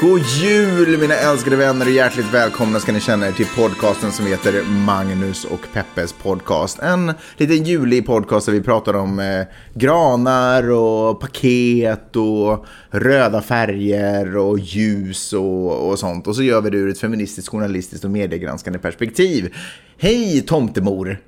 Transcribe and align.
God 0.00 0.20
jul 0.20 0.98
mina 0.98 1.14
älskade 1.14 1.56
vänner 1.56 1.86
och 1.86 1.92
hjärtligt 1.92 2.34
välkomna 2.34 2.80
ska 2.80 2.92
ni 2.92 3.00
känna 3.00 3.28
er 3.28 3.32
till 3.32 3.46
podcasten 3.46 4.12
som 4.12 4.26
heter 4.26 4.62
Magnus 4.62 5.44
och 5.44 5.60
Peppes 5.72 6.12
podcast. 6.12 6.78
En 6.78 7.12
liten 7.36 7.64
julig 7.64 8.06
podcast 8.06 8.46
där 8.46 8.52
vi 8.52 8.62
pratar 8.62 8.94
om 8.94 9.18
eh, 9.18 9.46
granar 9.74 10.70
och 10.70 11.20
paket 11.20 12.16
och 12.16 12.66
röda 12.90 13.42
färger 13.42 14.36
och 14.36 14.58
ljus 14.58 15.32
och, 15.32 15.90
och 15.90 15.98
sånt. 15.98 16.26
Och 16.26 16.36
så 16.36 16.42
gör 16.42 16.60
vi 16.60 16.70
det 16.70 16.76
ur 16.76 16.90
ett 16.90 17.00
feministiskt, 17.00 17.48
journalistiskt 17.48 18.04
och 18.04 18.10
mediegranskande 18.10 18.78
perspektiv. 18.78 19.54
Hej 19.98 20.40
tomtemor! 20.40 21.18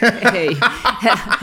Hej. 0.00 0.48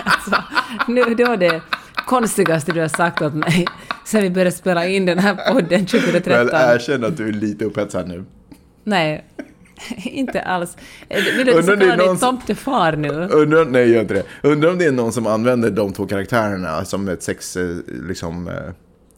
alltså, 0.03 0.43
nu, 0.87 1.15
då 1.15 1.35
det 1.35 1.61
konstigaste 2.07 2.71
du 2.71 2.81
har 2.81 2.87
sagt 2.87 3.21
åt 3.21 3.33
mig 3.33 3.65
sen 4.05 4.21
vi 4.21 4.29
började 4.29 4.51
spela 4.51 4.87
in 4.87 5.05
den 5.05 5.19
här 5.19 5.51
podden 5.53 5.85
2013. 5.85 6.33
Väl 6.33 6.49
erkänn 6.75 7.03
att 7.05 7.17
du 7.17 7.27
är 7.27 7.33
lite 7.33 7.65
upphetsad 7.65 8.07
nu. 8.07 8.23
Nej, 8.83 9.25
inte 10.03 10.41
alls. 10.41 10.77
Vill 11.09 11.23
du 11.37 11.43
det 11.43 11.51
är 11.51 11.77
kalla 11.89 11.95
dig 11.95 12.17
tomtefar 12.17 12.95
nu? 12.95 13.09
Undrar, 13.09 13.65
nej, 13.65 13.89
gör 13.91 14.01
inte 14.01 14.13
det. 14.13 14.23
Undrar 14.43 14.69
om 14.71 14.77
det 14.77 14.85
är 14.85 14.91
någon 14.91 15.11
som 15.11 15.27
använder 15.27 15.71
de 15.71 15.93
två 15.93 16.05
karaktärerna 16.07 16.85
som 16.85 17.09
ett 17.09 17.23
sex, 17.23 17.57
eh, 17.57 17.77
liksom, 17.87 18.47
eh, 18.47 18.53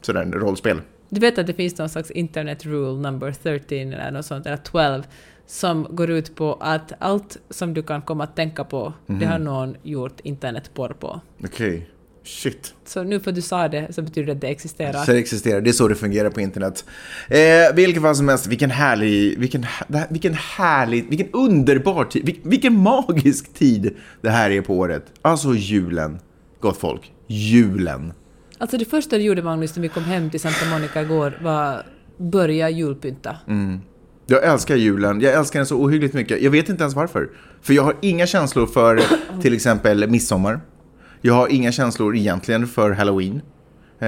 sådär, 0.01 0.25
rollspel. 0.25 0.81
Du 1.09 1.19
vet 1.19 1.37
att 1.37 1.47
det 1.47 1.53
finns 1.53 1.77
någon 1.77 1.89
slags 1.89 2.11
internet 2.11 2.65
rule 2.65 3.01
number 3.01 3.31
13 3.43 3.77
eller 3.93 4.11
något 4.11 4.25
sånt, 4.25 4.45
eller 4.45 4.57
12, 4.57 5.03
som 5.47 5.87
går 5.89 6.09
ut 6.09 6.35
på 6.35 6.57
att 6.61 6.91
allt 6.99 7.37
som 7.49 7.73
du 7.73 7.83
kan 7.83 8.01
komma 8.01 8.23
att 8.23 8.35
tänka 8.35 8.63
på, 8.63 8.93
det 9.07 9.13
Mhm. 9.13 9.27
har 9.31 9.39
någon 9.39 9.75
gjort 9.83 10.19
internetporr 10.23 10.93
på. 10.99 11.21
Okej, 11.43 11.89
shit. 12.23 12.73
Så 12.85 13.03
nu 13.03 13.19
för 13.19 13.31
att 13.31 13.35
du 13.35 13.41
sa 13.41 13.67
det 13.67 13.93
så 13.95 14.01
betyder 14.01 14.25
det 14.25 14.31
att 14.33 14.41
det 14.41 14.47
existerar. 14.47 15.03
Så 15.03 15.11
det 15.11 15.17
existerar, 15.17 15.61
det 15.61 15.69
är 15.69 15.71
så 15.71 15.87
det 15.87 15.95
fungerar 15.95 16.29
på 16.29 16.41
internet. 16.41 16.85
Eh, 17.29 17.75
vilken 17.75 18.03
fall 18.03 18.15
som 18.15 18.27
helst, 18.27 18.47
vilken 18.47 18.71
härlig, 18.71 19.39
vilken, 19.39 19.65
vilken 20.09 20.33
härlig, 20.33 21.09
vilken 21.09 21.27
underbar 21.33 22.05
tid, 22.05 22.25
vilken, 22.25 22.49
vilken 22.49 22.79
magisk 22.79 23.53
tid 23.53 23.95
det 24.21 24.29
här 24.29 24.51
är 24.51 24.61
på 24.61 24.77
året. 24.77 25.05
Alltså 25.21 25.53
julen, 25.53 26.19
gott 26.59 26.77
folk. 26.77 27.11
Julen. 27.27 28.13
Alltså 28.57 28.77
det 28.77 28.85
första 28.85 29.17
du 29.17 29.23
gjorde 29.23 29.43
Magnus 29.43 29.75
när 29.75 29.81
vi 29.81 29.89
kom 29.89 30.03
hem 30.03 30.29
till 30.29 30.39
Santa 30.39 30.65
Monica 30.71 31.01
igår 31.01 31.39
var 31.41 31.85
börja 32.17 32.69
julpynta. 32.69 33.37
Mm. 33.47 33.79
Jag 34.27 34.43
älskar 34.43 34.75
julen, 34.75 35.21
jag 35.21 35.33
älskar 35.33 35.59
den 35.59 35.67
så 35.67 35.77
ohyggligt 35.77 36.13
mycket. 36.13 36.41
Jag 36.41 36.51
vet 36.51 36.69
inte 36.69 36.83
ens 36.83 36.95
varför. 36.95 37.29
För 37.61 37.73
jag 37.73 37.83
har 37.83 37.95
inga 38.01 38.27
känslor 38.27 38.67
för 38.67 39.01
till 39.41 39.53
exempel 39.53 40.09
midsommar. 40.09 40.61
Jag 41.25 41.33
har 41.33 41.47
inga 41.47 41.71
känslor 41.71 42.15
egentligen 42.15 42.67
för 42.67 42.91
halloween. 42.91 43.41
Eh, 43.99 44.07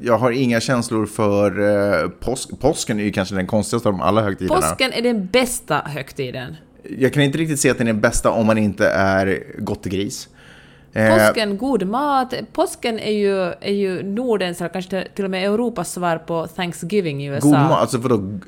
jag 0.00 0.18
har 0.18 0.30
inga 0.30 0.60
känslor 0.60 1.06
för 1.06 1.60
eh, 2.04 2.08
påsk. 2.08 2.60
Påsken 2.60 3.00
är 3.00 3.04
ju 3.04 3.12
kanske 3.12 3.34
den 3.34 3.46
konstigaste 3.46 3.88
av 3.88 3.94
de 3.94 4.00
alla 4.00 4.22
högtiderna. 4.22 4.60
Påsken 4.60 4.92
är 4.92 5.02
den 5.02 5.26
bästa 5.26 5.78
högtiden. 5.78 6.56
Jag 6.98 7.12
kan 7.12 7.22
inte 7.22 7.38
riktigt 7.38 7.60
se 7.60 7.70
att 7.70 7.78
den 7.78 7.88
är 7.88 7.92
bästa 7.92 8.30
om 8.30 8.46
man 8.46 8.58
inte 8.58 8.88
är 8.88 9.42
gottegris. 9.58 10.28
Eh, 10.96 11.16
Påsken, 11.16 11.58
god 11.58 11.86
mat. 11.86 12.34
Påsken 12.52 12.98
är 12.98 13.12
ju, 13.12 13.42
är 13.60 13.72
ju 13.72 14.02
Nordens, 14.02 14.60
eller 14.60 14.68
kanske 14.68 15.08
till 15.14 15.24
och 15.24 15.30
med 15.30 15.44
Europas 15.44 15.92
svar 15.92 16.18
på 16.18 16.46
Thanksgiving 16.46 17.22
i 17.22 17.26
USA. 17.26 17.48
god 17.48 17.58
mat, 17.58 17.80
alltså 17.80 17.98
vadå? 17.98 18.40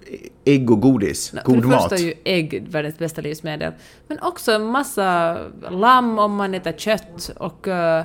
Ägg 0.44 0.70
och 0.70 0.80
godis? 0.80 1.30
För 1.30 1.42
God 1.44 1.62
det 1.62 1.66
mat? 1.66 1.82
första 1.82 1.96
är 1.96 2.08
ju 2.08 2.14
ägg 2.24 2.66
världens 2.68 2.98
bästa 2.98 3.20
livsmedel. 3.20 3.72
Men 4.06 4.18
också 4.18 4.52
en 4.52 4.64
massa 4.64 5.38
lamm 5.70 6.18
om 6.18 6.34
man 6.34 6.54
äter 6.54 6.72
kött 6.72 7.30
och 7.36 7.66
uh, 7.66 8.02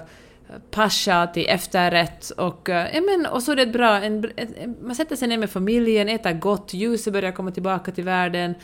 pascha 0.71 1.27
till 1.27 1.45
efterrätt 1.49 2.29
och, 2.29 2.69
uh, 2.69 2.75
ja, 2.75 3.01
men, 3.01 3.25
och 3.25 3.43
så 3.43 3.51
är 3.51 3.55
det 3.55 3.67
bra, 3.67 4.01
en, 4.01 4.31
en, 4.35 4.75
man 4.81 4.95
sätter 4.95 5.15
sig 5.15 5.27
ner 5.27 5.37
med 5.37 5.49
familjen, 5.49 6.09
äter 6.09 6.33
gott, 6.33 6.73
ljuset 6.73 7.13
börjar 7.13 7.31
komma 7.31 7.51
tillbaka 7.51 7.91
till 7.91 8.03
världen, 8.03 8.55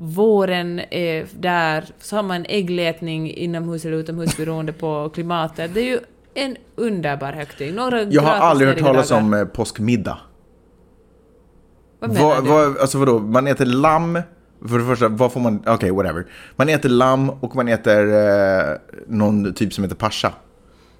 våren 0.00 0.80
är 0.90 1.26
där, 1.38 1.84
så 1.98 2.16
har 2.16 2.22
man 2.22 2.44
äggletning 2.48 3.30
inomhus 3.34 3.84
eller 3.84 3.96
utomhus 3.96 4.36
beroende 4.36 4.72
på 4.72 5.10
klimatet. 5.14 5.74
Det 5.74 5.80
är 5.80 5.84
ju 5.84 6.00
en 6.34 6.56
underbar 6.76 7.32
högtid. 7.32 7.74
Några 7.74 8.02
Jag 8.02 8.22
har 8.22 8.30
aldrig 8.32 8.68
hört 8.68 8.78
talas 8.78 9.08
dagar. 9.08 9.22
om 9.22 9.34
eh, 9.34 9.44
påskmiddag. 9.44 10.18
Vad 12.00 12.12
menar 12.12 12.42
Vad, 12.42 12.74
du? 12.74 12.80
alltså 12.80 12.98
vadå, 12.98 13.18
man 13.18 13.46
äter 13.46 13.66
lamm, 13.66 14.22
för 14.68 14.78
det 14.78 14.84
första, 14.84 15.08
vad 15.08 15.32
får 15.32 15.40
man, 15.40 15.62
okej 15.66 15.90
whatever. 15.90 16.26
Man 16.56 16.68
äter 16.68 16.88
lamm 16.88 17.30
och 17.30 17.56
man 17.56 17.68
äter 17.68 18.12
eh, 18.12 18.76
någon 19.06 19.54
typ 19.54 19.72
som 19.72 19.84
heter 19.84 19.96
pascha. 19.96 20.32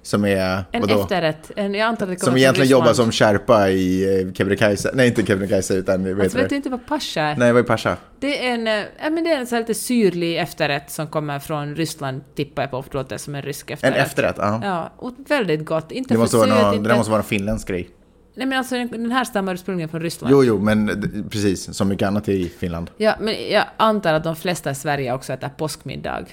Som 0.01 0.25
är, 0.25 0.63
En 0.71 0.81
vadå? 0.81 1.01
efterrätt. 1.01 1.51
En, 1.55 1.73
jag 1.73 1.81
antar 1.87 2.05
att 2.05 2.09
det 2.11 2.15
kommer 2.15 2.31
Som 2.31 2.37
egentligen 2.37 2.69
jobbar 2.69 2.93
som 2.93 3.11
kärpa 3.11 3.69
i 3.69 4.21
eh, 4.27 4.33
Kebnekaise, 4.33 4.91
nej 4.93 5.07
inte 5.07 5.25
Kebnekaise 5.25 5.73
utan 5.75 6.03
vad 6.03 6.21
Alltså, 6.23 6.37
vet 6.37 6.49
du 6.49 6.49
det? 6.49 6.55
inte 6.55 6.69
vad 6.69 6.85
pascha 6.85 7.21
är? 7.21 7.35
Nej 7.37 7.53
vad 7.53 7.59
är 7.59 7.63
pascha? 7.67 7.97
Det 8.19 8.47
är 8.47 8.53
en, 8.53 8.65
ja, 9.03 9.09
men 9.09 9.23
det 9.23 9.29
är 9.31 9.39
en 9.39 9.47
så 9.47 9.57
lite 9.59 9.73
syrlig 9.73 10.37
efterrätt 10.39 10.91
som 10.91 11.07
kommer 11.07 11.39
från 11.39 11.75
Ryssland, 11.75 12.21
tippar 12.35 12.63
jag 12.63 12.71
på, 12.71 12.83
för 12.83 12.91
det 12.91 12.97
låter 12.97 13.17
som 13.17 13.35
en 13.35 13.41
rysk 13.41 13.69
En 13.71 13.73
efterrätt. 13.73 13.97
efterrätt, 14.07 14.35
ja. 14.37 14.61
Ja, 14.63 14.91
och 14.97 15.13
väldigt 15.27 15.65
gott. 15.65 15.91
Inte 15.91 16.07
Det 16.09 16.13
för 16.15 16.19
måste, 16.21 16.37
vara 16.37 16.47
någon, 16.49 16.71
det 16.71 16.77
inte... 16.77 16.89
där 16.89 16.97
måste 16.97 17.11
vara 17.11 17.21
en 17.21 17.27
finländsk 17.27 17.67
grej. 17.67 17.89
Nej 18.35 18.47
men 18.47 18.57
alltså 18.57 18.75
den 18.75 19.11
här 19.11 19.23
stammar 19.23 19.53
ursprungligen 19.53 19.89
från 19.89 20.01
Ryssland. 20.01 20.31
Jo, 20.33 20.43
jo, 20.43 20.59
men 20.59 20.87
precis, 21.31 21.73
som 21.75 21.87
mycket 21.87 22.07
annat 22.07 22.29
i 22.29 22.49
Finland. 22.49 22.91
Ja, 22.97 23.15
men 23.19 23.35
jag 23.51 23.63
antar 23.77 24.13
att 24.13 24.23
de 24.23 24.35
flesta 24.35 24.71
i 24.71 24.75
Sverige 24.75 25.13
också 25.13 25.33
äter 25.33 25.49
påskmiddag. 25.57 26.25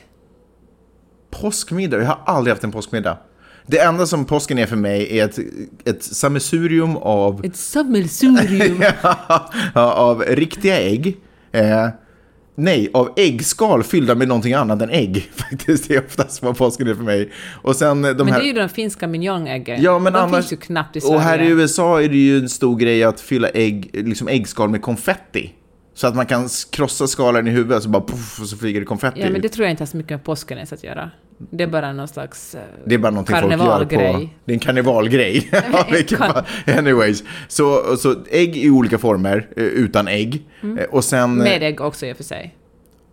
Påskmiddag, 1.30 1.96
jag 1.98 2.06
har 2.06 2.20
aldrig 2.26 2.52
haft 2.52 2.64
en 2.64 2.72
påskmiddag. 2.72 3.18
Det 3.66 3.78
enda 3.78 4.06
som 4.06 4.24
påsken 4.24 4.58
är 4.58 4.66
för 4.66 4.76
mig 4.76 5.18
är 5.18 5.24
ett, 5.24 5.38
ett 5.84 6.02
sammelsurium 6.02 6.96
av 6.96 7.44
Ett 7.44 7.56
sammelsurium. 7.56 8.82
av 9.74 10.22
riktiga 10.22 10.80
ägg. 10.80 11.16
Eh, 11.52 11.88
nej, 12.54 12.90
av 12.92 13.12
äggskal 13.16 13.82
fyllda 13.82 14.14
med 14.14 14.28
någonting 14.28 14.54
annat 14.54 14.82
än 14.82 14.90
ägg. 14.90 15.30
Faktiskt, 15.34 15.88
det 15.88 15.94
är 15.94 16.04
oftast 16.06 16.42
vad 16.42 16.58
påsken 16.58 16.88
är 16.88 16.94
för 16.94 17.02
mig. 17.02 17.30
Och 17.62 17.76
sen 17.76 18.02
de 18.02 18.14
men 18.14 18.28
här... 18.28 18.38
det 18.38 18.44
är 18.44 18.46
ju 18.46 18.52
de 18.52 18.68
finska 18.68 19.06
mignonäggen. 19.06 19.82
Ja, 19.82 19.98
men 19.98 20.12
de 20.12 20.18
annars... 20.18 20.36
finns 20.36 20.52
ju 20.52 20.56
knappt 20.56 20.96
i 20.96 21.00
Sverige. 21.00 21.16
Och 21.16 21.22
här 21.22 21.42
i 21.42 21.48
USA 21.48 22.02
är 22.02 22.08
det 22.08 22.16
ju 22.16 22.38
en 22.38 22.48
stor 22.48 22.76
grej 22.76 23.04
att 23.04 23.20
fylla 23.20 23.48
ägg, 23.48 23.90
liksom 23.92 24.28
äggskal 24.28 24.68
med 24.68 24.82
konfetti. 24.82 25.52
Så 25.96 26.06
att 26.06 26.14
man 26.16 26.26
kan 26.26 26.48
krossa 26.70 27.06
skalen 27.06 27.48
i 27.48 27.50
huvudet 27.50 27.76
och 27.76 27.82
så 27.82 27.88
bara 27.88 28.02
puff, 28.02 28.40
och 28.40 28.46
så 28.46 28.56
flyger 28.56 28.80
det 28.80 28.86
konfetti 28.86 29.20
Ja, 29.20 29.30
men 29.30 29.40
det 29.40 29.48
tror 29.48 29.64
jag 29.64 29.70
inte 29.70 29.82
har 29.82 29.86
så 29.86 29.96
mycket 29.96 30.10
med 30.10 30.24
påsken 30.24 30.58
ens 30.58 30.72
att 30.72 30.84
göra. 30.84 31.10
Det 31.50 31.64
är 31.64 31.68
bara 31.68 31.92
någon 31.92 32.08
slags... 32.08 32.54
eh, 32.54 32.60
Det 32.86 32.94
är 32.94 32.98
bara 32.98 33.10
någonting 33.10 33.36
folk 33.36 33.52
gör 33.52 33.84
på... 33.84 34.28
Det 34.44 34.52
är 34.52 34.54
en 34.54 34.58
karnevalgrej. 34.58 35.50
Anyways. 36.78 37.22
Så, 37.48 37.96
så 37.96 38.14
ägg 38.30 38.56
i 38.56 38.70
olika 38.70 38.98
former, 38.98 39.48
eh, 39.56 39.62
utan 39.64 40.08
ägg. 40.08 40.46
Eh, 40.78 40.84
Och 40.90 41.04
sen... 41.04 41.20
Mm. 41.24 41.38
Med 41.38 41.62
ägg 41.62 41.80
också 41.80 42.06
i 42.06 42.12
och 42.12 42.16
för 42.16 42.24
sig. 42.24 42.54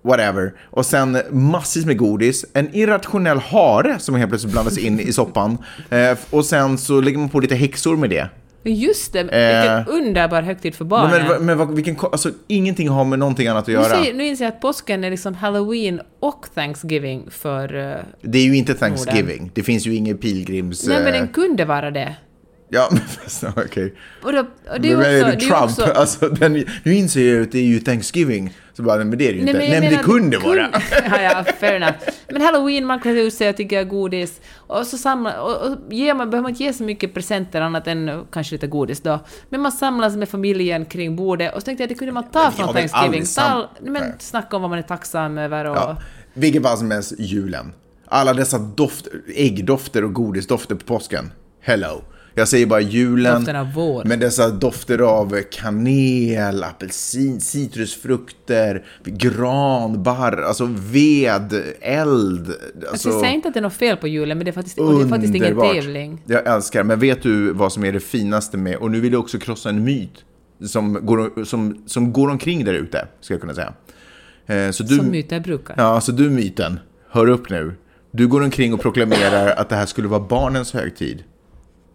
whatever. 0.01 0.53
Och 0.63 0.85
sen 0.85 1.17
massvis 1.31 1.85
med 1.85 1.97
godis. 1.97 2.45
En 2.53 2.75
irrationell 2.75 3.37
hare 3.37 3.99
som 3.99 4.15
helt 4.15 4.29
plötsligt 4.29 4.53
blandas 4.53 4.77
in 4.77 4.99
i 4.99 5.13
soppan. 5.13 5.57
Eh, 5.89 6.17
och 6.29 6.45
sen 6.45 6.77
så 6.77 7.01
lägger 7.01 7.17
man 7.17 7.29
på 7.29 7.39
lite 7.39 7.55
häxor 7.55 7.97
med 7.97 8.09
det. 8.09 8.29
Just 8.65 9.13
det, 9.13 9.19
Eh. 9.19 9.77
vilken 9.77 9.99
underbar 10.05 10.41
högtid 10.41 10.75
för 10.75 10.85
barnen. 10.85 11.27
men, 11.45 11.57
men 11.57 11.75
vilken, 11.75 11.95
alltså, 12.01 12.31
ingenting 12.47 12.89
har 12.89 13.05
med 13.05 13.19
någonting 13.19 13.47
annat 13.47 13.61
att 13.61 13.67
Nu, 13.67 13.73
göra. 13.73 13.83
säger, 13.83 14.13
nu 14.13 14.25
inser 14.25 14.45
jag 14.45 14.53
att 14.53 14.61
påsken 14.61 15.03
är 15.03 15.09
liksom 15.09 15.35
halloween 15.35 16.01
och 16.19 16.45
thanksgiving 16.55 17.27
för... 17.29 17.75
eh, 17.91 17.95
Det 18.21 18.37
är 18.37 18.43
ju 18.43 18.55
inte 18.57 18.73
Thanksgiving. 18.73 19.51
Det 19.53 19.63
finns 19.63 19.87
ju 19.87 19.95
ingen 19.95 20.17
pilgrims... 20.17 20.87
nej 20.87 20.97
men 21.03 21.07
eh, 21.07 21.19
den 21.19 21.27
kunde 21.27 21.65
vara 21.65 21.91
det. 21.91 22.15
Ja, 22.73 22.89
men 23.41 23.51
okej. 23.65 23.93
Och, 24.23 24.33
då, 24.33 24.39
och 24.39 24.81
det 24.81 24.87
är 24.87 24.89
ju 24.91 24.97
Men 24.97 24.99
också... 24.99 25.09
är 25.09 25.25
det 25.25 25.31
det 25.31 25.43
ju 25.43 25.49
Trump? 25.49 25.63
också 25.63 25.83
Alltså, 25.83 26.29
den, 26.29 26.53
nu 26.83 26.93
inser 26.93 27.33
jag 27.33 27.43
att 27.43 27.51
det 27.51 27.59
är 27.59 27.63
ju 27.63 27.79
Thanksgiving. 27.79 28.57
Så 28.73 28.83
bara, 28.83 28.95
nej, 28.95 29.05
men 29.05 29.17
det 29.17 29.23
är 29.27 29.29
det 29.29 29.33
ju 29.35 29.39
inte. 29.41 29.53
Nej, 29.53 29.71
jag 29.71 29.81
men 29.83 29.91
det 29.93 29.97
kunde 30.03 30.37
kun- 30.37 30.43
vara. 30.43 30.69
ja, 31.09 31.21
ja, 31.21 31.45
fair 31.59 31.73
enough. 31.75 31.93
Men 32.31 32.41
halloween, 32.41 32.85
man 32.85 32.99
klär 32.99 33.15
ut 33.15 33.33
sig 33.33 33.49
och 33.49 33.57
tycker 33.57 33.83
godis. 33.83 34.41
Och 34.57 34.87
så 34.87 34.97
samlar, 34.97 35.39
och, 35.41 35.71
och 35.71 35.77
ger 35.93 36.13
man, 36.13 36.29
behöver 36.29 36.41
man 36.43 36.49
inte 36.51 36.63
ge 36.63 36.73
så 36.73 36.83
mycket 36.83 37.13
presenter 37.13 37.61
annat 37.61 37.87
än 37.87 38.25
kanske 38.31 38.55
lite 38.55 38.67
godis 38.67 39.01
då. 39.01 39.19
Men 39.49 39.61
man 39.61 39.71
samlas 39.71 40.15
med 40.15 40.29
familjen 40.29 40.85
kring 40.85 41.15
bordet 41.15 41.53
och 41.55 41.61
så 41.61 41.65
tänkte 41.65 41.83
jag 41.83 41.85
att 41.87 41.89
det 41.89 41.99
kunde 41.99 42.13
man 42.13 42.23
ta 42.31 42.43
Men 42.43 42.51
från 42.51 42.65
Thanksgiving. 42.67 42.89
aldrig 43.05 43.27
sam- 43.27 43.61
Ta, 43.61 43.69
men 43.81 43.93
Nej. 43.93 44.15
snacka 44.19 44.55
om 44.55 44.61
vad 44.61 44.69
man 44.71 44.79
är 44.79 44.83
tacksam 44.83 45.37
över 45.37 45.65
och... 45.65 45.75
Ja, 45.77 45.97
vilken 46.33 46.63
fall 46.63 46.77
som 46.77 46.91
helst, 46.91 47.13
julen. 47.19 47.73
Alla 48.05 48.33
dessa 48.33 48.57
doft, 48.57 49.07
äggdofter 49.35 50.03
och 50.03 50.13
godisdofter 50.13 50.75
på 50.75 50.85
påsken. 50.85 51.31
Hello. 51.61 52.01
Jag 52.35 52.47
säger 52.47 52.65
bara 52.65 52.81
julen. 52.81 53.35
Doften 53.35 53.55
av 53.55 53.73
vår. 53.73 54.03
Men 54.05 54.19
dessa 54.19 54.49
dofter 54.49 54.99
av 54.99 55.41
kanel, 55.51 56.63
apelsin, 56.63 57.41
citrusfrukter, 57.41 58.85
gran, 59.05 60.03
barr, 60.03 60.41
alltså 60.41 60.69
ved, 60.79 61.63
eld. 61.81 62.53
Alltså, 62.89 63.09
jag 63.09 63.19
säger 63.19 63.33
inte 63.33 63.47
att 63.47 63.53
det 63.53 63.59
är 63.59 63.61
något 63.61 63.73
fel 63.73 63.97
på 63.97 64.07
julen, 64.07 64.37
men 64.37 64.45
det 64.45 64.51
är 64.51 64.53
faktiskt, 64.53 64.75
det 64.77 64.83
är 64.83 65.07
faktiskt 65.07 65.35
ingen 65.35 65.59
tävling. 65.59 66.21
Jag 66.25 66.47
älskar, 66.55 66.83
men 66.83 66.99
vet 66.99 67.23
du 67.23 67.53
vad 67.53 67.73
som 67.73 67.85
är 67.85 67.91
det 67.91 67.99
finaste 67.99 68.57
med, 68.57 68.75
och 68.75 68.91
nu 68.91 68.99
vill 68.99 69.13
jag 69.13 69.19
också 69.21 69.39
krossa 69.39 69.69
en 69.69 69.83
myt 69.83 70.25
som 70.65 71.05
går, 71.05 71.43
som, 71.45 71.83
som 71.85 72.13
går 72.13 72.29
omkring 72.29 72.65
där 72.65 72.73
ute, 72.73 73.07
ska 73.21 73.33
jag 73.33 73.41
kunna 73.41 73.53
säga. 73.53 73.73
Eh, 74.45 74.71
Så 74.71 74.83
du, 74.83 74.95
Som 74.97 75.11
myter 75.11 75.39
brukar. 75.39 75.75
Ja, 75.77 76.01
så 76.01 76.11
du 76.11 76.29
myten, 76.29 76.79
hör 77.09 77.29
upp 77.29 77.49
nu. 77.49 77.73
Du 78.11 78.27
går 78.27 78.41
omkring 78.43 78.73
och 78.73 78.81
proklamerar 78.81 79.47
att 79.55 79.69
det 79.69 79.75
här 79.75 79.85
skulle 79.85 80.07
vara 80.07 80.19
barnens 80.19 80.73
högtid. 80.73 81.23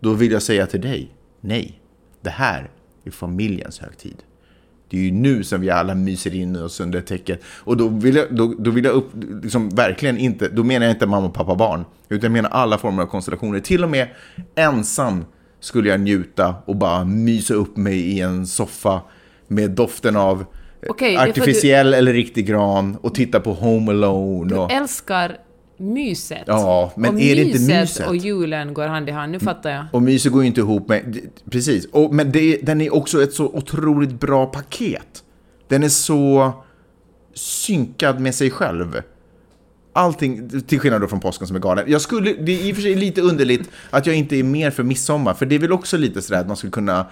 Då 0.00 0.12
vill 0.12 0.32
jag 0.32 0.42
säga 0.42 0.66
till 0.66 0.80
dig, 0.80 1.14
nej. 1.40 1.80
Det 2.20 2.30
här 2.30 2.70
är 3.04 3.10
familjens 3.10 3.78
högtid. 3.78 4.16
Det 4.90 4.96
är 4.96 5.00
ju 5.00 5.10
nu 5.10 5.44
som 5.44 5.60
vi 5.60 5.70
alla 5.70 5.94
myser 5.94 6.34
in 6.34 6.56
oss 6.56 6.80
under 6.80 7.00
täcket. 7.00 7.40
Och 7.46 7.76
då 7.76 7.88
vill 7.88 8.16
jag, 8.16 8.26
då, 8.36 8.54
då 8.58 8.70
vill 8.70 8.84
jag 8.84 8.94
upp, 8.94 9.10
liksom 9.42 9.68
verkligen 9.68 10.18
inte, 10.18 10.48
då 10.48 10.64
menar 10.64 10.86
jag 10.86 10.94
inte 10.94 11.06
mamma, 11.06 11.28
pappa, 11.28 11.54
barn. 11.54 11.84
Utan 12.08 12.22
jag 12.22 12.32
menar 12.32 12.50
alla 12.50 12.78
former 12.78 13.02
av 13.02 13.06
konstellationer. 13.06 13.60
Till 13.60 13.84
och 13.84 13.90
med 13.90 14.08
ensam 14.54 15.24
skulle 15.60 15.88
jag 15.88 16.00
njuta 16.00 16.54
och 16.64 16.76
bara 16.76 17.04
mysa 17.04 17.54
upp 17.54 17.76
mig 17.76 17.98
i 18.00 18.20
en 18.20 18.46
soffa 18.46 19.00
med 19.48 19.70
doften 19.70 20.16
av 20.16 20.44
Okej, 20.88 21.16
att 21.16 21.24
du- 21.24 21.30
artificiell 21.30 21.94
eller 21.94 22.12
riktig 22.12 22.46
gran 22.46 22.96
och 23.00 23.14
titta 23.14 23.40
på 23.40 23.52
Home 23.52 23.90
Alone. 23.92 24.54
Och, 24.56 24.72
Älskar 24.72 25.36
myset. 25.78 26.42
Ja, 26.46 26.92
men 26.96 27.14
och 27.14 27.20
är 27.20 27.36
det 27.36 27.42
inte 27.42 27.80
myset 27.80 28.08
och 28.08 28.16
julen 28.16 28.74
går 28.74 28.86
hand 28.86 29.08
i 29.08 29.12
hand. 29.12 29.32
Nu 29.32 29.38
fattar 29.38 29.70
jag. 29.70 29.84
och 29.92 30.02
myset 30.02 30.32
går 30.32 30.42
ju 30.42 30.48
inte 30.48 30.60
ihop 30.60 30.88
med... 30.88 31.18
Precis. 31.50 31.86
Och, 31.92 32.14
men 32.14 32.32
det, 32.32 32.56
den 32.56 32.80
är 32.80 32.94
också 32.94 33.22
ett 33.22 33.32
så 33.32 33.46
otroligt 33.46 34.20
bra 34.20 34.46
paket. 34.46 35.24
Den 35.68 35.82
är 35.82 35.88
så 35.88 36.52
synkad 37.34 38.20
med 38.20 38.34
sig 38.34 38.50
själv. 38.50 39.02
Allting, 39.98 40.50
till 40.66 40.80
skillnad 40.80 41.00
då 41.00 41.08
från 41.08 41.20
påsken 41.20 41.46
som 41.46 41.56
är 41.56 41.60
galen. 41.60 41.84
Jag 41.88 42.00
skulle, 42.00 42.32
det 42.32 42.52
är 42.52 42.66
i 42.66 42.72
och 42.72 42.76
för 42.76 42.82
sig 42.82 42.94
lite 42.94 43.20
underligt 43.20 43.70
att 43.90 44.06
jag 44.06 44.16
inte 44.16 44.36
är 44.36 44.42
mer 44.42 44.70
för 44.70 44.82
midsommar, 44.82 45.34
för 45.34 45.46
det 45.46 45.54
är 45.54 45.58
väl 45.58 45.72
också 45.72 45.96
lite 45.96 46.22
sådär 46.22 46.40
att 46.40 46.46
man 46.46 46.56
skulle 46.56 46.70
kunna... 46.70 47.06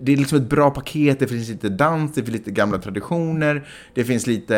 Det 0.00 0.12
är 0.12 0.16
liksom 0.16 0.38
ett 0.38 0.48
bra 0.50 0.70
paket, 0.70 1.18
det 1.18 1.26
finns 1.26 1.48
lite 1.48 1.68
dans, 1.68 2.14
det 2.14 2.22
finns 2.22 2.32
lite 2.38 2.50
gamla 2.50 2.78
traditioner, 2.78 3.68
det 3.94 4.04
finns 4.04 4.26
lite... 4.26 4.56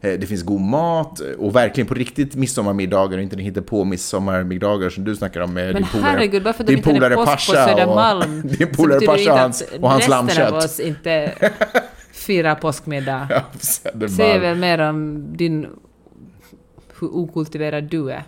eh, 0.00 0.12
Det 0.12 0.26
finns 0.26 0.42
god 0.42 0.60
mat 0.60 1.20
och 1.38 1.56
verkligen 1.56 1.86
på 1.88 1.94
riktigt 1.94 2.34
midsommarmiddagar 2.34 3.16
och 3.18 3.22
inte 3.22 3.36
den 3.36 3.44
hittar 3.44 3.60
på 3.60 3.84
midsommarmiddagar 3.84 4.90
som 4.90 5.04
du 5.04 5.16
snackar 5.16 5.40
om 5.40 5.54
med 5.54 5.66
Men 5.66 5.74
din 5.82 5.86
polare. 5.92 6.10
herregud, 6.10 6.42
bara 6.42 6.52
för 6.54 6.62
att 6.64 6.66
de 6.66 6.72
inte 6.76 6.88
hade 6.88 6.98
polare 7.00 7.14
påsk 7.36 7.46
på 7.52 7.90
och- 7.92 8.24
Din 8.58 8.68
polare 8.68 9.00
Pasha 9.06 9.32
och 9.32 9.38
hans, 9.38 9.62
och 9.80 9.90
hans 9.90 10.08
resten 10.08 10.14
av 10.18 10.26
lammkött. 10.26 10.64
oss 10.64 10.80
inte 10.80 11.32
firar 12.12 12.54
påskmiddag. 12.54 13.26
Ja. 13.30 13.42
Säger 14.08 14.40
väl 14.40 14.56
mer 14.56 14.78
om 14.78 15.24
din... 15.36 15.66
hur 17.00 17.14
okultiverad 17.16 17.84
du 17.84 18.10
är. 18.10 18.24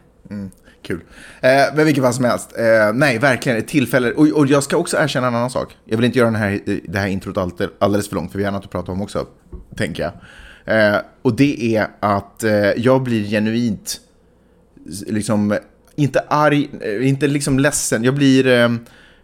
Kul. 0.82 1.00
Eh, 1.40 1.50
men 1.74 1.84
vilket 1.86 2.04
fall 2.04 2.12
som 2.14 2.24
helst. 2.24 2.58
Eh, 2.58 2.92
nej, 2.94 3.18
verkligen 3.18 3.58
ett 3.58 3.68
tillfälle. 3.68 4.12
Och, 4.12 4.26
och 4.28 4.46
jag 4.46 4.62
ska 4.62 4.76
också 4.76 4.96
erkänna 4.96 5.26
en 5.26 5.34
annan 5.34 5.50
sak. 5.50 5.76
Jag 5.84 5.96
vill 5.96 6.06
inte 6.06 6.18
göra 6.18 6.30
den 6.30 6.40
här, 6.40 6.60
det 6.88 6.98
här 6.98 7.06
introt 7.06 7.36
alldeles 7.78 8.08
för 8.08 8.14
långt, 8.16 8.32
för 8.32 8.38
vi 8.38 8.44
har 8.44 8.48
annat 8.52 8.64
att 8.64 8.70
prata 8.70 8.92
om 8.92 9.02
också, 9.02 9.26
tänker 9.76 10.02
jag. 10.02 10.12
Eh, 10.94 11.00
och 11.22 11.36
det 11.36 11.76
är 11.76 11.88
att 12.00 12.44
eh, 12.44 12.52
jag 12.76 13.02
blir 13.02 13.24
genuint, 13.24 14.00
liksom, 15.06 15.58
inte 15.96 16.20
arg, 16.28 16.70
eh, 16.80 17.08
inte 17.08 17.26
liksom 17.26 17.58
ledsen. 17.58 18.04
Jag 18.04 18.14
blir 18.14 18.46
eh, 18.46 18.68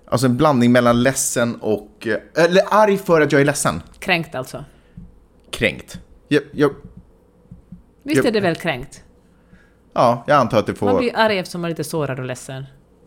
alltså 0.06 0.26
en 0.26 0.36
blandning 0.36 0.72
mellan 0.72 1.02
ledsen 1.02 1.54
och, 1.56 2.06
eh, 2.06 2.44
eller 2.44 2.62
arg 2.70 2.96
för 2.98 3.20
att 3.20 3.32
jag 3.32 3.40
är 3.40 3.44
ledsen. 3.44 3.82
Kränkt 3.98 4.34
alltså. 4.34 4.64
Kränkt. 5.50 6.00
Jag, 6.28 6.42
jag, 6.52 6.70
Visst 8.02 8.16
Jag- 8.16 8.26
är 8.26 8.30
det 8.32 8.40
väl 8.40 8.56
kränkt? 8.56 9.02
Ja, 9.96 10.24
jag 10.26 10.36
antar 10.36 10.58
att 10.58 10.66
det 10.66 10.74
får... 10.74 10.86
Man 10.86 10.96
blir 10.96 11.16
arg 11.16 11.38
eftersom 11.38 11.60
man 11.60 11.68
är 11.68 11.72
lite 11.72 11.84
sårad 11.84 12.18
och 12.18 12.24
ledsen. 12.24 12.64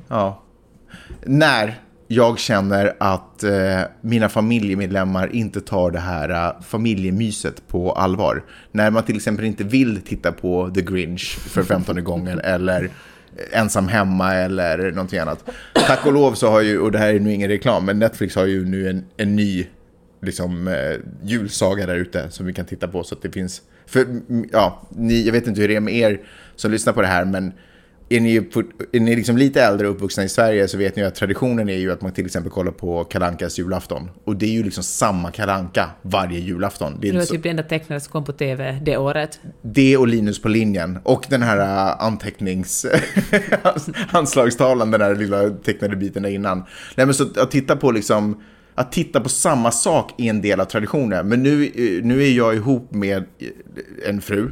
Ja. 0.08 0.44
När 1.26 1.80
jag 2.08 2.40
känner 2.40 2.96
att 3.00 3.44
eh, 3.44 3.82
mina 4.02 4.30
familjemedlemmar 4.30 5.36
inte 5.36 5.62
tar 5.62 5.92
det 5.92 6.00
här 6.00 6.30
eh, 6.30 6.62
familjemyset 6.62 7.68
på 7.68 7.92
allvar. 7.92 8.44
När 8.72 8.92
man 8.92 9.04
till 9.04 9.16
exempel 9.16 9.46
inte 9.46 9.64
vill 9.64 10.02
titta 10.02 10.32
på 10.32 10.72
The 10.76 10.82
Grinch 10.82 11.38
för 11.40 11.64
15 11.64 12.04
gången 12.04 12.40
eller 12.44 12.90
ensam 13.52 13.88
hemma 13.88 14.34
eller 14.34 14.92
någonting 14.92 15.20
annat. 15.20 15.50
Tack 15.74 16.06
och 16.06 16.14
lov 16.14 16.34
så 16.34 16.50
har 16.50 16.62
ju, 16.62 16.80
och 16.80 16.92
det 16.92 16.98
här 16.98 17.14
är 17.14 17.20
nu 17.20 17.34
ingen 17.34 17.50
reklam, 17.50 17.86
men 17.86 18.00
Netflix 18.00 18.36
har 18.36 18.46
ju 18.46 18.66
nu 18.66 18.90
en, 18.90 19.06
en 19.18 19.36
ny 19.36 19.68
liksom, 20.22 20.68
eh, 20.68 20.96
julsaga 21.24 21.86
där 21.86 21.96
ute 21.96 22.32
som 22.32 22.46
vi 22.46 22.54
kan 22.54 22.66
titta 22.66 22.88
på 22.88 23.04
så 23.04 23.16
att 23.16 23.22
det 23.22 23.32
finns. 23.32 23.62
För, 23.90 24.08
ja, 24.52 24.82
ni, 24.90 25.26
jag 25.26 25.32
vet 25.32 25.48
inte 25.48 25.62
hur 25.62 25.68
det 25.68 25.76
är 25.76 25.80
med 25.80 25.94
er 25.94 26.22
som 26.56 26.72
lyssnar 26.72 26.94
på 26.94 27.02
det 27.02 27.08
här, 27.08 27.26
men 27.26 27.54
är 28.10 28.20
ni, 28.20 28.36
är 28.92 29.00
ni 29.00 29.16
liksom 29.16 29.38
lite 29.38 29.62
äldre 29.64 29.88
och 29.88 29.96
uppvuxna 29.96 30.24
i 30.24 30.30
Sverige 30.30 30.68
så 30.68 30.78
vet 30.78 30.96
ni 30.96 31.04
att 31.04 31.16
traditionen 31.16 31.70
är 31.70 31.78
ju 31.78 31.92
att 31.92 32.02
man 32.02 32.12
till 32.12 32.26
exempel 32.26 32.52
kollar 32.52 32.72
på 32.72 33.04
Kalankas 33.04 33.60
julafton. 33.60 34.10
Och 34.24 34.36
det 34.36 34.46
är 34.46 34.50
ju 34.50 34.64
liksom 34.64 34.84
samma 34.84 35.32
Kalanka 35.32 35.90
varje 36.02 36.40
julafton. 36.40 36.98
Det 37.02 37.08
är 37.08 37.12
Det 37.12 37.18
var 37.18 37.26
så, 37.26 37.34
typ 37.34 37.44
det 37.44 37.50
enda 37.50 37.64
tecknade 37.64 38.00
som 38.00 38.12
kom 38.12 38.26
på 38.26 38.34
TV 38.34 38.80
det 38.82 38.98
året. 38.98 39.40
det 39.62 39.98
och 39.98 40.08
Linus 40.08 40.42
på 40.42 40.50
linjen. 40.50 41.00
Och 41.04 41.26
den 41.30 41.42
här 41.42 41.58
äh, 41.58 42.06
antecknings... 42.06 42.86
anslagstavlan, 44.12 44.92
den 44.92 45.02
här 45.02 45.16
lilla 45.16 45.50
tecknade 45.50 45.96
biten 45.96 46.24
där 46.24 46.30
innan. 46.30 46.64
Nej 46.96 47.06
men 47.06 47.16
så 47.16 47.24
att 47.24 47.52
titta 47.52 47.76
på 47.76 47.92
liksom... 47.92 48.44
Att 48.80 48.92
titta 48.92 49.20
på 49.22 49.30
samma 49.30 49.72
sak 49.72 50.14
är 50.18 50.30
en 50.30 50.42
del 50.42 50.60
av 50.60 50.66
traditionen. 50.66 51.28
Men 51.28 51.44
nu, 51.44 51.66
eh, 51.66 52.06
nu 52.06 52.24
är 52.24 52.32
jag 52.32 52.56
ihop 52.56 52.92
med 52.92 53.18
eh, 53.18 54.10
en 54.10 54.22
fru, 54.22 54.50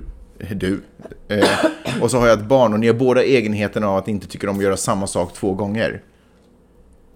du. 0.55 0.81
Eh, 1.27 1.49
och 2.01 2.11
så 2.11 2.17
har 2.17 2.27
jag 2.27 2.39
ett 2.39 2.45
barn 2.45 2.73
och 2.73 2.79
ni 2.79 2.87
har 2.87 2.93
båda 2.93 3.23
egenheten 3.23 3.83
av 3.83 3.97
att 3.97 4.07
inte 4.07 4.27
tycker 4.27 4.49
om 4.49 4.57
att 4.57 4.63
göra 4.63 4.77
samma 4.77 5.07
sak 5.07 5.33
två 5.33 5.53
gånger. 5.53 6.01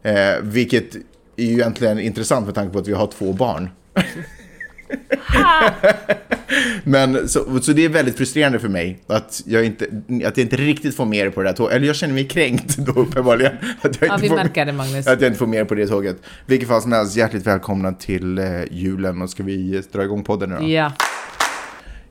Eh, 0.04 0.42
vilket 0.42 0.96
är 1.36 1.46
ju 1.46 1.54
egentligen 1.54 2.00
intressant 2.00 2.46
med 2.46 2.56
tanke 2.56 2.74
på 2.74 2.80
att 2.80 2.88
vi 2.88 2.94
har 2.94 3.08
två 3.08 3.34
barn. 3.34 3.70
Men 6.84 7.30
så, 7.30 7.60
så 7.62 7.72
det 7.72 7.86
är 7.86 7.90
väldigt 7.90 8.18
frustrerande 8.18 8.60
för 8.60 8.68
mig 8.68 9.00
att 9.08 9.42
jag 9.46 9.66
inte, 9.66 9.86
att 10.26 10.38
jag 10.38 10.46
inte 10.46 10.56
riktigt 10.56 10.96
får 10.96 11.06
det 11.06 11.32
på 11.32 11.42
det 11.42 11.50
där 11.50 11.54
tåget. 11.54 11.76
Eller 11.76 11.88
jag 11.88 11.96
känner 11.96 12.14
mig 12.14 12.28
kränkt 12.28 12.78
då 12.78 12.92
uppenbarligen. 12.92 13.54
Att 13.82 14.02
jag 14.02 14.10
Ja, 14.10 14.18
vi 14.22 14.30
får, 14.30 14.36
märker 14.36 14.66
det 14.66 14.74
Magnus. 14.74 15.08
Att 15.08 15.22
jag 15.22 15.30
inte 15.30 15.40
får 15.40 15.48
med 15.48 15.68
på 15.68 15.76
det 15.76 15.88
tåget. 15.88 16.18
Vilket 16.46 16.70
fall 16.70 16.82
som 16.82 16.92
helst, 16.92 17.16
hjärtligt 17.16 17.48
välkomna 17.48 17.92
till 17.94 18.38
eh, 18.38 18.46
julen 18.72 19.22
och 19.22 19.30
ska 19.30 19.44
vi 19.44 19.84
dra 19.92 20.04
igång 20.04 20.24
podden 20.24 20.50
nu 20.50 20.56
då? 20.56 20.70
Ja. 20.70 20.92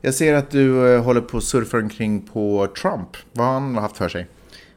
Jag 0.01 0.13
ser 0.13 0.33
att 0.33 0.51
du 0.51 0.93
eh, 0.93 1.03
håller 1.03 1.21
på 1.21 1.37
att 1.37 1.43
surfa 1.43 1.77
omkring 1.77 2.21
på 2.21 2.67
Trump. 2.81 3.17
Vad 3.31 3.47
har 3.47 3.53
han 3.53 3.75
haft 3.77 3.97
för 3.97 4.09
sig? 4.09 4.27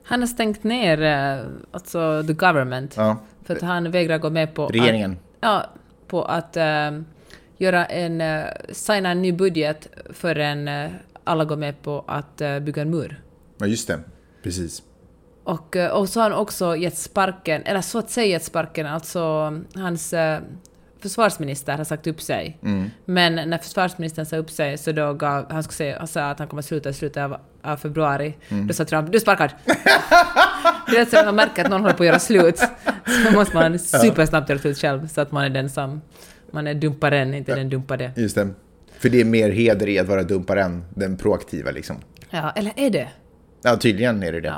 Han 0.04 0.20
har 0.20 0.26
stängt 0.26 0.64
ner 0.64 1.02
eh, 1.02 1.46
alltså 1.70 2.25
the 2.26 2.32
government. 2.32 2.94
Ja, 2.96 3.16
För 3.44 3.56
att 3.56 3.62
han 3.62 3.90
vägrar 3.90 4.18
gå 4.18 4.30
med 4.30 4.54
på 4.54 4.66
regeringen. 4.66 5.11
Att, 5.12 5.18
ja, 5.40 5.70
på 6.08 6.25
att 6.25 6.56
eh, 6.56 6.90
göra 7.58 7.87
en, 7.87 8.20
uh, 8.20 8.46
signa 8.73 9.11
en 9.11 9.23
ny 9.23 9.32
budget 9.32 9.88
förrän 10.11 10.68
uh, 10.68 10.90
alla 11.25 11.44
går 11.44 11.56
med 11.56 11.82
på 11.82 12.04
att 12.08 12.40
eh, 12.40 12.58
bygga 12.58 12.82
en 12.82 12.90
mur. 12.90 13.23
Ja, 13.58 13.66
just 13.66 13.88
det. 13.88 14.00
Precis. 14.42 14.82
Och, 15.44 15.76
och 15.76 16.08
så 16.08 16.20
har 16.20 16.30
han 16.30 16.40
också 16.40 16.76
gett 16.76 16.99
sparken, 16.99 17.62
eller 17.62 17.80
så 17.80 17.99
att 17.99 18.11
säga 18.11 18.26
gett 18.26 18.44
sparken, 18.44 18.87
alltså 18.87 19.52
hans 19.75 20.14
försvarsminister 21.04 21.76
har 21.76 21.84
sagt 21.84 22.06
upp 22.06 22.20
sig. 22.20 22.58
Mm. 22.62 22.90
Men 23.04 23.50
när 23.50 23.58
försvarsministern 23.58 24.26
sa 24.26 24.37
upp 24.37 24.50
sig 24.50 24.78
så 24.78 24.92
då 24.92 25.12
gav, 25.12 25.52
han, 25.52 25.62
skulle 25.62 25.76
säga, 25.76 25.99
han 25.99 26.08
sa 26.08 26.30
att 26.30 26.38
han 26.38 26.49
kommer 26.49 26.62
sluta 26.62 26.88
i 26.88 26.92
slutet 26.92 27.23
av, 27.23 27.37
av 27.62 27.76
februari. 27.76 28.37
Mm. 28.49 28.66
Då 28.66 28.75
sa 28.75 28.84
Trump 28.84 29.11
”du 29.11 29.16
är 29.16 29.20
sparkad”. 29.20 29.50
det 30.87 30.96
är 30.96 31.04
så 31.04 31.16
när 31.16 31.25
man 31.25 31.37
märker 31.37 31.64
att 31.64 31.70
någon 31.70 31.80
håller 31.80 31.94
på 31.94 32.02
att 32.02 32.06
göra 32.06 32.18
slut 32.18 32.58
så 33.26 33.32
måste 33.32 33.56
man 33.56 33.78
supersnabbt 33.78 34.49
göra 34.49 34.58
slut 34.58 34.78
själv 34.78 35.08
så 35.08 35.20
att 35.20 35.32
man 35.32 35.44
är 35.44 35.50
den 35.50 35.70
som, 35.70 36.00
man 36.54 36.66
är 36.66 36.75
dumparen, 36.75 37.34
inte 37.34 37.54
den 37.54 37.68
dumpade. 37.68 38.12
Just 38.16 38.34
det. 38.34 38.49
För 38.99 39.08
det 39.08 39.20
är 39.20 39.25
mer 39.25 39.50
heder 39.50 39.88
i 39.88 39.99
att 39.99 40.08
vara 40.08 40.23
dumpare 40.23 40.62
än 40.62 40.84
den 40.94 41.16
proaktiva 41.16 41.70
liksom. 41.70 41.96
Ja, 42.30 42.50
eller 42.56 42.73
är 42.76 42.90
det? 42.90 43.08
Ja, 43.62 43.76
tydligen 43.76 44.23
är 44.23 44.32
det 44.32 44.40
det. 44.40 44.54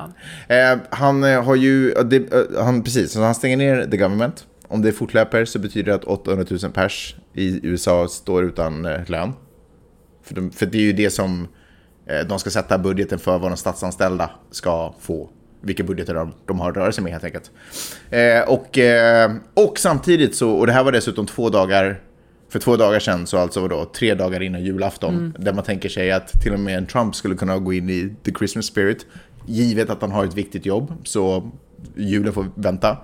Ja. 0.48 0.54
Eh, 0.54 0.78
han 0.90 1.24
eh, 1.24 1.44
har 1.44 1.54
ju, 1.54 1.92
ja, 1.96 2.02
det, 2.02 2.32
eh, 2.32 2.64
han, 2.64 2.82
precis, 2.82 3.12
så 3.12 3.22
han 3.22 3.34
stänger 3.34 3.56
ner 3.56 3.86
the 3.90 3.96
government. 3.96 4.46
Om 4.68 4.82
det 4.82 4.92
fortlöper 4.92 5.44
så 5.44 5.58
betyder 5.58 5.92
det 5.92 5.94
att 5.94 6.04
800 6.04 6.44
000 6.50 6.72
pers 6.72 7.16
i 7.34 7.66
USA 7.66 8.08
står 8.08 8.44
utan 8.44 8.84
eh, 8.84 9.10
lön. 9.10 9.32
För, 10.22 10.34
de, 10.34 10.50
för 10.50 10.66
det 10.66 10.78
är 10.78 10.82
ju 10.82 10.92
det 10.92 11.10
som 11.10 11.48
de 12.28 12.38
ska 12.38 12.50
sätta 12.50 12.78
budgeten 12.78 13.18
för 13.18 13.38
vad 13.38 13.50
de 13.50 13.56
statsanställda 13.56 14.30
ska 14.50 14.94
få. 15.00 15.30
Vilka 15.66 15.84
budgetar 15.84 16.14
de, 16.14 16.32
de 16.46 16.60
har 16.60 16.70
att 16.70 16.76
röra 16.76 16.92
sig 16.92 17.04
med 17.04 17.12
helt 17.12 17.24
enkelt. 17.24 17.50
Eh, 18.10 18.40
och, 18.40 18.78
eh, 18.78 19.32
och 19.54 19.78
samtidigt 19.78 20.36
så, 20.36 20.50
och 20.50 20.66
det 20.66 20.72
här 20.72 20.84
var 20.84 20.92
dessutom 20.92 21.26
två 21.26 21.50
dagar 21.50 22.00
för 22.48 22.58
två 22.58 22.76
dagar 22.76 23.00
sedan, 23.00 23.26
så 23.26 23.38
alltså 23.38 23.60
vadå, 23.60 23.84
tre 23.84 24.14
dagar 24.14 24.42
innan 24.42 24.64
julafton, 24.64 25.34
där 25.38 25.52
man 25.52 25.64
tänker 25.64 25.88
sig 25.88 26.12
att 26.12 26.42
till 26.42 26.52
och 26.52 26.60
med 26.60 26.78
en 26.78 26.86
Trump 26.86 27.14
skulle 27.14 27.34
kunna 27.34 27.58
gå 27.58 27.72
in 27.72 27.90
i 27.90 28.14
the 28.24 28.32
Christmas 28.32 28.66
spirit, 28.66 29.06
givet 29.46 29.90
att 29.90 30.02
han 30.02 30.12
har 30.12 30.24
ett 30.24 30.34
viktigt 30.34 30.66
jobb, 30.66 30.92
så 31.04 31.50
julen 31.96 32.32
får 32.32 32.46
vänta. 32.54 32.96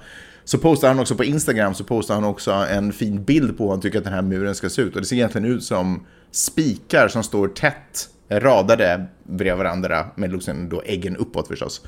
Så 0.45 0.59
postar 0.59 0.89
han 0.89 0.99
också 0.99 1.15
på 1.15 1.25
Instagram 1.25 1.75
så 1.75 1.85
postar 1.85 2.15
han 2.15 2.25
också 2.25 2.51
en 2.51 2.93
fin 2.93 3.25
bild 3.25 3.59
på 3.59 3.65
hur 3.65 3.71
han 3.71 3.81
tycker 3.81 3.99
att 3.99 4.05
den 4.05 4.13
här 4.13 4.23
muren 4.23 4.55
ska 4.55 4.71
se 4.71 4.83
ut. 4.83 4.95
Och 4.95 5.01
det 5.01 5.07
ser 5.07 5.17
egentligen 5.17 5.49
ut 5.49 5.65
som 5.65 6.07
spikar 6.31 7.09
som 7.09 7.23
står 7.23 7.49
tätt 7.49 8.09
radade 8.31 9.05
bredvid 9.25 9.59
varandra 9.59 10.07
med 10.15 10.33
liksom 10.33 10.69
då 10.69 10.83
äggen 10.87 11.17
uppåt 11.17 11.49
förstås. 11.49 11.83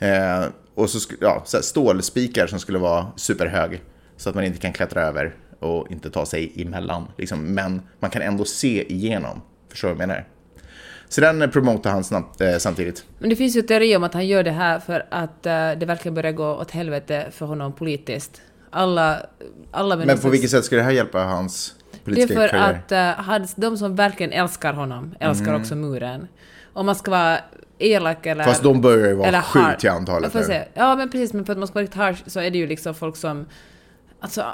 Eh, 0.00 0.44
och 0.74 0.90
så, 0.90 1.14
ja, 1.20 1.42
så 1.44 1.62
stålspikar 1.62 2.46
som 2.46 2.60
skulle 2.60 2.78
vara 2.78 3.06
superhög 3.16 3.82
så 4.16 4.28
att 4.28 4.34
man 4.34 4.44
inte 4.44 4.58
kan 4.58 4.72
klättra 4.72 5.02
över 5.02 5.34
och 5.58 5.90
inte 5.90 6.10
ta 6.10 6.26
sig 6.26 6.52
emellan. 6.56 7.08
Liksom. 7.16 7.54
Men 7.54 7.82
man 7.98 8.10
kan 8.10 8.22
ändå 8.22 8.44
se 8.44 8.92
igenom. 8.92 9.42
Förstår 9.68 9.88
du 9.88 9.94
vad 9.94 10.02
jag 10.02 10.08
menar? 10.08 10.24
Så 11.08 11.20
den 11.20 11.42
eh, 11.42 11.48
promotar 11.50 11.90
han 11.90 12.04
snabbt, 12.04 12.40
eh, 12.40 12.56
samtidigt. 12.58 13.04
Men 13.18 13.30
det 13.30 13.36
finns 13.36 13.56
ju 13.56 13.62
teori 13.62 13.96
om 13.96 14.04
att 14.04 14.14
han 14.14 14.26
gör 14.26 14.42
det 14.42 14.50
här 14.50 14.78
för 14.78 15.06
att 15.10 15.46
eh, 15.46 15.70
det 15.72 15.86
verkligen 15.86 16.14
börjar 16.14 16.32
gå 16.32 16.46
åt 16.46 16.70
helvete 16.70 17.26
för 17.30 17.46
honom 17.46 17.72
politiskt. 17.72 18.42
Alla, 18.70 19.26
alla 19.70 19.96
Men 19.96 20.18
på 20.18 20.28
vilket 20.28 20.50
sätt 20.50 20.64
ska 20.64 20.76
det 20.76 20.82
här 20.82 20.90
hjälpa 20.90 21.18
hans 21.18 21.74
Det 21.90 21.96
är 21.96 22.04
politiska 22.04 22.34
för 22.34 22.48
karriär? 22.48 23.12
att 23.12 23.26
hans, 23.26 23.54
de 23.54 23.76
som 23.76 23.96
verkligen 23.96 24.32
älskar 24.32 24.72
honom 24.72 25.14
älskar 25.20 25.54
också 25.54 25.74
muren. 25.74 26.28
Om 26.72 26.86
man 26.86 26.94
ska 26.94 27.10
vara 27.10 27.38
elak 27.78 28.26
eller... 28.26 28.44
Fast 28.44 28.62
de 28.62 28.80
börjar 28.80 29.08
ju 29.08 29.14
vara 29.14 29.42
sju 29.42 29.60
till 29.78 29.90
antalet 29.90 30.34
jag? 30.34 30.64
Ja, 30.74 30.96
men 30.96 31.10
precis. 31.10 31.32
Men 31.32 31.44
för 31.44 31.52
att 31.52 31.58
man 31.58 31.68
ska 31.68 31.74
vara 31.74 31.82
riktigt 31.82 32.00
harsh 32.00 32.22
så 32.26 32.40
är 32.40 32.50
det 32.50 32.58
ju 32.58 32.66
liksom 32.66 32.94
folk 32.94 33.16
som... 33.16 33.46
Alltså, 34.20 34.44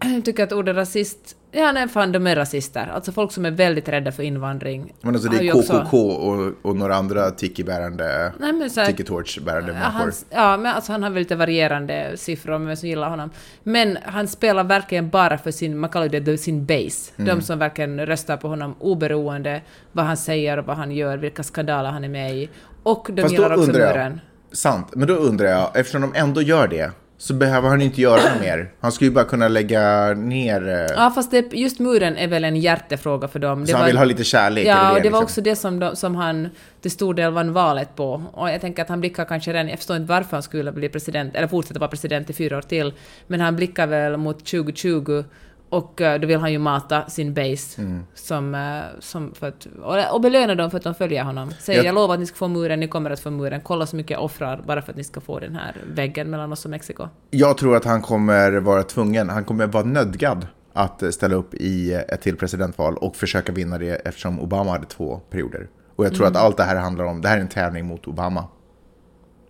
jag 0.00 0.24
tycker 0.24 0.44
att 0.44 0.52
ordet 0.52 0.76
rasist... 0.76 1.36
Ja, 1.52 1.72
nej, 1.72 1.88
fan, 1.88 2.12
de 2.12 2.26
är 2.26 2.36
rasister. 2.36 2.86
Alltså 2.94 3.12
folk 3.12 3.32
som 3.32 3.44
är 3.46 3.50
väldigt 3.50 3.88
rädda 3.88 4.12
för 4.12 4.22
invandring. 4.22 4.94
Men 5.00 5.14
alltså 5.14 5.30
det 5.30 5.48
är 5.48 5.56
också- 5.56 5.72
KKK 5.84 5.96
och, 6.10 6.52
och 6.62 6.76
några 6.76 6.94
andra 6.94 7.30
tiki-bärande, 7.30 8.32
men 8.38 8.68
tiki-torch-bärande 8.70 9.68
Ja, 9.72 9.78
människor. 9.78 9.90
han, 9.98 10.12
ja, 10.30 10.56
men 10.56 10.74
alltså 10.74 10.92
han 10.92 11.02
har 11.02 11.10
väl 11.10 11.18
lite 11.18 11.36
varierande 11.36 12.12
siffror 12.16 12.52
om 12.54 12.66
vem 12.66 12.76
som 12.76 12.88
gillar 12.88 13.08
honom. 13.10 13.30
Men 13.62 13.98
han 14.04 14.28
spelar 14.28 14.64
verkligen 14.64 15.08
bara 15.08 15.38
för 15.38 15.50
sin, 15.50 15.78
man 15.78 15.90
kallar 15.90 16.08
det 16.08 16.38
sin 16.38 16.66
base. 16.66 17.12
Mm. 17.16 17.36
De 17.36 17.42
som 17.42 17.58
verkligen 17.58 18.06
röstar 18.06 18.36
på 18.36 18.48
honom 18.48 18.74
oberoende 18.80 19.62
vad 19.92 20.04
han 20.04 20.16
säger 20.16 20.58
och 20.58 20.66
vad 20.66 20.76
han 20.76 20.92
gör, 20.92 21.16
vilka 21.18 21.42
skandaler 21.42 21.90
han 21.90 22.04
är 22.04 22.08
med 22.08 22.34
i. 22.36 22.48
Och 22.82 23.06
de 23.12 23.22
Fast 23.22 23.32
gillar 23.32 23.52
också 23.58 23.72
muren. 23.72 24.20
sant, 24.52 24.86
men 24.94 25.08
då 25.08 25.14
undrar 25.14 25.46
jag, 25.46 25.70
eftersom 25.76 26.00
de 26.00 26.14
ändå 26.14 26.42
gör 26.42 26.68
det, 26.68 26.90
så 27.20 27.34
behöver 27.34 27.68
han 27.68 27.82
inte 27.82 28.00
göra 28.00 28.32
något 28.32 28.40
mer. 28.40 28.70
Han 28.80 28.92
skulle 28.92 29.08
ju 29.10 29.14
bara 29.14 29.24
kunna 29.24 29.48
lägga 29.48 30.14
ner... 30.14 30.68
eh, 30.68 30.74
Ja, 30.96 31.12
fast 31.14 31.30
det, 31.30 31.52
just 31.52 31.78
muren 31.78 32.16
är 32.16 32.28
väl 32.28 32.44
en 32.44 32.56
hjärtefråga 32.56 33.28
för 33.28 33.38
dem. 33.38 33.66
så 33.66 33.76
han 33.76 33.86
vill 33.86 33.96
ha 33.98 34.04
lite 34.04 34.24
kärlek? 34.24 34.66
är 34.66 34.70
Ja, 34.70 34.76
det 34.76 34.88
och 34.96 35.02
det 35.02 35.10
var 35.10 35.20
liksom? 35.20 35.22
också 35.24 35.40
det 35.40 35.56
som, 35.56 35.78
de, 35.78 35.96
som 35.96 36.14
han 36.16 36.48
till 36.80 36.90
stor 36.90 37.14
del 37.14 37.32
vann 37.32 37.52
valet 37.52 37.96
på. 37.96 38.22
Och 38.32 38.50
jag 38.50 38.60
tänker 38.60 38.82
att 38.82 38.88
han 38.88 39.00
blickar 39.00 39.24
kanske 39.24 39.52
redan, 39.52 39.68
jag 39.68 39.78
förstår 39.78 39.96
inte 39.96 40.08
varför 40.08 40.30
han 40.36 40.42
skulle 40.42 40.72
bli 40.72 40.88
president, 40.88 41.34
eller 41.36 41.46
fortsätta 41.48 41.80
vara 41.80 41.90
president 41.90 42.30
i 42.30 42.32
fyra 42.32 42.56
år 42.58 42.62
till, 42.62 42.92
men 43.26 43.40
han 43.40 43.56
blickar 43.56 43.86
väl 43.86 44.16
mot 44.16 44.38
2020 44.38 45.24
och 45.68 46.00
eh, 46.00 46.20
då 46.20 46.26
vill 46.26 46.38
han 46.38 46.52
ju 46.52 46.58
mata 46.58 47.06
sin 47.06 47.34
base 47.34 47.82
Mm. 47.82 48.02
som, 48.14 48.54
eh, 48.54 48.80
som 49.00 49.34
för 49.34 49.48
att, 49.48 49.66
och, 50.12 50.20
belöna 50.20 50.54
dem 50.54 50.70
för 50.70 50.78
att 50.78 50.84
de 50.84 50.94
följer 50.94 51.24
honom. 51.24 51.50
Säger 51.60 51.78
Jag- 51.78 51.86
jag 51.86 51.94
lovar 51.94 52.14
att 52.14 52.20
ni 52.20 52.26
ska 52.26 52.36
få 52.36 52.48
muren, 52.48 52.80
ni 52.80 52.88
kommer 52.88 53.10
att 53.10 53.20
få 53.20 53.30
muren, 53.30 53.60
kolla 53.64 53.86
så 53.86 53.96
mycket 53.96 54.10
jag 54.10 54.24
offrar 54.24 54.62
bara 54.66 54.82
för 54.82 54.92
att 54.92 54.96
ni 54.96 55.04
ska 55.04 55.20
få 55.20 55.38
den 55.38 55.54
här 55.56 55.76
väggen 55.94 56.30
mellan 56.30 56.52
oss 56.52 56.64
och 56.64 56.70
Mexiko. 56.70 57.08
Jag 57.30 57.58
tror 57.58 57.76
att 57.76 57.84
han 57.84 58.02
kommer 58.02 58.52
vara 58.52 58.82
tvungen, 58.82 59.28
han 59.28 59.44
kommer 59.44 59.66
vara 59.66 59.84
nödgad 59.84 60.46
att 60.72 61.14
ställa 61.14 61.34
upp 61.36 61.54
i 61.54 61.92
ett 61.92 62.20
till 62.22 62.36
presidentval 62.36 62.96
och 62.96 63.16
försöka 63.16 63.52
vinna 63.52 63.78
det 63.78 63.94
eftersom 64.06 64.40
Obama 64.40 64.70
hade 64.70 64.86
två 64.86 65.16
perioder. 65.30 65.68
Och 65.96 66.04
jag 66.04 66.14
tror 66.14 66.26
Mm. 66.26 66.36
att 66.36 66.42
allt 66.44 66.56
det 66.56 66.62
här 66.64 66.76
handlar 66.76 67.04
om, 67.04 67.20
det 67.20 67.28
här 67.28 67.36
är 67.36 67.40
en 67.40 67.48
tävling 67.48 67.86
mot 67.86 68.06
Obama. 68.08 68.44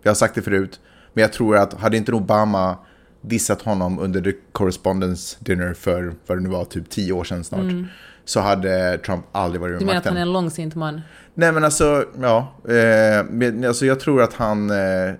Jag 0.03 0.09
har 0.09 0.15
sagt 0.15 0.35
det 0.35 0.41
förut, 0.41 0.79
men 1.13 1.21
jag 1.21 1.33
tror 1.33 1.57
att 1.57 1.73
hade 1.73 1.97
inte 1.97 2.11
Obama 2.11 2.77
dissat 3.21 3.61
honom 3.61 3.99
under 3.99 4.21
the 4.21 4.31
correspondence 4.51 5.37
dinner 5.39 5.73
för 5.73 6.13
vad 6.27 6.37
det 6.37 6.41
nu 6.41 6.49
var, 6.49 6.65
typ 6.65 6.89
tio 6.89 7.13
år 7.13 7.23
sedan 7.23 7.43
snart, 7.43 7.73
så 8.25 8.39
hade 8.39 8.97
Trump 8.97 9.25
aldrig 9.31 9.61
varit 9.61 9.69
Mm. 9.71 9.79
Du 9.79 9.85
vid 9.85 9.87
menar 9.87 9.97
att 9.97 10.03
makten. 10.05 10.13
han 10.13 10.17
är 10.17 10.21
en 10.21 10.33
långsint 10.33 10.75
man? 10.75 11.01
Nej 11.33 11.51
men 11.51 11.63
alltså, 11.63 12.05
ja. 12.21 12.53
Eh, 12.67 13.23
men, 13.29 13.65
alltså 13.65 13.85
jag 13.85 13.99
tror 13.99 14.21
att 14.21 14.33
han... 14.33 14.69
Eh, 14.69 15.13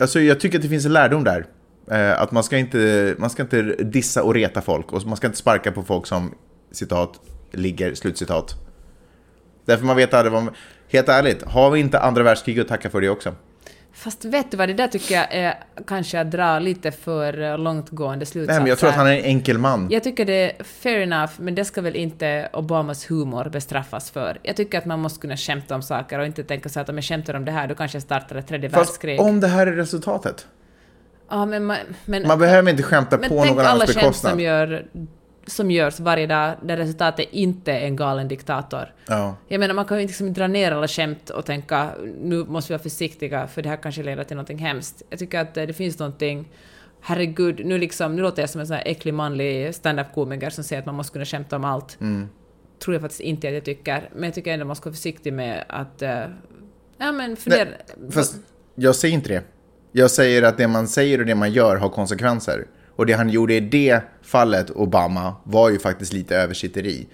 alltså 0.00 0.20
jag 0.20 0.40
tycker 0.40 0.58
att 0.58 0.62
det 0.62 0.68
finns 0.68 0.86
en 0.86 0.92
lärdom 0.92 1.24
där. 1.24 1.46
Eh, 1.90 2.22
att 2.22 2.32
man 2.32 2.42
ska, 2.44 2.56
inte, 2.58 3.14
man 3.18 3.30
ska 3.30 3.42
inte 3.42 3.62
dissa 3.62 4.22
och 4.22 4.34
reta 4.34 4.60
folk 4.60 4.92
och 4.92 5.06
man 5.06 5.16
ska 5.16 5.26
inte 5.26 5.38
sparka 5.38 5.72
på 5.72 5.82
folk 5.82 6.06
som, 6.06 6.34
citat, 6.72 7.20
ligger, 7.52 7.94
slutcitat. 7.94 8.54
Därför 9.64 9.84
man 9.84 9.96
vet 9.96 10.14
aldrig 10.14 10.32
vad... 10.32 10.42
man- 10.42 10.54
Helt 10.90 11.08
ärligt, 11.08 11.42
har 11.42 11.70
vi 11.70 11.80
inte 11.80 11.98
andra 12.00 12.22
världskriget 12.22 12.62
att 12.62 12.68
tacka 12.68 12.90
för 12.90 13.00
det 13.00 13.08
också? 13.08 13.34
Fast 13.92 14.24
vet 14.24 14.50
du 14.50 14.56
vad, 14.56 14.68
det 14.68 14.74
där 14.74 14.86
tycker 14.88 15.14
jag 15.14 15.26
är 15.30 15.54
kanske 15.86 16.20
att 16.20 16.30
dra 16.30 16.58
lite 16.58 16.90
för 16.90 17.42
eh, 17.42 17.58
långtgående 17.58 18.26
slutsatser. 18.26 18.52
Nej 18.52 18.60
men 18.60 18.68
jag 18.68 18.78
tror 18.78 18.90
att 18.90 18.96
han 18.96 19.06
är 19.06 19.18
en 19.18 19.24
enkel 19.24 19.58
man. 19.58 19.86
Jag 19.90 20.02
tycker 20.04 20.24
det 20.24 20.32
är 20.32 20.64
fair 20.64 21.00
enough, 21.00 21.32
men 21.36 21.54
det 21.54 21.64
ska 21.64 21.80
väl 21.80 21.96
inte 21.96 22.48
Obamas 22.52 23.10
humor 23.10 23.48
bestraffas 23.52 24.10
för. 24.10 24.38
Jag 24.42 24.56
tycker 24.56 24.78
att 24.78 24.84
man 24.84 25.00
måste 25.00 25.20
kunna 25.20 25.36
skämta 25.36 25.74
om 25.74 25.82
saker 25.82 26.18
och 26.18 26.26
inte 26.26 26.44
tänka 26.44 26.68
så 26.68 26.80
att 26.80 26.88
om 26.88 26.94
jag 26.94 27.04
skämtar 27.04 27.34
om 27.34 27.44
det 27.44 27.52
här, 27.52 27.68
då 27.68 27.74
kanske 27.74 27.96
jag 27.96 28.02
startar 28.02 28.36
ett 28.36 28.46
tredje 28.46 28.70
Fast 28.70 28.90
världskrig. 28.90 29.20
om 29.20 29.40
det 29.40 29.48
här 29.48 29.66
är 29.66 29.72
resultatet. 29.72 30.46
Ja, 31.30 31.46
men, 31.46 31.64
man, 31.64 31.76
men, 32.04 32.26
Man 32.26 32.38
behöver 32.38 32.70
inte 32.70 32.82
skämta 32.82 33.18
men 33.18 33.28
på 33.28 33.42
tänk 33.42 33.56
någon 33.56 33.58
alla 33.58 33.70
annans 33.70 33.90
skämt 33.90 34.00
bekostnad. 34.00 34.32
som, 34.32 34.40
gör, 34.40 34.86
som 35.48 35.70
görs 35.70 36.00
varje 36.00 36.26
dag 36.26 36.54
där 36.62 36.76
resultatet 36.76 37.28
inte 37.30 37.72
är 37.72 37.86
en 37.86 37.96
galen 37.96 38.28
diktator. 38.28 38.94
Ja. 39.06 39.36
Jag 39.48 39.58
menar, 39.60 39.74
man 39.74 39.84
kan 39.84 40.00
ju 40.00 40.06
liksom 40.06 40.32
dra 40.32 40.46
ner 40.46 40.72
alla 40.72 40.88
skämt 40.88 41.30
och 41.30 41.44
tänka 41.46 41.90
nu 42.20 42.44
måste 42.44 42.72
vi 42.72 42.76
vara 42.76 42.82
försiktiga 42.82 43.46
för 43.46 43.62
det 43.62 43.68
här 43.68 43.76
kanske 43.76 44.02
leder 44.02 44.24
till 44.24 44.36
någonting 44.36 44.58
hemskt. 44.58 45.02
Jag 45.10 45.18
tycker 45.18 45.40
att 45.40 45.56
eh, 45.56 45.66
det 45.66 45.72
finns 45.72 45.98
någonting 45.98 46.48
Herregud, 47.00 47.66
nu, 47.66 47.78
liksom, 47.78 48.16
nu 48.16 48.22
låter 48.22 48.42
jag 48.42 48.50
som 48.50 48.60
en 48.60 48.66
sån 48.66 48.76
här 48.76 48.82
äcklig 48.86 49.14
manlig 49.14 49.74
stand-up-komiker 49.74 50.50
som 50.50 50.64
säger 50.64 50.80
att 50.80 50.86
man 50.86 50.94
måste 50.94 51.12
kunna 51.12 51.24
skämta 51.24 51.56
om 51.56 51.64
allt. 51.64 52.00
Mm. 52.00 52.28
Tror 52.84 52.94
jag 52.94 53.02
faktiskt 53.02 53.20
inte 53.20 53.48
att 53.48 53.54
jag 53.54 53.64
tycker. 53.64 54.10
Men 54.14 54.24
jag 54.24 54.34
tycker 54.34 54.52
ändå 54.52 54.64
man 54.64 54.76
ska 54.76 54.84
vara 54.84 54.94
försiktig 54.94 55.32
med 55.32 55.64
att... 55.68 56.02
eh, 56.02 56.20
ja 56.98 57.12
men 57.12 57.36
fundera... 57.36 57.68
Fast 58.10 58.36
jag 58.74 58.96
säger 58.96 59.14
inte 59.14 59.28
det. 59.28 59.42
Jag 59.92 60.10
säger 60.10 60.42
att 60.42 60.56
det 60.56 60.68
man 60.68 60.88
säger 60.88 61.20
och 61.20 61.26
det 61.26 61.34
man 61.34 61.52
gör 61.52 61.76
har 61.76 61.88
konsekvenser. 61.88 62.66
Och 62.98 63.06
det 63.06 63.12
han 63.12 63.30
gjorde 63.30 63.54
i 63.54 63.60
det 63.60 64.00
fallet, 64.22 64.70
Obama, 64.70 65.34
var 65.44 65.70
ju 65.70 65.78
faktiskt 65.78 66.12
lite 66.12 66.36
översitteri. 66.36 67.06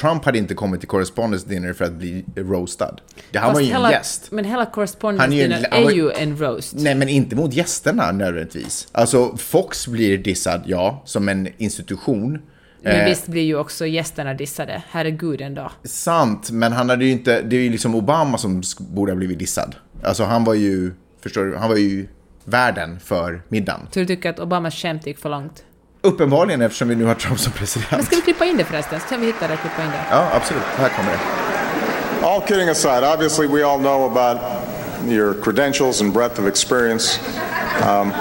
Trump 0.00 0.24
hade 0.24 0.38
inte 0.38 0.54
kommit 0.54 0.80
till 0.80 0.88
correspondence 0.88 1.48
dinner 1.48 1.72
för 1.72 1.84
att 1.84 1.92
bli 1.92 2.24
roastad. 2.36 2.96
Han 3.34 3.42
Fast 3.42 3.54
var 3.54 3.60
ju 3.60 3.66
en 3.66 3.72
hela, 3.72 3.92
gäst. 3.92 4.28
Men 4.32 4.44
hela 4.44 4.66
correspondence 4.66 5.22
Han 5.22 5.32
är 5.32 5.36
ju 5.36 5.42
en- 5.42 5.50
dinner 5.50 5.68
är 5.86 5.90
ju 5.90 6.10
en 6.10 6.38
roast. 6.38 6.74
Nej, 6.76 6.94
men 6.94 7.08
inte 7.08 7.36
mot 7.36 7.52
gästerna 7.54 8.12
nödvändigtvis. 8.12 8.88
Alltså, 8.92 9.36
Fox 9.36 9.88
blir 9.88 10.18
dissad, 10.18 10.62
ja, 10.66 11.02
som 11.04 11.28
en 11.28 11.48
institution. 11.58 12.38
Men 12.82 12.96
Eh, 13.00 13.04
visst 13.04 13.26
blir 13.26 13.42
ju 13.42 13.56
också 13.58 13.86
gästerna 13.86 14.34
dissade. 14.34 14.82
Herregud 14.90 15.40
ändå. 15.40 15.72
Sant, 15.84 16.50
men 16.50 16.72
han 16.72 16.90
hade 16.90 17.04
ju 17.04 17.10
inte, 17.10 17.42
det 17.42 17.56
är 17.56 17.60
ju 17.60 17.70
liksom 17.70 17.94
Obama 17.94 18.38
som 18.38 18.62
borde 18.78 19.12
ha 19.12 19.16
blivit 19.16 19.38
dissad. 19.38 19.74
Alltså 20.02 20.24
han 20.24 20.44
var 20.44 20.54
ju, 20.54 20.92
förstår 21.22 21.44
du, 21.44 21.56
han 21.56 21.68
var 21.68 21.76
ju 21.76 22.06
värden 22.46 23.00
för 23.04 23.42
middagen. 23.48 23.80
Så 23.90 23.98
du 24.00 24.06
tycker 24.06 24.30
att 24.30 24.38
Obamas 24.38 24.74
skämt 24.74 25.06
gick 25.06 25.18
för 25.18 25.28
långt? 25.28 25.62
Uppenbarligen 26.02 26.62
eftersom 26.62 26.88
vi 26.88 26.94
nu 26.96 27.04
har 27.04 27.14
Trump 27.14 27.40
som 27.40 27.50
Men 27.52 27.58
president. 27.58 28.04
ska 28.06 28.16
vi 28.16 28.22
klippa 28.22 28.44
in 28.44 28.56
det 28.56 28.64
förresten? 28.64 29.00
Så 29.00 29.06
kan 29.08 29.20
vi 29.20 29.26
hitta 29.26 29.48
det 29.48 29.54
och 29.54 29.60
klippa 29.60 29.82
in 29.82 29.90
det. 29.90 30.04
Ja, 30.10 30.28
absolut. 30.34 30.62
Här 30.76 30.88
kommer 30.88 31.10
det. 31.12 31.18
All 32.26 32.40
kidding 32.48 32.68
aside, 32.68 33.04
obviously 33.04 33.46
we 33.46 33.66
all 33.66 33.78
know 33.78 34.16
about 34.16 34.40
your 35.08 35.34
credentials 35.42 36.00
and 36.00 36.12
breadth 36.12 36.40
of 36.40 36.46
experience. 36.48 37.20
Um, 37.88 38.12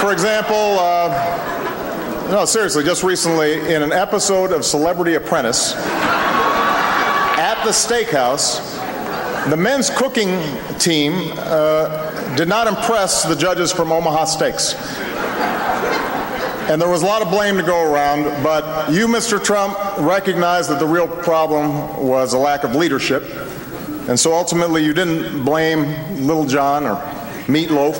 for 0.00 0.12
example, 0.12 0.78
uh, 0.78 1.10
no, 2.30 2.44
seriously, 2.46 2.84
just 2.84 3.02
recently 3.04 3.74
in 3.74 3.82
an 3.82 3.92
episode 3.92 4.52
of 4.52 4.64
Celebrity 4.64 5.14
Apprentice 5.16 5.74
at 7.38 7.62
the 7.64 7.70
steakhouse, 7.72 8.60
the 9.50 9.56
men's 9.56 9.90
cooking 9.90 10.40
team 10.78 11.32
uh, 11.36 12.34
did 12.36 12.48
not 12.48 12.66
impress 12.66 13.22
the 13.22 13.36
judges 13.36 13.72
from 13.72 13.92
Omaha 13.92 14.24
Steaks. 14.24 14.74
And 16.68 16.82
there 16.82 16.88
was 16.88 17.02
a 17.02 17.06
lot 17.06 17.22
of 17.22 17.30
blame 17.30 17.56
to 17.56 17.62
go 17.62 17.92
around, 17.92 18.24
but 18.42 18.90
you, 18.92 19.06
Mr. 19.06 19.42
Trump, 19.42 19.78
recognized 19.98 20.68
that 20.70 20.80
the 20.80 20.86
real 20.86 21.06
problem 21.06 22.04
was 22.04 22.32
a 22.32 22.38
lack 22.38 22.64
of 22.64 22.74
leadership. 22.74 23.22
And 24.08 24.18
so 24.18 24.32
ultimately, 24.34 24.84
you 24.84 24.92
didn't 24.92 25.44
blame 25.44 26.26
Little 26.26 26.44
John 26.44 26.84
or 26.84 26.96
Meatloaf. 27.46 27.96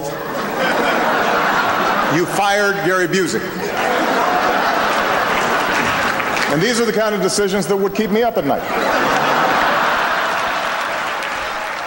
You 2.16 2.26
fired 2.26 2.74
Gary 2.84 3.06
Busey. 3.06 3.40
And 6.52 6.60
these 6.60 6.80
are 6.80 6.84
the 6.84 6.92
kind 6.92 7.14
of 7.14 7.22
decisions 7.22 7.68
that 7.68 7.76
would 7.76 7.94
keep 7.94 8.10
me 8.10 8.24
up 8.24 8.36
at 8.36 8.46
night. 8.46 8.62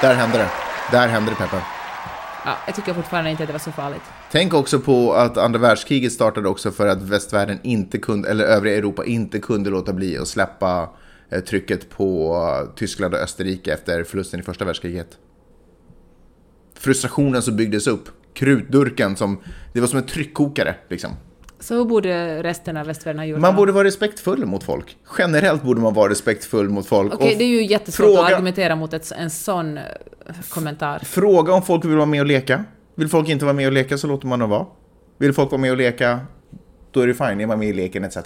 Där 0.02 0.16
hände 0.16 0.38
det. 0.38 0.50
Där 0.92 1.08
hände 1.08 1.32
det, 1.32 1.36
Peppe. 1.36 1.62
Ja, 2.46 2.58
jag 2.66 2.76
tycker 2.76 2.94
fortfarande 2.94 3.32
inte 3.32 3.44
att 3.44 3.48
det 3.48 3.54
var 3.54 3.60
så 3.60 3.72
farligt. 3.72 4.02
Tänk 4.32 4.54
också 4.54 4.80
på 4.80 5.14
att 5.14 5.38
andra 5.38 5.60
världskriget 5.60 6.14
startade 6.14 6.50
också 6.50 6.72
för 6.72 6.88
att 6.88 7.02
västvärlden 7.02 7.60
inte 7.64 7.98
kunde, 7.98 8.30
eller 8.30 8.46
övriga 8.46 8.78
Europa 8.78 9.06
inte 9.06 9.40
kunde 9.40 9.70
låta 9.70 9.94
bli 9.94 10.18
att 10.18 10.28
släppa 10.28 10.90
eh, 11.30 11.40
trycket 11.40 11.90
på 11.90 12.36
eh, 12.36 12.76
Tyskland 12.76 13.14
och 13.14 13.20
Österrike 13.20 13.74
efter 13.74 14.04
förlusten 14.04 14.40
i 14.40 14.44
första 14.44 14.66
världskriget. 14.66 15.18
Frustrationen 16.74 17.42
som 17.42 17.56
byggdes 17.56 17.88
upp 17.88 18.10
krutdurken 18.34 19.16
som, 19.16 19.42
det 19.74 19.80
var 19.80 19.88
som 19.88 20.00
en 20.00 20.06
tryckkokare 20.06 20.76
liksom. 20.90 21.12
Så 21.60 21.76
hur 21.76 21.86
borde 21.86 22.44
resten 22.44 22.78
av 22.78 22.86
västvärlden 22.86 23.20
ha 23.20 23.26
gjort? 23.26 23.40
Man 23.40 23.56
borde 23.56 23.72
vara 23.72 23.84
respektfull 23.84 24.46
mot 24.46 24.64
folk. 24.64 24.98
Generellt 25.18 25.64
borde 25.64 25.82
man 25.82 25.94
vara 25.94 26.12
respektfull 26.12 26.70
mot 26.70 26.86
folk. 26.88 27.14
Okej, 27.14 27.32
Och 27.32 27.38
det 27.38 27.44
är 27.44 27.48
ju 27.48 27.66
jättesvårt 27.66 28.06
fråga- 28.06 28.22
att 28.22 28.32
argumentera 28.34 28.76
mot 28.76 28.94
ett, 28.94 29.12
en 29.12 29.30
sån 29.30 29.78
eh, 29.78 29.84
kommentar. 30.50 31.00
Fråga 31.00 31.54
om 31.54 31.62
folk 31.62 31.86
vill 31.86 31.96
vara 31.96 32.06
med 32.06 32.22
och 32.22 32.28
leka. 32.28 32.64
Vill 32.96 33.10
folk 33.10 33.30
inte 33.30 33.46
vara 33.46 33.54
med 33.54 33.68
och 33.68 33.74
leka 33.74 33.98
så 33.98 34.08
låter 34.08 34.28
man 34.28 34.40
dem 34.40 34.50
vara. 34.50 34.66
Vill 35.18 35.34
folk 35.34 35.52
vara 35.52 35.62
med 35.62 35.72
och 35.72 35.78
leka, 35.78 36.20
då 36.92 37.02
är 37.02 37.08
det 37.08 37.14
fine, 37.14 37.42
är 37.42 37.48
man 37.48 37.60
med 37.60 37.68
i 37.70 37.74
leken 37.74 38.04
etc. 38.04 38.18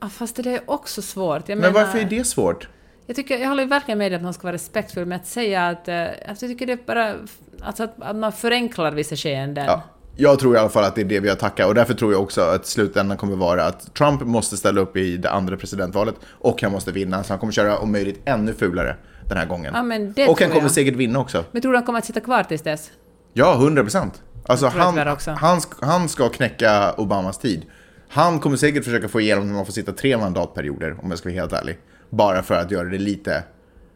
Ja, 0.00 0.08
fast 0.08 0.36
det 0.36 0.50
är 0.54 0.60
också 0.66 1.02
svårt. 1.02 1.48
Jag 1.48 1.58
Men 1.58 1.72
menar, 1.72 1.84
varför 1.86 1.98
är 1.98 2.04
det 2.04 2.24
svårt? 2.24 2.68
Jag, 3.06 3.16
tycker, 3.16 3.38
jag 3.38 3.48
håller 3.48 3.66
verkligen 3.66 3.98
med 3.98 4.12
dig 4.12 4.16
att 4.16 4.22
man 4.22 4.34
ska 4.34 4.42
vara 4.42 4.54
respektfull, 4.54 5.06
men 5.06 5.20
att 5.20 5.26
säga 5.26 5.68
att... 5.68 5.88
Eh, 5.88 6.02
alltså 6.28 6.46
jag 6.46 6.52
tycker 6.52 6.66
det 6.66 6.72
är 6.72 6.78
bara... 6.86 7.14
Alltså 7.62 7.82
att, 7.82 8.02
att 8.02 8.16
man 8.16 8.32
förenklar 8.32 8.92
vissa 8.92 9.16
skeenden. 9.16 9.64
Ja, 9.66 9.82
jag 10.16 10.38
tror 10.38 10.56
i 10.56 10.58
alla 10.58 10.68
fall 10.68 10.84
att 10.84 10.94
det 10.94 11.00
är 11.00 11.04
det 11.04 11.20
vi 11.20 11.28
har 11.28 11.36
tackat 11.36 11.66
och 11.66 11.74
därför 11.74 11.94
tror 11.94 12.12
jag 12.12 12.22
också 12.22 12.40
att 12.40 12.66
slutändan 12.66 13.16
kommer 13.16 13.36
vara 13.36 13.64
att 13.64 13.94
Trump 13.94 14.20
måste 14.20 14.56
ställa 14.56 14.80
upp 14.80 14.96
i 14.96 15.16
det 15.16 15.30
andra 15.30 15.56
presidentvalet 15.56 16.14
och 16.26 16.62
han 16.62 16.72
måste 16.72 16.92
vinna 16.92 17.24
så 17.24 17.32
han 17.32 17.40
kommer 17.40 17.52
köra 17.52 17.78
om 17.78 17.92
möjligt 17.92 18.20
ännu 18.24 18.54
fulare 18.54 18.96
den 19.28 19.38
här 19.38 19.46
gången. 19.46 19.72
Ja, 20.16 20.30
och 20.30 20.40
han 20.40 20.50
kommer 20.50 20.62
jag. 20.62 20.70
säkert 20.70 20.94
vinna 20.96 21.18
också. 21.18 21.44
Men 21.52 21.62
tror 21.62 21.72
du 21.72 21.78
han 21.78 21.86
kommer 21.86 21.98
att 21.98 22.04
sitta 22.04 22.20
kvar 22.20 22.42
tills 22.42 22.62
dess? 22.62 22.90
Ja, 23.32 23.54
100 23.54 23.82
procent. 23.82 24.22
Alltså 24.46 24.66
han, 24.66 24.98
han, 25.26 25.60
han 25.80 26.08
ska 26.08 26.28
knäcka 26.28 26.92
Obamas 26.92 27.38
tid. 27.38 27.62
Han 28.08 28.40
kommer 28.40 28.56
säkert 28.56 28.84
försöka 28.84 29.08
få 29.08 29.20
igenom 29.20 29.48
att 29.48 29.54
man 29.54 29.66
får 29.66 29.72
sitta 29.72 29.92
tre 29.92 30.16
mandatperioder, 30.16 30.96
om 31.02 31.10
jag 31.10 31.18
ska 31.18 31.28
vara 31.28 31.40
helt 31.40 31.52
ärlig. 31.52 31.78
Bara 32.10 32.42
för 32.42 32.54
att 32.54 32.70
göra 32.70 32.88
det 32.88 32.98
lite, 32.98 33.44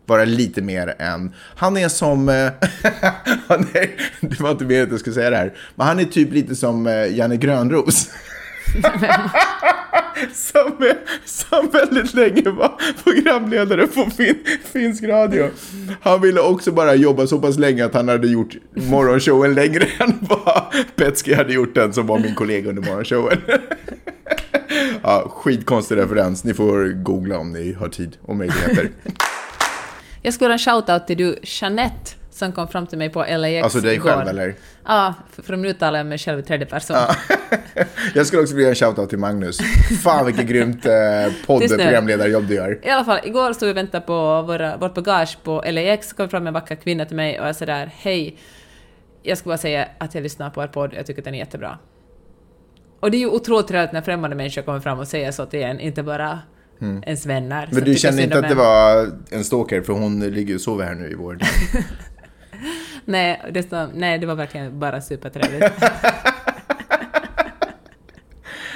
vara 0.08 0.24
lite 0.24 0.62
mer 0.62 0.94
än... 0.98 1.34
Han 1.56 1.76
är 1.76 1.88
som... 1.88 2.28
Eh, 2.28 2.34
han 3.48 3.60
är, 3.72 3.90
det 4.20 4.40
var 4.40 4.50
inte 4.50 4.64
meningen 4.64 4.86
att 4.86 4.90
jag 4.90 5.00
skulle 5.00 5.14
säga 5.14 5.30
det 5.30 5.36
här. 5.36 5.54
Men 5.74 5.86
han 5.86 5.98
är 5.98 6.04
typ 6.04 6.32
lite 6.32 6.56
som 6.56 6.86
eh, 6.86 7.16
Janne 7.16 7.36
Grönros. 7.36 8.10
som, 10.32 10.92
som 11.24 11.70
väldigt 11.72 12.14
länge 12.14 12.50
var 12.50 12.72
programledare 13.04 13.86
på 13.86 14.10
fin, 14.10 14.38
finsk 14.72 15.04
radio. 15.04 15.50
Han 16.00 16.20
ville 16.20 16.40
också 16.40 16.72
bara 16.72 16.94
jobba 16.94 17.26
så 17.26 17.38
pass 17.38 17.58
länge 17.58 17.84
att 17.84 17.94
han 17.94 18.08
hade 18.08 18.28
gjort 18.28 18.56
morgonshowen 18.74 19.54
längre 19.54 19.84
än 19.98 20.14
vad 20.20 20.62
Petski 20.96 21.34
hade 21.34 21.52
gjort 21.52 21.74
den 21.74 21.92
som 21.92 22.06
var 22.06 22.18
min 22.18 22.34
kollega 22.34 22.68
under 22.68 22.82
morgonshowen. 22.82 23.38
ja, 25.02 25.32
skitkonstig 25.34 25.96
referens. 25.96 26.44
Ni 26.44 26.54
får 26.54 27.02
googla 27.02 27.38
om 27.38 27.52
ni 27.52 27.72
har 27.72 27.88
tid 27.88 28.16
och 28.22 28.36
möjligheter. 28.36 28.90
Jag 30.28 30.34
skulle 30.34 30.46
göra 30.46 30.52
en 30.52 30.58
shout-out 30.58 31.06
till 31.06 31.16
du, 31.16 31.38
Jeanette, 31.42 32.10
som 32.30 32.52
kom 32.52 32.68
fram 32.68 32.86
till 32.86 32.98
mig 32.98 33.10
på 33.10 33.24
LAX 33.28 33.64
Alltså 33.64 33.80
dig 33.80 33.94
igår. 33.94 34.10
själv 34.10 34.28
eller? 34.28 34.54
Ja, 34.84 35.14
för, 35.42 35.56
nu 35.56 35.68
uttalar 35.68 35.98
jag 35.98 36.06
mig 36.06 36.18
själv 36.18 36.38
i 36.38 36.42
tredje 36.42 36.66
person. 36.66 36.96
Jag 38.14 38.26
skulle 38.26 38.42
också 38.42 38.54
vilja 38.54 38.68
göra 38.68 38.70
en 38.70 38.94
shoutout 38.94 39.08
till 39.08 39.18
Magnus. 39.18 39.58
Fan 40.02 40.26
vilket 40.26 40.46
grymt 40.46 40.86
eh, 40.86 40.92
podd-programledarjobb 41.46 42.46
du 42.46 42.54
gör. 42.54 42.78
I 42.82 42.90
alla 42.90 43.04
fall, 43.04 43.18
igår 43.24 43.52
stod 43.52 43.66
vi 43.66 43.72
och 43.72 43.76
väntade 43.76 44.06
på 44.06 44.42
våra, 44.42 44.76
vårt 44.76 44.94
bagage 44.94 45.38
på 45.42 45.64
LAX, 45.66 46.08
så 46.08 46.16
kom 46.16 46.28
fram 46.28 46.46
en 46.46 46.54
vacker 46.54 46.74
kvinna 46.74 47.04
till 47.04 47.16
mig 47.16 47.40
och 47.40 47.48
jag 47.48 47.56
sådär, 47.56 47.90
hej, 47.96 48.38
jag 49.22 49.38
ska 49.38 49.48
bara 49.48 49.58
säga 49.58 49.88
att 49.98 50.14
jag 50.14 50.22
lyssnar 50.22 50.50
på 50.50 50.62
er 50.62 50.66
podd, 50.66 50.94
jag 50.96 51.06
tycker 51.06 51.20
att 51.20 51.24
den 51.24 51.34
är 51.34 51.38
jättebra. 51.38 51.78
Och 53.00 53.10
det 53.10 53.16
är 53.16 53.20
ju 53.20 53.28
otroligt 53.28 53.68
trevligt 53.68 53.92
när 53.92 54.02
främmande 54.02 54.36
människor 54.36 54.62
kommer 54.62 54.80
fram 54.80 54.98
och 54.98 55.08
säger 55.08 55.32
så 55.32 55.46
till 55.46 55.62
en, 55.62 55.80
inte 55.80 56.02
bara 56.02 56.38
ens 56.80 57.26
vänner. 57.26 57.66
som 57.66 57.76
Mm. 57.76 57.84
Men 57.84 57.84
du 57.84 57.98
synd 57.98 58.20
inte 58.20 58.38
att 58.38 58.48
det 58.48 58.54
var 58.54 59.10
en 59.30 59.44
stalker 59.44 59.82
för 59.82 59.92
hon 59.92 60.20
ligger 60.20 60.54
och 60.54 60.60
sover 60.60 60.84
här 60.84 60.94
nu 60.94 61.10
i 61.10 61.14
vår 61.14 61.38
Nej, 63.04 63.42
det, 63.52 63.62
stod, 63.62 63.88
nej, 63.94 64.18
det 64.18 64.26
var 64.26 64.34
verkligen 64.34 64.78
bara 64.78 65.00
supertrevligt. 65.00 65.64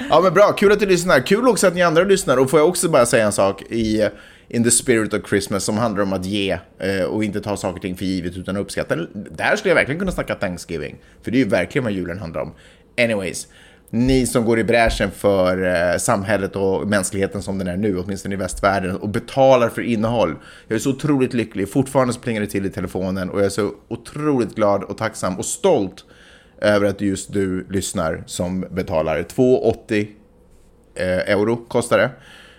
Ja 0.09 0.21
men 0.21 0.33
bra, 0.33 0.51
kul 0.51 0.71
att 0.71 0.79
du 0.79 0.85
lyssnar. 0.85 1.19
Kul 1.19 1.47
också 1.47 1.67
att 1.67 1.75
ni 1.75 1.81
andra 1.81 2.03
lyssnar. 2.03 2.37
Och 2.37 2.49
får 2.49 2.59
jag 2.59 2.69
också 2.69 2.89
bara 2.89 3.05
säga 3.05 3.25
en 3.25 3.31
sak 3.31 3.61
i 3.61 4.09
In 4.47 4.63
the 4.63 4.71
spirit 4.71 5.13
of 5.13 5.29
Christmas 5.29 5.63
som 5.63 5.77
handlar 5.77 6.03
om 6.03 6.13
att 6.13 6.25
ge 6.25 6.57
eh, 6.79 7.03
och 7.03 7.23
inte 7.23 7.41
ta 7.41 7.57
saker 7.57 7.75
och 7.75 7.81
ting 7.81 7.97
för 7.97 8.05
givet 8.05 8.37
utan 8.37 8.57
uppskatta. 8.57 8.95
Där 9.13 9.55
skulle 9.55 9.69
jag 9.69 9.75
verkligen 9.75 9.99
kunna 9.99 10.11
snacka 10.11 10.35
Thanksgiving. 10.35 10.95
För 11.21 11.31
det 11.31 11.37
är 11.37 11.39
ju 11.39 11.49
verkligen 11.49 11.83
vad 11.83 11.93
julen 11.93 12.19
handlar 12.19 12.41
om. 12.41 12.53
Anyways, 12.97 13.47
ni 13.93 14.25
som 14.27 14.45
går 14.45 14.59
i 14.59 14.63
bräschen 14.63 15.11
för 15.11 15.63
eh, 15.63 15.97
samhället 15.97 16.55
och 16.55 16.87
mänskligheten 16.87 17.41
som 17.41 17.57
den 17.57 17.67
är 17.67 17.77
nu, 17.77 17.99
åtminstone 17.99 18.35
i 18.35 18.37
västvärlden, 18.37 18.95
och 18.95 19.09
betalar 19.09 19.69
för 19.69 19.81
innehåll. 19.81 20.35
Jag 20.67 20.75
är 20.75 20.79
så 20.79 20.89
otroligt 20.89 21.33
lycklig. 21.33 21.69
Fortfarande 21.69 22.13
så 22.13 22.19
plingar 22.19 22.41
det 22.41 22.47
till 22.47 22.65
i 22.65 22.69
telefonen 22.69 23.29
och 23.29 23.39
jag 23.39 23.45
är 23.45 23.49
så 23.49 23.71
otroligt 23.87 24.55
glad 24.55 24.83
och 24.83 24.97
tacksam 24.97 25.37
och 25.37 25.45
stolt 25.45 26.05
över 26.61 26.87
att 26.87 27.01
just 27.01 27.33
du 27.33 27.67
lyssnar 27.69 28.23
som 28.25 28.65
betalar 28.71 29.17
2,80 29.17 30.07
eh, 30.95 31.07
euro 31.07 31.55
kostar 31.55 31.97
det. 31.97 32.09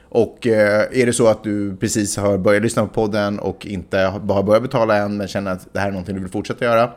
Och 0.08 0.46
eh, 0.46 0.86
är 0.92 1.06
det 1.06 1.12
så 1.12 1.26
att 1.28 1.44
du 1.44 1.76
precis 1.76 2.16
har 2.16 2.38
börjat 2.38 2.62
lyssna 2.62 2.86
på 2.86 2.88
podden 2.88 3.38
och 3.38 3.66
inte 3.66 3.98
har 3.98 4.42
börjat 4.42 4.62
betala 4.62 4.96
än 4.96 5.16
men 5.16 5.28
känner 5.28 5.50
att 5.50 5.68
det 5.72 5.80
här 5.80 5.86
är 5.86 5.92
någonting 5.92 6.14
du 6.14 6.20
vill 6.20 6.30
fortsätta 6.30 6.64
göra. 6.64 6.90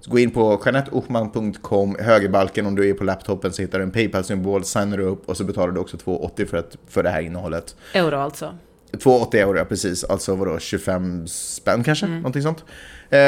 Så 0.00 0.10
gå 0.10 0.18
in 0.18 0.30
på 0.30 0.62
janetteochman.com, 0.64 1.96
högerbalken 2.00 2.66
om 2.66 2.74
du 2.74 2.90
är 2.90 2.94
på 2.94 3.04
laptopen 3.04 3.52
så 3.52 3.62
hittar 3.62 3.78
du 3.78 3.84
en 3.84 3.90
Paypal-symbol, 3.90 4.64
signar 4.64 4.96
du 4.96 5.04
upp 5.04 5.28
och 5.28 5.36
så 5.36 5.44
betalar 5.44 5.72
du 5.72 5.80
också 5.80 5.96
2,80 5.96 6.46
för, 6.46 6.56
att, 6.56 6.76
för 6.88 7.02
det 7.02 7.10
här 7.10 7.20
innehållet. 7.20 7.76
Euro 7.94 8.16
alltså. 8.16 8.54
2,80 8.92 9.34
euro, 9.36 9.58
ja, 9.58 9.64
precis. 9.64 10.04
Alltså 10.04 10.34
vadå, 10.34 10.58
25 10.58 11.26
spänn 11.28 11.84
kanske? 11.84 12.06
Någonting 12.06 12.42
sånt. 12.42 12.64
Eh, 13.10 13.18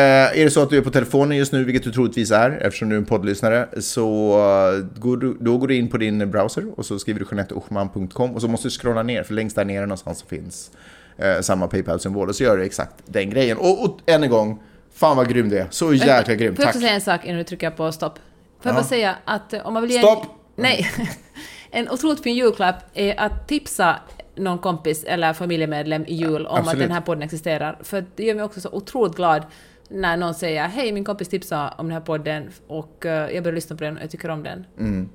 är 0.40 0.44
det 0.44 0.50
så 0.50 0.62
att 0.62 0.70
du 0.70 0.76
är 0.76 0.82
på 0.82 0.90
telefonen 0.90 1.36
just 1.36 1.52
nu, 1.52 1.64
vilket 1.64 1.84
du 1.84 1.92
troligtvis 1.92 2.30
är, 2.30 2.50
eftersom 2.50 2.88
du 2.88 2.94
är 2.94 2.98
en 2.98 3.04
poddlyssnare, 3.04 3.68
så 3.80 4.30
eh, 4.30 5.00
går 5.00 5.16
du, 5.16 5.36
då 5.40 5.58
går 5.58 5.68
du 5.68 5.74
in 5.74 5.88
på 5.88 5.96
din 5.96 6.30
browser 6.30 6.64
och 6.76 6.86
så 6.86 6.98
skriver 6.98 7.20
du 7.20 7.26
janetteochman.com 7.30 8.34
och 8.34 8.40
så 8.40 8.48
måste 8.48 8.66
du 8.66 8.70
scrolla 8.70 9.02
ner, 9.02 9.22
för 9.22 9.34
längst 9.34 9.56
där 9.56 9.64
nere 9.64 9.86
någonstans 9.86 10.18
så 10.18 10.26
finns 10.26 10.70
eh, 11.16 11.40
samma 11.40 11.66
Paypal-symbol 11.66 12.28
och 12.28 12.36
så 12.36 12.44
gör 12.44 12.56
du 12.56 12.64
exakt 12.64 12.94
den 13.06 13.30
grejen. 13.30 13.58
Och, 13.58 13.84
och 13.84 13.98
än 14.06 14.22
en 14.22 14.30
gång, 14.30 14.62
fan 14.98 15.16
vad 15.16 15.28
grym 15.28 15.48
du 15.48 15.58
är. 15.58 15.66
Så 15.70 15.94
jäkla 15.94 16.34
grym, 16.34 16.56
Får 16.56 16.62
jag 16.64 16.68
också 16.68 16.80
säga 16.80 16.92
en 16.92 17.00
sak 17.00 17.24
innan 17.24 17.38
du 17.38 17.44
trycker 17.44 17.70
på 17.70 17.92
stopp? 17.92 18.14
Får 18.14 18.22
jag 18.62 18.72
Ja. 18.72 18.74
bara 18.74 18.84
säga 18.86 19.16
att 19.24 19.52
eh, 19.52 19.66
om 19.66 19.74
man 19.74 19.82
vill 19.82 19.92
ge 19.92 19.98
Stopp! 19.98 20.22
En, 20.22 20.28
nej. 20.62 20.90
en 21.70 21.90
otroligt 21.90 22.22
fin 22.22 22.36
julklapp 22.36 22.76
är 22.94 23.20
att 23.20 23.48
tipsa 23.48 23.96
någon 24.36 24.58
kompis 24.58 25.04
eller 25.04 25.32
familjemedlem 25.32 26.04
i 26.06 26.14
jul 26.14 26.46
om 26.46 26.58
Absolut. 26.58 26.72
att 26.82 26.88
den 26.88 26.90
här 26.90 27.00
podden 27.00 27.22
existerar. 27.22 27.78
För 27.82 28.04
det 28.16 28.24
gör 28.24 28.34
mig 28.34 28.44
också 28.44 28.60
så 28.60 28.68
otroligt 28.72 29.16
glad 29.16 29.42
när 29.88 30.16
någon 30.16 30.34
säger 30.34 30.68
hej 30.68 30.92
min 30.92 31.04
kompis 31.04 31.28
tipsade 31.28 31.72
om 31.78 31.86
den 31.86 31.92
här 31.92 32.00
podden 32.00 32.50
och 32.66 33.06
eh, 33.06 33.12
jag 33.12 33.28
började 33.28 33.52
lyssna 33.52 33.76
på 33.76 33.84
den 33.84 33.96
och 33.96 34.02
jag 34.02 34.10
tycker 34.10 34.28
om 34.28 34.42
den. 34.42 34.66
Mm. 34.78 35.08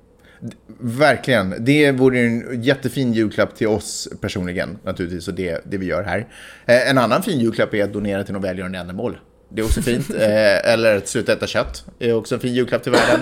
Verkligen. 0.80 1.56
Det 1.60 1.92
vore 1.92 2.20
en 2.20 2.64
jättefin 2.64 3.14
julklapp 3.14 3.56
till 3.56 3.68
oss 3.68 4.10
personligen, 4.22 4.78
naturligtvis, 4.84 5.28
och 5.28 5.34
det, 5.34 5.62
det 5.66 5.78
vi 5.78 5.86
gör 5.86 6.04
här. 6.04 6.28
Eh, 6.66 6.90
en 6.90 6.98
annan 6.98 7.24
fin 7.24 7.40
julklapp 7.40 7.74
är 7.74 7.84
att 7.84 7.94
donera 7.94 8.24
till 8.24 8.34
något 8.34 8.44
välgörande 8.44 8.78
ändamål. 8.80 9.18
Det 9.54 9.62
är 9.62 9.66
också 9.66 9.82
fint. 9.82 10.10
Eh, 10.10 10.74
eller 10.74 10.98
att 10.98 11.08
sluta 11.08 11.34
äta 11.34 11.48
kött 11.48 11.86
är 12.00 12.14
också 12.14 12.36
en 12.36 12.42
fin 12.42 12.54
julklapp 12.54 12.84
till 12.84 12.92
världen. 12.92 13.20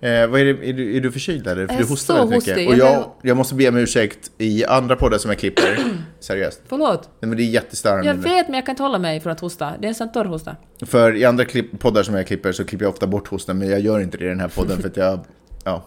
Eh, 0.00 0.26
vad 0.26 0.40
är, 0.40 0.44
det, 0.44 0.68
är, 0.68 0.72
du, 0.72 0.96
är 0.96 1.00
du 1.00 1.12
förkyld 1.12 1.46
eller? 1.46 1.66
För 1.66 1.78
du 1.78 1.84
hostar 1.84 2.14
väldigt 2.14 2.46
mycket. 2.46 2.68
Och 2.68 2.76
Jag 2.76 3.12
jag, 3.22 3.36
måste 3.36 3.54
be 3.54 3.68
om 3.68 3.76
ursäkt 3.76 4.30
i 4.38 4.64
andra 4.64 4.96
poddar 4.96 5.18
som 5.18 5.30
jag 5.30 5.38
klipper. 5.38 5.78
Seriöst. 6.20 6.60
Förlåt. 6.68 7.08
Nej, 7.20 7.28
men 7.28 7.36
det 7.36 7.42
är 7.42 7.48
jättestörande. 7.48 8.06
Jag 8.06 8.14
vet 8.14 8.48
men 8.48 8.54
jag 8.54 8.66
kan 8.66 8.72
inte 8.72 8.82
hålla 8.82 8.98
mig 8.98 9.20
från 9.20 9.32
att 9.32 9.40
hosta. 9.40 9.72
Det 9.80 9.86
är 9.86 9.88
en 9.88 9.94
sån 9.94 10.12
torr 10.12 10.24
hosta. 10.24 10.56
För 10.80 11.16
i 11.16 11.24
andra 11.24 11.44
klipp, 11.44 11.78
poddar 11.78 12.02
som 12.02 12.14
jag 12.14 12.26
klipper 12.26 12.52
så 12.52 12.64
klipper 12.64 12.84
jag 12.84 12.92
ofta 12.92 13.06
bort 13.06 13.28
hosten, 13.28 13.58
men 13.58 13.68
jag 13.68 13.80
gör 13.80 14.00
inte 14.00 14.18
det 14.18 14.24
i 14.24 14.28
den 14.28 14.40
här 14.40 14.48
podden 14.48 14.78
för 14.78 14.88
att 14.88 14.96
jag... 14.96 15.20
Ja, 15.64 15.84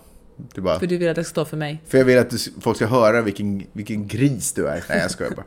är 0.55 0.61
bara... 0.61 0.79
För 0.79 0.87
du 0.87 0.97
vill 0.97 1.09
att 1.09 1.15
det 1.15 1.23
ska 1.23 1.31
stå 1.31 1.45
för 1.45 1.57
mig. 1.57 1.81
För 1.87 1.97
jag 1.97 2.05
vill 2.05 2.19
att 2.19 2.29
du, 2.29 2.37
folk 2.61 2.75
ska 2.75 2.87
höra 2.87 3.21
vilken, 3.21 3.63
vilken 3.73 4.07
gris 4.07 4.53
du 4.53 4.67
är. 4.67 4.83
Nej, 4.89 4.99
jag 4.99 5.11
skojar 5.11 5.31
bara. 5.31 5.45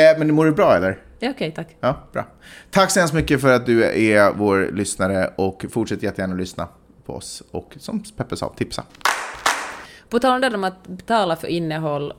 Eh, 0.00 0.18
men 0.18 0.34
mår 0.34 0.44
du 0.44 0.52
bra 0.52 0.76
eller? 0.76 0.98
Ja, 1.18 1.30
okej, 1.30 1.52
tack. 1.56 1.76
Ja, 1.80 2.08
bra. 2.12 2.26
Tack 2.70 2.90
så 2.90 3.00
hemskt 3.00 3.14
mycket 3.14 3.40
för 3.40 3.52
att 3.52 3.66
du 3.66 3.84
är 3.84 4.32
vår 4.32 4.70
lyssnare 4.72 5.30
och 5.36 5.64
fortsätt 5.70 6.02
jättegärna 6.02 6.34
lyssna 6.34 6.68
på 7.06 7.14
oss. 7.14 7.42
Och 7.50 7.74
som 7.78 8.04
Peppe 8.16 8.36
sa, 8.36 8.54
tipsa. 8.56 8.84
På 10.08 10.18
tal 10.18 10.34
om 10.34 10.40
det 10.40 10.56
om 10.56 10.64
att 10.64 10.88
betala 10.88 11.36
för 11.36 11.48
innehåll 11.48 12.12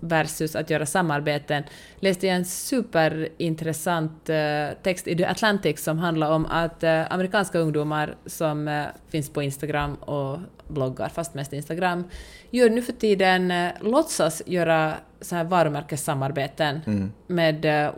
versus 0.00 0.56
att 0.56 0.70
göra 0.70 0.86
samarbeten 0.86 1.62
läste 2.00 2.26
jag 2.26 2.36
en 2.36 2.44
superintressant 2.44 4.28
eh, 4.28 4.68
text 4.82 5.08
i 5.08 5.16
The 5.16 5.24
Atlantic 5.24 5.84
som 5.84 5.98
handlar 5.98 6.30
om 6.30 6.46
att 6.46 6.82
eh, 6.82 7.12
amerikanska 7.12 7.58
ungdomar 7.58 8.16
som 8.26 8.68
eh, 8.68 8.84
finns 9.08 9.30
på 9.30 9.42
Instagram 9.42 9.94
och 9.94 10.38
bloggar, 10.68 11.08
fast 11.08 11.34
mest 11.34 11.52
Instagram, 11.52 12.04
gör 12.50 12.70
nu 12.70 12.82
för 12.82 12.92
tiden 12.92 13.50
eh, 13.50 13.72
låtsas 13.80 14.42
göra 14.46 14.94
så 15.20 15.36
här 15.36 15.44
varumärkessamarbeten 15.44 16.80
med 17.26 17.84
eh, 17.84 17.92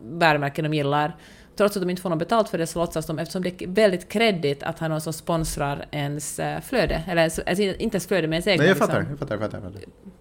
varumärken 0.00 0.64
de 0.64 0.74
gillar. 0.74 1.16
Trots 1.56 1.76
att 1.76 1.82
de 1.82 1.90
inte 1.90 2.02
får 2.02 2.10
något 2.10 2.18
betalt 2.18 2.48
för 2.48 2.58
det 2.58 2.66
så 2.66 2.78
låtsas 2.78 3.06
de, 3.06 3.18
eftersom 3.18 3.42
det 3.42 3.62
är 3.62 3.68
väldigt 3.68 4.08
kreddigt 4.08 4.62
att 4.62 4.78
ha 4.78 4.88
någon 4.88 5.00
som 5.00 5.12
sponsrar 5.12 5.86
ens 5.90 6.40
flöde, 6.62 7.02
eller 7.08 7.22
ens, 7.22 7.38
alltså 7.38 7.62
inte 7.62 7.94
ens 7.94 8.06
flöde 8.06 8.26
men 8.26 8.32
ens 8.32 8.46
egna. 8.46 8.62
Nej, 8.62 8.68
jag 8.68 8.74
liksom. 8.74 8.94
Jag 8.94 9.18
fattar, 9.18 9.36
jag 9.38 9.40
fattar. 9.40 9.58
Jag 9.58 9.72
fattar. 9.72 10.17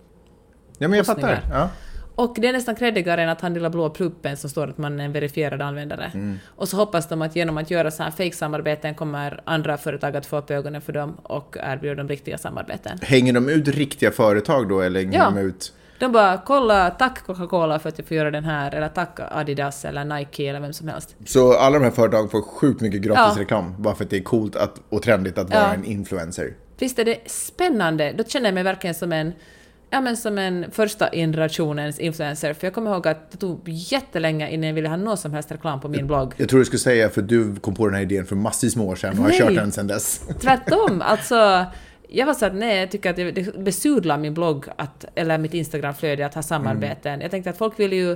Ja, 0.77 0.87
men 0.87 0.97
jag 0.97 1.05
fattar. 1.05 1.39
Ja. 1.51 1.69
Och 2.15 2.35
det 2.39 2.47
är 2.47 2.53
nästan 2.53 2.75
creddigare 2.75 3.23
än 3.23 3.29
att 3.29 3.41
han 3.41 3.53
lilla 3.53 3.69
blå 3.69 3.89
pluppen 3.89 4.37
som 4.37 4.49
står 4.49 4.67
att 4.69 4.77
man 4.77 4.99
är 4.99 5.05
en 5.05 5.11
verifierad 5.11 5.61
användare. 5.61 6.11
Mm. 6.13 6.37
Och 6.55 6.67
så 6.67 6.77
hoppas 6.77 7.07
de 7.09 7.21
att 7.21 7.35
genom 7.35 7.57
att 7.57 7.71
göra 7.71 7.91
så 7.91 8.03
här 8.03 8.11
fake-samarbeten 8.11 8.95
kommer 8.95 9.41
andra 9.45 9.77
företag 9.77 10.15
att 10.15 10.25
få 10.25 10.37
upp 10.37 10.51
ögonen 10.51 10.81
för 10.81 10.93
dem 10.93 11.17
och 11.23 11.57
erbjuda 11.59 11.95
dem 11.95 12.07
riktiga 12.07 12.37
samarbeten. 12.37 12.97
Hänger 13.01 13.33
de 13.33 13.49
ut 13.49 13.67
riktiga 13.67 14.11
företag 14.11 14.69
då 14.69 14.81
eller 14.81 14.99
hänger 14.99 15.17
Ja. 15.19 15.25
de 15.35 15.37
ut... 15.39 15.73
De 15.99 16.11
bara 16.11 16.41
“kolla, 16.45 16.89
tack 16.89 17.25
Coca-Cola 17.25 17.79
för 17.79 17.89
att 17.89 17.97
jag 17.99 18.07
får 18.07 18.17
göra 18.17 18.31
den 18.31 18.43
här” 18.45 18.75
eller 18.75 18.87
“tack 18.87 19.19
Adidas” 19.31 19.85
eller 19.85 20.05
Nike 20.05 20.43
eller 20.49 20.59
vem 20.59 20.73
som 20.73 20.87
helst. 20.87 21.15
Så 21.25 21.53
alla 21.57 21.79
de 21.79 21.83
här 21.85 21.91
företagen 21.91 22.29
får 22.29 22.41
sjukt 22.41 22.81
mycket 22.81 23.01
gratis 23.01 23.33
Ja. 23.37 23.41
reklam 23.41 23.75
bara 23.77 23.95
för 23.95 24.03
att 24.03 24.09
det 24.09 24.17
är 24.17 24.23
coolt 24.23 24.55
att, 24.55 24.81
och 24.89 25.01
trendigt 25.01 25.37
att 25.37 25.49
vara 25.49 25.59
Ja. 25.61 25.73
en 25.73 25.85
influencer. 25.85 26.53
Visst 26.79 26.99
är 26.99 27.05
det 27.05 27.17
spännande? 27.31 28.13
Då 28.17 28.23
känner 28.23 28.47
jag 28.47 28.53
mig 28.53 28.63
verkligen 28.63 28.93
som 28.95 29.11
en, 29.11 29.33
ja, 29.89 30.01
men 30.01 30.17
som 30.17 30.37
en 30.37 30.65
första 30.71 31.09
generationens 31.11 31.99
influencer, 31.99 32.53
för 32.53 32.67
jag 32.67 32.73
kommer 32.73 32.91
ihåg 32.91 33.07
att 33.07 33.31
det 33.31 33.37
tog 33.37 33.61
jättelänge 33.65 34.49
innan 34.49 34.67
jag 34.67 34.73
ville 34.73 34.89
ha 34.89 34.97
någon 34.97 35.17
som 35.17 35.33
helst 35.33 35.51
reklam 35.51 35.79
på 35.81 35.87
min 35.87 36.07
blogg. 36.07 36.33
Jag 36.37 36.49
tror 36.49 36.59
du 36.59 36.65
skulle 36.65 36.79
säga 36.79 37.09
för 37.09 37.21
du 37.21 37.55
kom 37.55 37.75
på 37.75 37.85
den 37.85 37.95
här 37.95 38.01
idén 38.01 38.25
för 38.25 38.35
massvis 38.35 38.75
med 38.75 38.85
år 38.85 38.95
sedan 38.95 39.11
och 39.11 39.17
har 39.23 39.29
Nej. 39.29 39.39
kört 39.39 39.55
den 39.55 39.71
sedan 39.71 39.87
dess. 39.87 40.21
Tvärtom, 40.41 41.01
alltså 41.01 41.65
jag 42.09 42.25
var 42.25 42.33
så 42.33 42.45
att 42.45 42.55
nej, 42.55 42.79
jag 42.79 42.91
tycker 42.91 43.09
att 43.09 43.15
det- 43.15 43.57
besudlar 43.59 44.17
min 44.17 44.33
blogg, 44.33 44.65
att, 44.75 45.05
eller 45.15 45.37
mitt 45.37 45.53
Instagramflöde, 45.53 46.25
att 46.25 46.33
ha 46.33 46.41
samarbeten. 46.43 47.21
Jag 47.21 47.31
tänkte 47.31 47.49
att 47.49 47.57
folk 47.57 47.79
vill 47.79 47.93
ju 47.93 48.15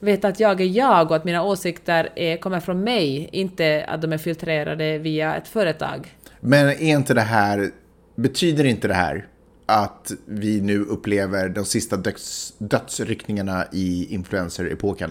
veta 0.00 0.28
att 0.28 0.40
jag 0.40 0.60
är 0.60 0.64
jag 0.64 1.10
och 1.10 1.16
att 1.16 1.24
mina 1.24 1.42
åsikter 1.42 2.08
är, 2.16 2.36
kommer 2.36 2.60
från 2.60 2.84
mig, 2.84 3.28
inte 3.32 3.84
att 3.88 4.02
de 4.02 4.12
är 4.12 4.18
filtrerade 4.18 4.98
via 4.98 5.36
ett 5.36 5.48
företag. 5.48 6.16
Men 6.40 6.68
är 6.68 6.82
inte 6.82 7.14
det 7.14 7.20
här, 7.20 7.70
betyder 8.16 8.64
inte 8.64 8.88
det 8.88 8.94
här 8.94 9.26
att 9.66 10.12
vi 10.26 10.60
nu 10.60 10.80
upplever 10.84 11.48
de 11.48 11.64
sista 11.64 11.96
döds, 11.96 12.54
dödsryckningarna 12.58 13.64
i 13.72 14.14
influencer-epoken? 14.14 15.10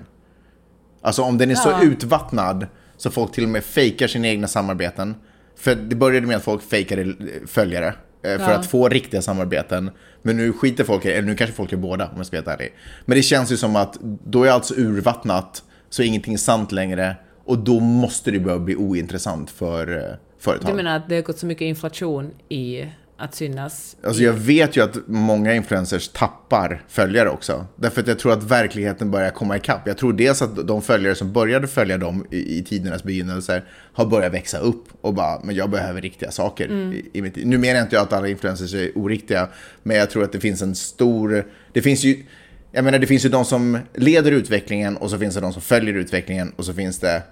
Alltså 1.01 1.21
om 1.21 1.37
den 1.37 1.51
är 1.51 1.55
så 1.55 1.69
Ja. 1.69 1.83
utvattnad 1.83 2.67
så 2.97 3.11
folk 3.11 3.31
till 3.31 3.43
och 3.43 3.49
med 3.49 3.63
fejkar 3.63 4.07
sina 4.07 4.27
egna 4.27 4.47
samarbeten. 4.47 5.15
För 5.55 5.75
det 5.75 5.95
började 5.95 6.27
med 6.27 6.37
att 6.37 6.43
folk 6.43 6.61
fejkade 6.63 7.01
eh, 7.01 7.07
följare 7.47 7.87
eh, 7.87 8.37
för 8.37 8.51
Ja. 8.51 8.57
att 8.57 8.65
få 8.65 8.89
riktiga 8.89 9.21
samarbeten. 9.21 9.91
Men 10.21 10.37
nu 10.37 10.53
skiter 10.53 10.83
folk 10.83 11.05
i 11.05 11.11
eller 11.11 11.27
nu 11.27 11.35
kanske 11.35 11.55
folk 11.55 11.73
är 11.73 11.77
båda 11.77 12.05
om 12.07 12.17
jag 12.17 12.25
ska 12.25 12.41
vara 12.41 12.55
ärlig. 12.55 12.73
Men 13.05 13.15
det 13.17 13.21
känns 13.23 13.51
ju 13.51 13.57
som 13.57 13.75
att 13.75 13.97
då 14.25 14.43
är 14.43 14.49
allt 14.51 14.65
så 14.65 14.73
urvattnat 14.75 15.63
så 15.89 16.03
ingenting 16.03 16.33
är 16.33 16.37
sant 16.37 16.71
längre. 16.71 17.15
Och 17.45 17.57
då 17.59 17.79
måste 17.79 18.31
det 18.31 18.39
börja 18.39 18.59
bli 18.59 18.75
ointressant 18.75 19.49
för 19.49 19.97
eh, 19.97 20.15
företag. 20.39 20.71
Du 20.71 20.75
menar 20.75 20.95
att 20.95 21.09
det 21.09 21.15
har 21.15 21.21
gått 21.21 21.37
så 21.39 21.45
mycket 21.45 21.65
inflation 21.65 22.31
i 22.49 22.85
att 23.23 23.35
synas? 23.35 23.95
Alltså 24.03 24.23
jag 24.23 24.33
vet 24.33 24.77
ju 24.77 24.83
att 24.83 24.97
många 25.07 25.53
influencers 25.53 26.07
tappar 26.07 26.83
följare 26.87 27.29
också. 27.29 27.65
Därför 27.75 28.01
att 28.01 28.07
jag 28.07 28.19
tror 28.19 28.33
att 28.33 28.43
verkligheten 28.43 29.11
börjar 29.11 29.29
komma 29.29 29.57
ikapp. 29.57 29.87
Jag 29.87 29.97
tror 29.97 30.13
dels 30.13 30.41
att 30.41 30.67
de 30.67 30.81
följare 30.81 31.15
som 31.15 31.33
började 31.33 31.67
följa 31.67 31.97
dem 31.97 32.25
i, 32.31 32.57
i 32.57 32.63
tidernas 32.63 33.03
begynnelser 33.03 33.63
har 33.93 34.05
börjat 34.05 34.33
växa 34.33 34.59
upp 34.59 34.83
och 35.01 35.13
bara, 35.13 35.39
men 35.43 35.55
jag 35.55 35.69
behöver 35.69 36.01
riktiga 36.01 36.31
saker. 36.31 36.71
I, 36.71 37.09
i 37.13 37.21
mitt, 37.21 37.35
nu 37.35 37.57
menar 37.57 37.75
jag 37.75 37.85
inte 37.85 38.01
att 38.01 38.13
alla 38.13 38.27
influencers 38.27 38.73
är 38.73 38.97
oriktiga, 38.97 39.47
men 39.83 39.97
jag 39.97 40.09
tror 40.09 40.23
att 40.23 40.31
det 40.31 40.39
finns 40.39 40.61
en 40.61 40.75
stor, 40.75 41.45
det 41.73 41.81
finns 41.81 42.03
ju, 42.03 42.25
jag 42.71 42.83
menar 42.83 42.99
det 42.99 43.07
finns 43.07 43.25
ju 43.25 43.29
de 43.29 43.45
som 43.45 43.79
leder 43.95 44.31
utvecklingen 44.31 44.97
och 44.97 45.09
så 45.09 45.17
finns 45.17 45.35
det 45.35 45.41
de 45.41 45.53
som 45.53 45.61
följer 45.61 45.93
utvecklingen 45.93 46.53
och 46.55 46.65
så 46.65 46.73
finns 46.73 46.99
det 46.99 47.23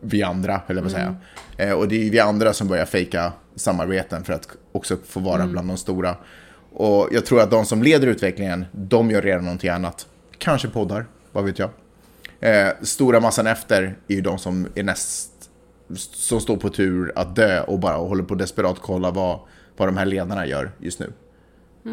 vi 0.00 0.22
andra, 0.22 0.60
höll 0.66 0.76
jag 0.76 0.84
på 0.84 0.86
att 0.86 0.92
säga. 0.92 1.16
Eh, 1.56 1.72
och 1.72 1.88
det 1.88 1.96
är 1.96 2.04
ju 2.04 2.10
vi 2.10 2.20
andra 2.20 2.52
som 2.52 2.68
börjar 2.68 2.86
fejka 2.86 3.32
samarbeten 3.56 4.24
för 4.24 4.32
att 4.32 4.48
också 4.72 4.96
få 5.06 5.20
vara 5.20 5.46
bland 5.46 5.68
de 5.68 5.76
stora. 5.76 6.16
Och 6.72 7.08
jag 7.12 7.26
tror 7.26 7.40
att 7.40 7.50
de 7.50 7.64
som 7.64 7.82
leder 7.82 8.06
utvecklingen, 8.06 8.64
de 8.72 9.10
gör 9.10 9.22
redan 9.22 9.44
någonting 9.44 9.70
annat. 9.70 10.06
Kanske 10.38 10.68
poddar, 10.68 11.06
vad 11.32 11.44
vet 11.44 11.58
jag. 11.58 11.70
Eh, 12.40 12.72
stora 12.82 13.20
massan 13.20 13.46
efter 13.46 13.96
är 14.08 14.14
ju 14.14 14.20
de 14.20 14.38
som 14.38 14.66
är 14.74 14.82
näst, 14.82 15.50
som 16.12 16.40
står 16.40 16.56
på 16.56 16.68
tur 16.68 17.12
att 17.16 17.36
dö 17.36 17.60
och 17.60 17.78
bara 17.78 17.96
håller 17.96 18.24
på 18.24 18.34
att 18.34 18.40
desperat 18.40 18.76
kolla 18.80 19.10
vad, 19.10 19.40
vad 19.76 19.88
de 19.88 19.96
här 19.96 20.06
ledarna 20.06 20.46
gör 20.46 20.72
just 20.78 20.98
nu. 20.98 21.12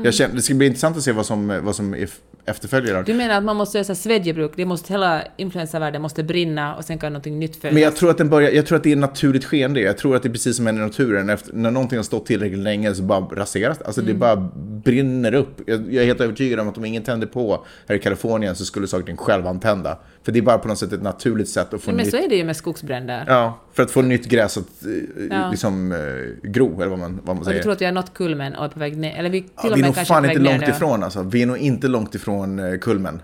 Jag 0.03 0.13
känner, 0.13 0.35
det 0.35 0.41
ska 0.41 0.53
bli 0.53 0.67
intressant 0.67 0.97
att 0.97 1.03
se 1.03 1.11
vad 1.11 1.25
som, 1.25 1.59
vad 1.63 1.75
som 1.75 1.93
är 1.93 2.09
efterföljare. 2.45 3.03
Du 3.05 3.13
menar 3.13 3.37
att 3.37 3.43
man 3.43 3.55
måste 3.55 3.77
göra 3.77 3.95
svedjebruk, 3.95 4.51
det 4.55 4.65
måste, 4.65 4.93
hela 4.93 5.23
influencervärlden 5.37 6.01
måste 6.01 6.23
brinna 6.23 6.75
och 6.75 6.85
sen 6.85 6.97
kan 6.97 7.13
någonting 7.13 7.39
nytt 7.39 7.55
födas? 7.55 7.73
Men 7.73 7.83
jag 7.83 7.95
tror 7.95 8.09
att 8.09 8.17
den 8.17 8.29
börjar, 8.29 8.51
jag 8.51 8.65
tror 8.65 8.77
att 8.77 8.83
det 8.83 8.91
är 8.91 8.95
naturligt 8.95 9.45
skeende. 9.45 9.81
Jag 9.81 9.97
tror 9.97 10.15
att 10.15 10.23
det 10.23 10.29
är 10.29 10.31
precis 10.33 10.57
som 10.57 10.67
i 10.67 10.71
naturen. 10.71 11.29
Efter, 11.29 11.53
när 11.53 11.71
någonting 11.71 11.97
har 11.97 12.03
stått 12.03 12.25
tillräckligt 12.25 12.59
länge 12.59 12.95
så 12.95 13.03
bara 13.03 13.19
raseras. 13.19 13.81
Alltså 13.81 14.01
Mm. 14.01 14.13
det 14.13 14.19
bara 14.19 14.49
brinner 14.83 15.33
upp. 15.33 15.61
Jag, 15.65 15.93
jag 15.93 16.03
är 16.03 16.07
helt 16.07 16.21
övertygad 16.21 16.59
om 16.59 16.69
att 16.69 16.77
om 16.77 16.85
ingen 16.85 17.03
tänder 17.03 17.27
på 17.27 17.65
här 17.87 17.95
i 17.95 17.99
Kalifornien 17.99 18.55
så 18.55 18.65
skulle 18.65 18.87
saker 18.87 19.15
självantända. 19.15 19.97
För 20.23 20.31
det 20.31 20.39
är 20.39 20.43
bara 20.43 20.57
på 20.57 20.67
något 20.67 20.77
sätt 20.79 20.93
ett 20.93 21.01
naturligt 21.01 21.49
sätt 21.49 21.73
att 21.73 21.81
få 21.81 21.91
Men 21.91 21.97
nytt... 21.97 22.11
så 22.11 22.17
är 22.17 22.29
det 22.29 22.35
ju 22.35 22.43
med 22.43 22.55
skogsbränder. 22.55 23.23
Ja, 23.27 23.59
för 23.73 23.83
att 23.83 23.91
få 23.91 24.01
nytt 24.01 24.25
gräs 24.25 24.57
att 24.57 24.85
eh, 24.85 24.91
Ja. 25.29 25.49
liksom 25.51 25.91
eh, 25.91 26.49
gro, 26.49 26.75
eller 26.81 26.89
vad 26.89 26.99
man, 26.99 27.15
vad 27.23 27.25
man 27.25 27.37
Och 27.37 27.45
säger. 27.45 27.57
du 27.59 27.63
tror 27.63 27.73
att 27.73 27.81
vi 27.81 27.85
har 27.85 27.91
nått 27.91 28.13
kulmen 28.13 28.55
och 28.55 28.65
är 28.65 28.69
på 28.69 28.79
väg 28.79 28.97
ner? 28.97 29.15
Eller 29.19 29.29
vi 29.29 29.41
till 29.41 29.49
Ja, 29.63 29.69
och 29.69 29.77
vi 29.77 29.81
är 29.81 29.85
nog 29.85 29.95
fan 29.95 30.25
inte 30.25 30.39
långt 30.39 30.67
ifrån 30.67 31.03
alltså. 31.03 31.23
Vi 31.23 31.41
är 31.41 31.45
nog 31.45 31.57
inte 31.57 31.87
långt 31.87 32.15
ifrån 32.15 32.59
eh, 32.59 32.77
kulmen. 32.79 33.21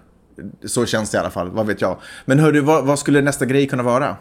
Så 0.65 0.85
känns 0.85 1.11
det 1.11 1.15
i 1.15 1.19
alla 1.19 1.29
fall, 1.29 1.49
vad 1.49 1.67
vet 1.67 1.81
jag. 1.81 1.97
Men 2.25 2.39
hörru, 2.39 2.59
vad, 2.61 2.85
vad 2.85 2.99
skulle 2.99 3.21
nästa 3.21 3.45
grej 3.45 3.67
kunna 3.67 3.83
vara? 3.83 4.15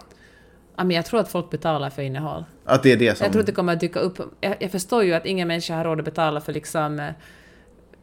Ja, 0.77 0.85
men 0.85 0.97
jag 0.97 1.05
tror 1.05 1.21
att 1.21 1.29
folk 1.29 1.51
betalar 1.51 1.91
för 1.91 2.03
innehåll. 2.03 2.45
Att 2.65 2.83
det 2.83 2.93
är 2.93 2.97
det 2.97 3.19
som... 3.19 3.25
Jag 3.25 3.33
tror 3.33 3.41
att 3.41 3.47
det 3.47 3.53
kommer 3.53 3.73
att 3.73 3.81
dyka 3.81 4.01
upp. 4.01 4.19
Jag, 4.41 4.57
jag 4.61 4.71
förstår 4.71 5.05
ju 5.05 5.15
att 5.15 5.27
ingen 5.27 5.49
människa 5.49 5.77
har 5.77 5.85
råd 5.85 5.99
att 5.99 6.05
betala 6.05 6.41
för 6.41 6.53
liksom 6.53 7.01
eh, 7.01 7.11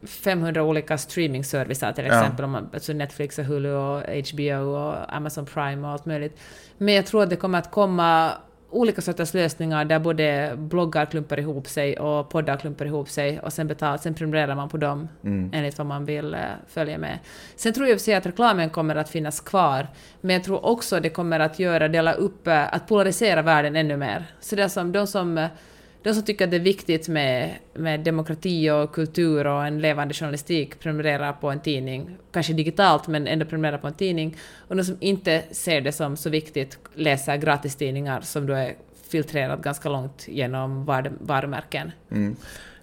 500 0.08 0.64
olika 0.64 0.98
streamingservicer 0.98 1.92
till 1.94 2.06
Ja. 2.06 2.20
exempel, 2.22 2.46
om 2.46 2.52
man, 2.52 2.70
alltså 2.74 2.94
Netflix 2.94 3.40
och 3.40 3.46
Hulu 3.46 3.72
och 3.74 4.02
HBO 4.32 4.76
och 4.76 5.16
Amazon 5.16 5.46
Prime 5.46 5.88
och 5.88 5.94
allt 5.94 6.06
möjligt. 6.06 6.40
Men 6.78 6.94
jag 6.94 7.06
tror 7.06 7.24
att 7.24 7.30
det 7.30 7.36
kommer 7.36 7.60
att 7.60 7.72
komma 7.72 8.32
olika 8.74 9.02
sorters 9.02 9.34
lösningar 9.34 9.86
där 9.86 10.00
både 10.00 10.54
bloggar 10.58 11.06
klumpar 11.06 11.40
ihop 11.40 11.68
sig 11.68 12.00
och 12.00 12.30
poddar 12.30 12.58
klumpar 12.58 12.86
ihop 12.86 13.10
sig 13.10 13.40
och 13.40 13.54
sen, 13.54 13.68
betalar, 13.68 13.98
sen 13.98 14.14
prenumererar 14.14 14.56
man 14.56 14.70
på 14.70 14.78
dem 14.78 15.08
enligt 15.54 15.78
vad 15.78 15.88
man 15.88 16.06
vill 16.06 16.34
eh, 16.34 16.40
följa 16.68 16.98
med. 16.98 17.20
Sen 17.56 17.74
tror 17.74 17.88
jag 17.88 17.98
för 17.98 18.04
sig 18.04 18.16
att 18.16 18.26
reklamen 18.26 18.70
kommer 18.70 18.96
att 18.96 19.10
finnas 19.10 19.42
kvar, 19.42 19.88
men 20.22 20.34
jag 20.34 20.44
tror 20.44 20.66
också 20.66 21.00
det 21.00 21.10
kommer 21.10 21.40
att 21.40 21.60
göra, 21.60 21.88
dela 21.88 22.14
upp, 22.14 22.48
eh, 22.48 22.74
att 22.74 22.88
polarisera 22.88 23.42
världen 23.42 23.76
ännu 23.76 23.98
mer. 23.98 24.26
Så 24.40 24.56
det 24.56 24.64
är 24.64 24.68
som 24.68 24.92
de 24.92 25.08
som 25.08 25.38
eh, 25.38 25.48
de 26.04 26.14
som 26.14 26.24
tycker 26.24 26.46
att 26.46 26.52
det 26.52 26.58
är 26.58 26.62
viktigt 26.62 27.08
med, 27.08 27.56
med 27.74 28.00
demokrati 28.00 28.70
och 28.70 28.96
kultur 28.96 29.48
och 29.48 29.66
en 29.66 29.82
levande 29.82 30.14
journalistik 30.14 30.80
prenumererar 30.80 31.34
på 31.34 31.50
en 31.50 31.60
tidning, 31.60 32.18
kanske 32.32 32.54
digitalt 32.54 33.08
men 33.08 33.28
ändå 33.28 33.46
prenumererar 33.46 33.78
på 33.78 33.88
en 33.88 33.94
tidning. 33.94 34.38
Och 34.68 34.76
de 34.76 34.84
som 34.84 34.98
inte 35.00 35.44
ser 35.52 35.82
det 35.82 35.92
som 35.92 36.18
så 36.18 36.30
viktigt 36.30 36.80
läser 36.96 37.38
gratistidningar 37.38 38.22
som 38.22 38.48
då 38.48 38.54
är 38.54 38.76
filtrerat 39.10 39.62
ganska 39.62 39.90
långt 39.90 40.28
genom 40.28 40.86
var, 40.86 41.12
varumärken. 41.20 41.92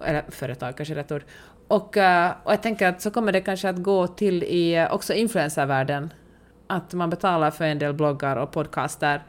Eller 0.05 0.23
företag 0.29 0.77
kanske 0.77 0.95
är 0.95 0.97
rätt 0.97 1.13
ord. 1.13 1.25
Och, 1.69 1.97
eh, 1.97 2.33
och 2.43 2.53
jag 2.53 2.63
tänker 2.63 2.89
att 2.89 3.03
så 3.03 3.11
kommer 3.11 3.33
det 3.33 3.41
kanske 3.41 3.69
att 3.69 3.83
gå 3.83 4.07
till 4.07 4.43
i 4.43 4.75
eh, 4.75 4.93
också 4.93 5.15
influencervärlden. 5.15 6.13
Att 6.67 6.95
man 6.95 7.11
betalar 7.11 7.51
för 7.51 7.65
en 7.65 7.79
del 7.79 7.93
bloggar 7.93 8.37
och 8.37 8.53
podcaster 8.53 9.23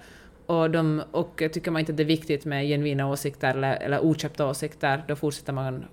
och, 0.51 0.71
de, 0.71 1.03
och 1.11 1.43
tycker 1.53 1.71
man 1.71 1.79
inte 1.79 1.91
att 1.91 1.97
det 1.97 2.03
är 2.03 2.05
viktigt 2.05 2.45
med 2.45 2.67
genuina 2.67 3.07
åsikter 3.07 3.49
eller, 3.49 3.75
eller 3.75 4.05
oköpta 4.05 4.45
åsikter, 4.45 5.03
då 5.07 5.15
fortsätter 5.15 5.53
man 5.53 5.85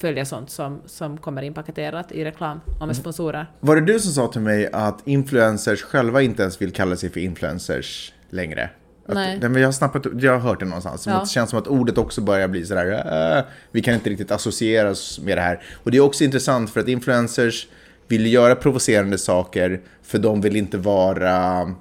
följa 0.00 0.24
sånt 0.24 0.50
som, 0.50 0.80
som 0.86 1.18
kommer 1.18 1.42
inpaketerat 1.42 2.12
i 2.12 2.24
reklam 2.24 2.60
och 2.80 2.86
med 2.86 2.96
sponsorer. 2.96 3.46
Var 3.60 3.76
det 3.76 3.82
du 3.92 4.00
som 4.00 4.12
sa 4.12 4.28
till 4.28 4.40
mig 4.40 4.68
att 4.72 5.08
influencers 5.08 5.82
själva 5.82 6.22
inte 6.22 6.42
ens 6.42 6.62
vill 6.62 6.72
kalla 6.72 6.96
sig 6.96 7.10
för 7.10 7.20
influencers 7.20 8.12
längre? 8.30 8.70
Att, 9.06 9.14
Nej. 9.14 9.38
men 9.40 9.54
jag, 9.54 9.68
har 9.68 9.72
snappat, 9.72 10.06
jag 10.20 10.32
har 10.32 10.38
hört 10.38 10.60
det 10.60 10.66
någonstans. 10.66 11.06
Ja. 11.06 11.20
Det 11.20 11.28
känns 11.28 11.50
som 11.50 11.58
att 11.58 11.66
ordet 11.66 11.98
också 11.98 12.20
börjar 12.20 12.48
bli 12.48 12.66
sådär, 12.66 13.36
äh, 13.38 13.44
vi 13.72 13.82
kan 13.82 13.94
inte 13.94 14.10
riktigt 14.10 14.30
associera 14.30 14.90
oss 14.90 15.20
med 15.20 15.36
det 15.38 15.42
här. 15.42 15.62
Och 15.82 15.90
det 15.90 15.96
är 15.96 16.00
också 16.00 16.24
intressant 16.24 16.70
för 16.70 16.80
att 16.80 16.88
influencers 16.88 17.66
vill 18.10 18.32
göra 18.32 18.54
provocerande 18.54 19.18
saker 19.18 19.80
för 20.02 20.18
de 20.18 20.40
vill 20.40 20.56
inte 20.56 20.78
vara, 20.78 21.32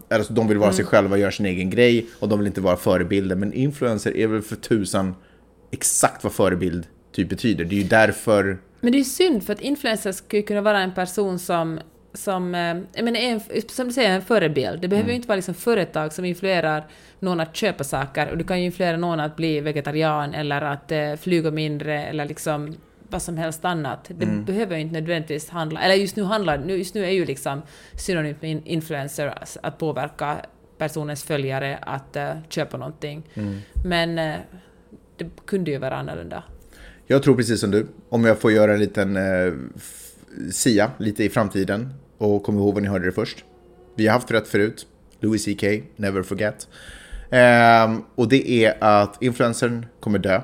alltså 0.09 0.33
de 0.33 0.47
vill 0.47 0.57
vara 0.57 0.73
sig 0.73 0.85
själva 0.85 1.11
och 1.11 1.19
göra 1.19 1.31
sin 1.31 1.45
egen 1.45 1.69
grej 1.69 2.05
och 2.19 2.29
de 2.29 2.39
vill 2.39 2.47
inte 2.47 2.61
vara 2.61 2.77
förebilder. 2.77 3.35
Men 3.35 3.53
influencer 3.53 4.17
är 4.17 4.27
väl 4.27 4.41
för 4.41 4.55
tusan 4.55 5.15
exakt 5.71 6.23
vad 6.23 6.33
förebild 6.33 6.87
typ 7.15 7.29
betyder. 7.29 7.65
Det 7.65 7.75
är 7.75 7.81
ju 7.81 7.87
därför 7.87 8.57
Men 8.81 8.91
det 8.91 8.95
är 8.95 8.99
ju 8.99 9.05
synd, 9.05 9.43
för 9.43 9.53
att 9.53 9.61
influencers 9.61 10.15
skulle 10.15 10.41
kunna 10.41 10.61
vara 10.61 10.79
en 10.79 10.93
person 10.93 11.39
som 11.39 11.79
som, 12.13 12.55
eh, 12.55 12.77
jag 12.93 13.05
menar, 13.05 13.19
en, 13.19 13.41
som 13.69 13.87
du 13.87 13.93
säger, 13.93 14.15
en 14.15 14.21
förebild. 14.21 14.81
Det 14.81 14.87
behöver 14.87 15.09
ju 15.09 15.15
inte 15.15 15.27
vara 15.27 15.35
liksom 15.35 15.53
företag 15.53 16.13
som 16.13 16.25
influerar 16.25 16.87
någon 17.19 17.39
att 17.39 17.55
köpa 17.55 17.83
saker, 17.83 18.31
och 18.31 18.37
du 18.37 18.43
kan 18.43 18.59
ju 18.59 18.65
influera 18.65 18.97
någon 18.97 19.19
att 19.19 19.35
bli 19.35 19.59
vegetarian 19.59 20.33
eller 20.33 20.61
att 20.61 20.91
eh, 20.91 21.15
flyga 21.15 21.51
mindre 21.51 22.03
eller 22.05 22.25
liksom 22.25 22.75
vad 23.09 23.21
som 23.21 23.37
helst 23.37 23.65
annat. 23.65 24.05
Det 24.07 24.25
behöver 24.25 24.75
ju 24.75 24.81
inte 24.81 24.93
nödvändigtvis 24.93 25.49
handla, 25.49 25.81
eller 25.81 25.95
just 25.95 26.15
nu 26.15 26.23
handlar, 26.23 26.57
nu, 26.57 26.77
just 26.77 26.93
nu 26.95 27.05
är 27.05 27.09
ju 27.11 27.25
liksom 27.25 27.61
synonymt 27.97 28.41
med 28.41 28.51
in- 28.51 28.65
influencer 28.65 29.33
att 29.63 29.77
påverka 29.77 30.37
personens 30.77 31.23
följare 31.23 31.77
att 31.81 32.15
eh, 32.15 32.31
köpa 32.49 32.77
någonting. 32.77 33.23
Men 33.85 34.19
eh, 34.19 34.35
det 35.17 35.29
kunde 35.45 35.71
ju 35.71 35.77
vara 35.77 35.95
annorlunda. 35.95 36.43
Jag 37.07 37.23
tror 37.23 37.35
precis 37.35 37.59
som 37.59 37.71
du, 37.71 37.87
om 38.09 38.25
jag 38.25 38.39
får 38.39 38.51
göra 38.51 38.73
en 38.73 38.79
liten 38.79 39.17
f- 39.75 40.11
sia 40.51 40.91
lite 40.97 41.23
i 41.23 41.29
framtiden, 41.29 41.93
Och 42.17 42.43
kom 42.43 42.57
ihåg 42.57 42.73
var 42.73 42.81
ni 42.81 42.87
hörde 42.87 43.05
det 43.05 43.11
först. 43.11 43.43
Vi 43.95 44.07
har 44.07 44.13
haft 44.13 44.31
rätt 44.31 44.47
förut. 44.47 44.87
Louis 45.19 45.45
CK, 45.45 45.63
never 45.95 46.23
forget. 46.23 46.67
Ehm, 47.31 48.03
och 48.15 48.29
det 48.29 48.49
är 48.65 48.83
att 48.83 49.21
influencern 49.23 49.85
kommer 49.99 50.19
dö. 50.19 50.41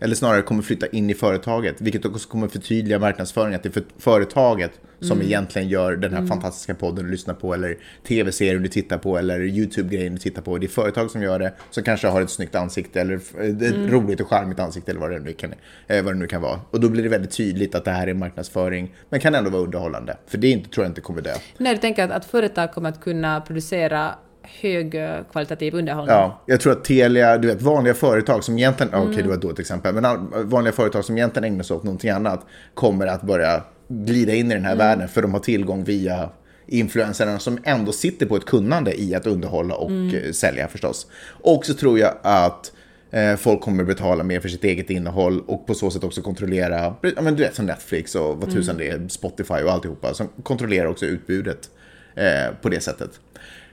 Eller 0.00 0.14
snarare 0.14 0.42
kommer 0.42 0.62
flytta 0.62 0.86
in 0.86 1.10
i 1.10 1.14
företaget, 1.14 1.80
vilket 1.80 2.04
också 2.04 2.28
kommer 2.28 2.48
förtydliga 2.48 2.98
marknadsföringen. 2.98 3.56
Att 3.56 3.62
det 3.62 3.68
är 3.68 3.72
för 3.72 3.84
företaget 3.98 4.80
som 5.00 5.22
egentligen 5.22 5.68
gör 5.68 5.96
den 5.96 6.14
här 6.14 6.26
fantastiska 6.26 6.74
podden 6.74 7.04
du 7.04 7.10
lyssnar 7.10 7.34
på, 7.34 7.54
eller 7.54 7.78
tv-serien 8.08 8.62
du 8.62 8.68
tittar 8.68 8.98
på, 8.98 9.18
eller 9.18 9.40
YouTube-grejen 9.40 10.12
du 10.12 10.18
tittar 10.18 10.42
på. 10.42 10.58
Det 10.58 10.66
är 10.66 10.68
företag 10.68 11.10
som 11.10 11.22
gör 11.22 11.38
det, 11.38 11.52
som 11.70 11.82
kanske 11.82 12.08
har 12.08 12.22
ett 12.22 12.30
snyggt 12.30 12.54
ansikte, 12.54 13.00
eller 13.00 13.16
ett 13.16 13.92
roligt 13.92 14.20
och 14.20 14.28
charmigt 14.28 14.60
ansikte, 14.60 14.90
eller 14.90 15.00
vad 15.00 15.10
det, 15.10 15.18
nu 15.18 15.32
kan, 15.32 15.54
eh, 15.86 16.04
vad 16.04 16.14
det 16.14 16.18
nu 16.18 16.26
kan 16.26 16.42
vara. 16.42 16.60
Och 16.70 16.80
då 16.80 16.88
blir 16.88 17.02
det 17.02 17.08
väldigt 17.08 17.30
tydligt 17.30 17.74
att 17.74 17.84
det 17.84 17.90
här 17.90 18.06
är 18.06 18.14
marknadsföring, 18.14 18.94
men 19.08 19.20
kan 19.20 19.34
ändå 19.34 19.50
vara 19.50 19.62
underhållande. 19.62 20.16
För 20.26 20.38
det 20.38 20.46
är 20.46 20.52
inte, 20.52 20.70
tror 20.70 20.84
jag 20.84 20.90
inte 20.90 21.00
kommer 21.00 21.22
dö. 21.22 21.34
Nej, 21.58 21.74
du 21.74 21.80
tänker 21.80 22.04
att, 22.04 22.10
att 22.10 22.24
företag 22.24 22.72
kommer 22.72 22.88
att 22.88 23.00
kunna 23.00 23.40
producera 23.40 24.14
högkvalitativ 24.60 25.74
underhållning? 25.74 26.16
Ja, 26.16 26.42
jag 26.46 26.60
tror 26.60 26.72
att 26.72 26.84
Telia, 26.84 27.38
du 27.38 27.48
vet 27.48 27.62
vanliga 27.62 27.94
företag 27.94 28.44
som 28.44 28.58
egentligen, 28.58 28.94
okej 28.94 29.22
det 29.22 29.28
var 29.28 29.34
ett 29.34 29.42
dåligt 29.42 29.58
exempel, 29.58 29.94
men 29.94 30.30
vanliga 30.48 30.72
företag 30.72 31.04
som 31.04 31.16
egentligen 31.16 31.52
ägnar 31.52 31.64
sig 31.64 31.76
åt 31.76 31.82
någonting 31.82 32.10
annat 32.10 32.46
kommer 32.74 33.06
att 33.06 33.22
börja 33.22 33.62
glida 33.88 34.34
in 34.34 34.50
i 34.50 34.54
den 34.54 34.64
här 34.64 34.76
världen 34.76 35.08
för 35.08 35.22
de 35.22 35.32
har 35.32 35.40
tillgång 35.40 35.84
via 35.84 36.30
influencerna 36.66 37.38
som 37.38 37.58
ändå 37.64 37.92
sitter 37.92 38.26
på 38.26 38.36
ett 38.36 38.44
kunnande 38.44 39.00
i 39.00 39.14
att 39.14 39.26
underhålla 39.26 39.74
och 39.74 39.90
eh, 39.90 40.32
sälja 40.32 40.68
förstås. 40.68 41.06
Och 41.26 41.66
så 41.66 41.74
tror 41.74 41.98
jag 41.98 42.14
att 42.22 42.72
eh, 43.10 43.36
folk 43.36 43.60
kommer 43.60 43.84
betala 43.84 44.24
mer 44.24 44.40
för 44.40 44.48
sitt 44.48 44.64
eget 44.64 44.90
innehåll 44.90 45.40
och 45.46 45.66
på 45.66 45.74
så 45.74 45.90
sätt 45.90 46.04
också 46.04 46.22
kontrollera, 46.22 46.94
ja, 47.02 47.22
men 47.22 47.36
du 47.36 47.42
vet 47.42 47.54
som 47.54 47.66
Netflix 47.66 48.14
och 48.14 48.36
vad 48.36 48.52
tusan 48.52 48.76
det 48.76 48.88
är, 48.88 49.08
Spotify 49.08 49.54
och 49.54 49.72
alltihopa, 49.72 50.14
som 50.14 50.28
kontrollerar 50.42 50.86
också 50.86 51.06
utbudet 51.06 51.70
eh, 52.14 52.54
på 52.62 52.68
det 52.68 52.80
sättet. 52.80 53.10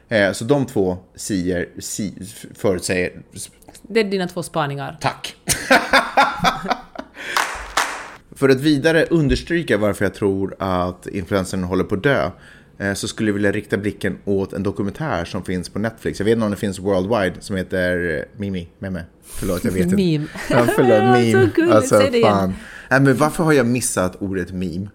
Eh, 0.09 0.31
så 0.31 0.45
de 0.45 0.65
två 0.65 0.97
sier, 1.15 1.69
si, 1.79 2.13
förutsäger... 2.55 3.21
Det 3.81 3.99
är 3.99 4.03
dina 4.03 4.27
två 4.27 4.43
spaningar. 4.43 4.97
Tack! 5.01 5.35
För 8.35 8.49
att 8.49 8.61
vidare 8.61 9.05
understryka 9.05 9.77
varför 9.77 10.05
jag 10.05 10.13
tror 10.13 10.55
att 10.59 11.07
influencern 11.07 11.63
håller 11.63 11.83
på 11.83 11.95
att 11.95 12.03
dö 12.03 12.31
eh, 12.77 12.93
så 12.93 13.07
skulle 13.07 13.29
jag 13.29 13.33
vilja 13.33 13.51
rikta 13.51 13.77
blicken 13.77 14.17
åt 14.25 14.53
en 14.53 14.63
dokumentär 14.63 15.25
som 15.25 15.43
finns 15.43 15.69
på 15.69 15.79
Netflix. 15.79 16.19
Jag 16.19 16.25
vet 16.25 16.31
inte 16.31 16.45
om 16.45 16.51
det 16.51 16.57
finns 16.57 16.79
worldwide 16.79 17.33
som 17.39 17.55
heter 17.55 18.17
eh, 18.17 18.39
Mimi, 18.39 18.67
Meme. 18.79 19.03
Förlåt, 19.23 19.63
jag 19.63 19.71
vet 19.71 19.83
inte. 19.83 19.95
Meme. 20.17 20.27
Ja, 20.49 20.65
förlåt, 20.75 21.03
meme. 21.57 21.73
Alltså, 21.75 22.01
fan. 22.21 22.53
Nej, 22.89 23.01
men 23.01 23.17
varför 23.17 23.43
har 23.43 23.53
jag 23.53 23.65
missat 23.65 24.15
ordet 24.21 24.51
meme? 24.51 24.87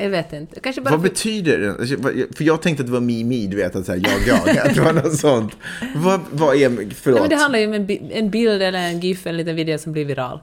Jag 0.00 0.10
vet 0.10 0.32
inte. 0.32 0.60
Kanske 0.60 0.80
bara 0.82 0.90
Vad 0.90 1.00
för- 1.02 1.08
betyder 1.08 1.58
det? 1.58 2.36
För 2.36 2.44
jag 2.44 2.62
tänkte 2.62 2.82
att 2.82 2.86
det 2.86 2.92
var 2.92 3.00
mimi, 3.00 3.46
du 3.46 3.56
vet, 3.56 3.76
att 3.76 3.86
så 3.86 3.92
här, 3.92 4.00
jag, 4.26 4.26
jag, 4.46 4.58
att 4.68 4.74
det 4.74 4.80
var 4.80 4.92
något 4.92 5.16
sånt. 5.16 5.52
Vad, 5.96 6.20
vad 6.32 6.56
är, 6.56 6.68
Nej, 6.70 6.90
förlåt, 6.94 7.20
men 7.20 7.30
det 7.30 7.36
handlar 7.36 7.58
ju 7.58 7.66
om 7.66 7.72
en, 7.74 7.86
bi- 7.86 8.10
en 8.12 8.30
bild 8.30 8.62
eller 8.62 8.78
en 8.78 9.00
GIF, 9.00 9.26
en 9.26 9.36
liten 9.36 9.56
video 9.56 9.78
som 9.78 9.92
blir 9.92 10.04
viral. 10.04 10.40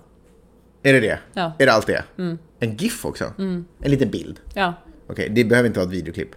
är 0.83 0.93
det 0.93 0.99
det? 0.99 1.19
Ja. 1.33 1.41
Mm. 1.41 1.53
Är 1.59 1.65
det 1.65 1.73
allt 1.73 1.87
det? 1.87 2.03
En 2.59 2.75
GIF 2.77 3.05
också? 3.05 3.33
En 3.37 3.65
liten 3.91 4.09
bild? 4.09 4.39
Ja. 4.53 4.73
Okej, 5.07 5.29
det 5.29 5.43
behöver 5.43 5.67
inte 5.67 5.79
vara 5.79 5.87
ett 5.89 5.95
videoklipp. 5.95 6.29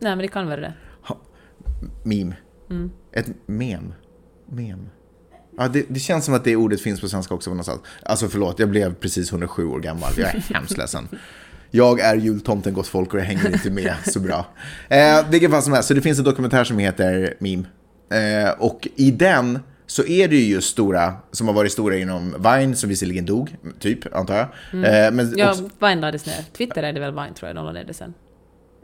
Nej, 0.00 0.10
men 0.10 0.18
det 0.18 0.28
kan 0.28 0.46
vara 0.46 0.60
det. 0.60 0.72
Meme. 2.04 2.36
Mm. 2.70 2.90
Ett 3.12 3.26
mem. 3.46 3.92
Mem. 4.50 4.88
Ja, 5.56 5.68
det, 5.68 5.84
det 5.88 6.00
känns 6.00 6.24
som 6.24 6.34
att 6.34 6.44
det 6.44 6.56
ordet 6.56 6.80
finns 6.80 7.00
på 7.00 7.08
svenska 7.08 7.34
också 7.34 7.50
på 7.50 7.54
någonstans. 7.54 7.80
Alltså 8.02 8.28
förlåt, 8.28 8.58
jag 8.58 8.68
blev 8.68 8.94
precis 8.94 9.30
107 9.32 9.66
år 9.66 9.80
gammal. 9.80 10.12
Jag 10.16 10.34
är 10.34 10.40
hemskt 10.54 10.78
ledsen. 10.78 11.08
Jag 11.70 12.00
är 12.00 12.16
jultomten 12.16 12.74
gott 12.74 12.86
folk 12.86 13.14
och 13.14 13.20
jag 13.20 13.24
hänger 13.24 13.52
inte 13.52 13.70
med 13.70 13.94
så 14.06 14.20
bra. 14.20 14.46
Eh, 14.88 15.30
vilken 15.30 15.50
fall 15.50 15.62
som 15.62 15.72
helst, 15.72 15.88
så 15.88 15.94
det 15.94 16.00
finns 16.00 16.18
en 16.18 16.24
dokumentär 16.24 16.64
som 16.64 16.78
heter 16.78 17.34
Meme. 17.38 17.64
Eh, 18.44 18.50
och 18.58 18.88
i 18.96 19.10
den 19.10 19.58
så 19.86 20.04
är 20.04 20.28
det 20.28 20.36
ju 20.36 20.52
just 20.54 20.68
stora, 20.70 21.14
som 21.32 21.46
har 21.48 21.54
varit 21.54 21.72
stora 21.72 21.96
inom 21.96 22.34
Vine, 22.38 22.74
som 22.76 22.88
visserligen 22.88 23.26
dog, 23.26 23.56
typ, 23.80 24.14
antar 24.16 24.34
jag. 24.36 24.44
Eh, 25.06 25.10
men 25.12 25.34
Ja, 25.36 25.50
också, 25.50 25.62
Vine 25.80 26.00
lades 26.00 26.26
ner. 26.26 26.44
Twitter 26.56 26.82
är 26.82 26.92
det 26.92 27.00
väl 27.00 27.10
Vine, 27.14 27.34
tror 27.34 27.48
jag, 27.48 27.56
de 27.56 27.64
la 27.66 27.72
ner 27.72 27.84
det 27.84 27.94
sen. 27.94 28.14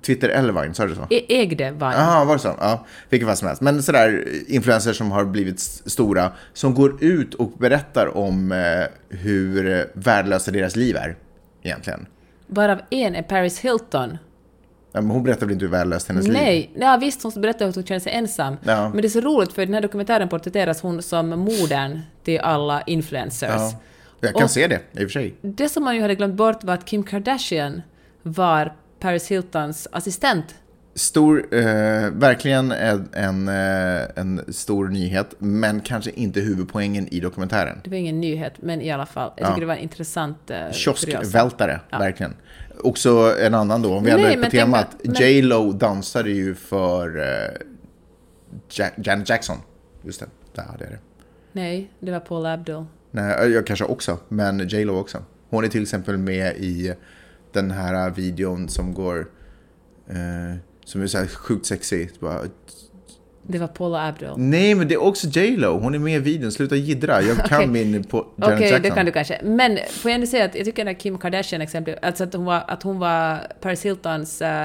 Twitter 0.06 0.28
eller 0.28 0.62
Vine, 0.62 0.74
sa 0.74 0.86
du 0.86 0.94
så? 0.94 1.06
E- 1.10 1.24
ägde 1.42 1.70
Vine. 1.70 1.80
Jaha, 1.92 2.24
var 2.24 2.34
det 2.34 2.40
så? 2.40 2.54
Ja, 2.60 2.86
vilken 3.10 3.28
fall 3.28 3.36
som 3.36 3.48
helst. 3.48 3.62
Men 3.62 3.82
sådär 3.82 4.24
influencers 4.46 4.96
som 4.96 5.10
har 5.10 5.24
blivit 5.24 5.60
stora, 5.60 6.32
som 6.52 6.74
går 6.74 7.04
ut 7.04 7.34
och 7.34 7.52
berättar 7.58 8.16
om 8.16 8.52
eh, 8.52 8.58
hur 9.18 9.84
värdelösa 9.94 10.50
deras 10.50 10.76
liv 10.76 10.96
är, 10.96 11.16
egentligen. 11.62 12.06
Varav 12.46 12.80
en 12.90 13.14
är 13.14 13.22
Paris 13.22 13.58
Hilton. 13.60 14.18
Ja, 14.92 15.00
men 15.00 15.10
hon 15.10 15.22
berättar 15.22 15.46
väl 15.46 15.52
inte 15.52 15.64
hur 15.64 15.72
värdelöst 15.72 16.08
hennes 16.08 16.24
liv 16.24 16.32
Nej, 16.32 16.70
ja, 16.76 16.96
visst 17.00 17.22
hon 17.22 17.32
berättade 17.36 17.68
att 17.68 17.74
hon 17.74 17.84
kände 17.84 18.00
sig 18.00 18.12
ensam. 18.12 18.56
Ja. 18.64 18.88
Men 18.88 19.02
det 19.02 19.08
är 19.08 19.10
så 19.10 19.20
roligt 19.20 19.52
för 19.52 19.62
i 19.62 19.64
den 19.64 19.74
här 19.74 19.80
dokumentären 19.80 20.28
porträtteras 20.28 20.80
hon 20.80 21.02
som 21.02 21.28
modern 21.28 22.00
till 22.24 22.40
alla 22.40 22.82
influencers. 22.82 23.50
Ja. 23.50 23.72
Jag 24.20 24.34
kan 24.34 24.42
Och- 24.44 24.50
se 24.50 24.66
det, 24.66 24.80
i 24.92 24.96
och 24.96 24.98
för 24.98 25.08
sig. 25.08 25.34
Det 25.42 25.68
som 25.68 25.84
man 25.84 25.94
ju 25.96 26.00
hade 26.02 26.14
glömt 26.14 26.34
bort 26.34 26.64
var 26.64 26.74
att 26.74 26.84
Kim 26.84 27.02
Kardashian 27.02 27.82
var 28.22 28.72
Paris 29.00 29.28
Hiltons 29.30 29.88
assistent. 29.92 30.54
Stor, 30.96 31.54
eh, 31.54 31.62
verkligen 32.12 32.72
en, 32.72 33.08
en, 33.12 33.48
eh, 33.48 34.02
en 34.14 34.40
stor 34.48 34.88
nyhet, 34.88 35.34
men 35.38 35.80
kanske 35.80 36.10
inte 36.10 36.40
huvudpoängen 36.40 37.08
i 37.14 37.20
dokumentären. 37.20 37.80
Det 37.84 37.90
var 37.90 37.96
ingen 37.96 38.20
nyhet, 38.20 38.52
men 38.60 38.80
i 38.80 38.90
alla 38.90 39.06
fall. 39.06 39.32
Jag 39.36 39.48
tycker 39.48 39.60
det 39.60 39.66
var 39.66 39.74
en 39.74 39.80
intressant 39.80 40.50
uh, 40.50 40.72
Kioskvältare, 40.72 41.80
verkligen. 41.90 42.34
Också 42.82 43.34
en 43.40 43.54
annan 43.54 43.82
då, 43.82 43.94
om 43.94 44.04
vi 44.04 44.10
hade 44.10 44.42
på 44.44 44.50
temat. 44.50 44.86
men- 45.04 45.14
J 45.14 45.42
Lo 45.42 45.72
dansade 45.72 46.30
ju 46.30 46.54
för 46.54 47.18
eh, 47.18 47.50
ja 48.76 48.86
Janet 48.96 49.28
Jackson. 49.28 49.56
Just 50.02 50.20
det, 50.20 50.26
där 50.54 50.62
hade 50.62 50.84
jag 50.84 50.92
det. 50.92 50.98
Nej, 51.52 51.90
det 52.00 52.10
var 52.10 52.20
Paul 52.20 52.46
Abdul. 52.46 52.84
Nej, 53.10 53.50
jag 53.50 53.66
kanske 53.66 53.84
också, 53.84 54.18
men 54.28 54.68
J 54.68 54.84
Lo 54.84 54.98
också. 54.98 55.18
Hon 55.50 55.64
är 55.64 55.68
till 55.68 55.82
exempel 55.82 56.18
med 56.18 56.56
i 56.56 56.94
den 57.52 57.70
här 57.70 58.10
videon 58.10 58.68
som 58.68 58.94
går, 58.94 59.26
eh, 60.08 60.56
som 60.84 61.02
är 61.02 61.06
så 61.06 61.18
här 61.18 61.26
sjukt 61.26 61.66
sexig. 61.66 62.10
Bara, 62.20 62.40
Det 63.46 63.58
var 63.58 63.66
Paul 63.66 63.94
Abdul. 63.94 64.34
Nej, 64.36 64.74
men 64.74 64.88
det 64.88 64.94
är 64.94 65.02
också 65.02 65.26
J 65.26 65.56
Lo. 65.56 65.78
Hon 65.78 65.94
är 65.94 65.98
med 65.98 66.16
i 66.16 66.18
videon. 66.18 66.52
Sluta 66.52 66.76
jiddra. 66.76 67.22
Jag 67.22 67.36
kan 67.44 67.58
Okej. 67.58 67.66
min 67.84 68.04
på 68.04 68.16
Janet 68.36 68.54
Okej, 68.56 68.68
Jackson. 68.70 68.82
det 68.82 68.90
kan 68.90 69.06
du 69.06 69.12
kanske. 69.12 69.40
Men 69.44 69.78
får 69.90 70.10
jag 70.10 70.14
ändå 70.14 70.26
säga 70.26 70.44
att 70.44 70.54
jag 70.54 70.64
tycker 70.64 70.86
här 70.86 70.92
Kim 70.94 71.18
Kardashian 71.18 71.62
exempel, 71.62 71.98
alltså 72.02 72.24
att 72.24 72.34
hon 72.34 72.44
var, 72.44 72.64
att 72.68 72.82
hon 72.82 72.98
var 72.98 73.38
Paris 73.60 73.84
Hiltons 73.84 74.42
uh, 74.42 74.64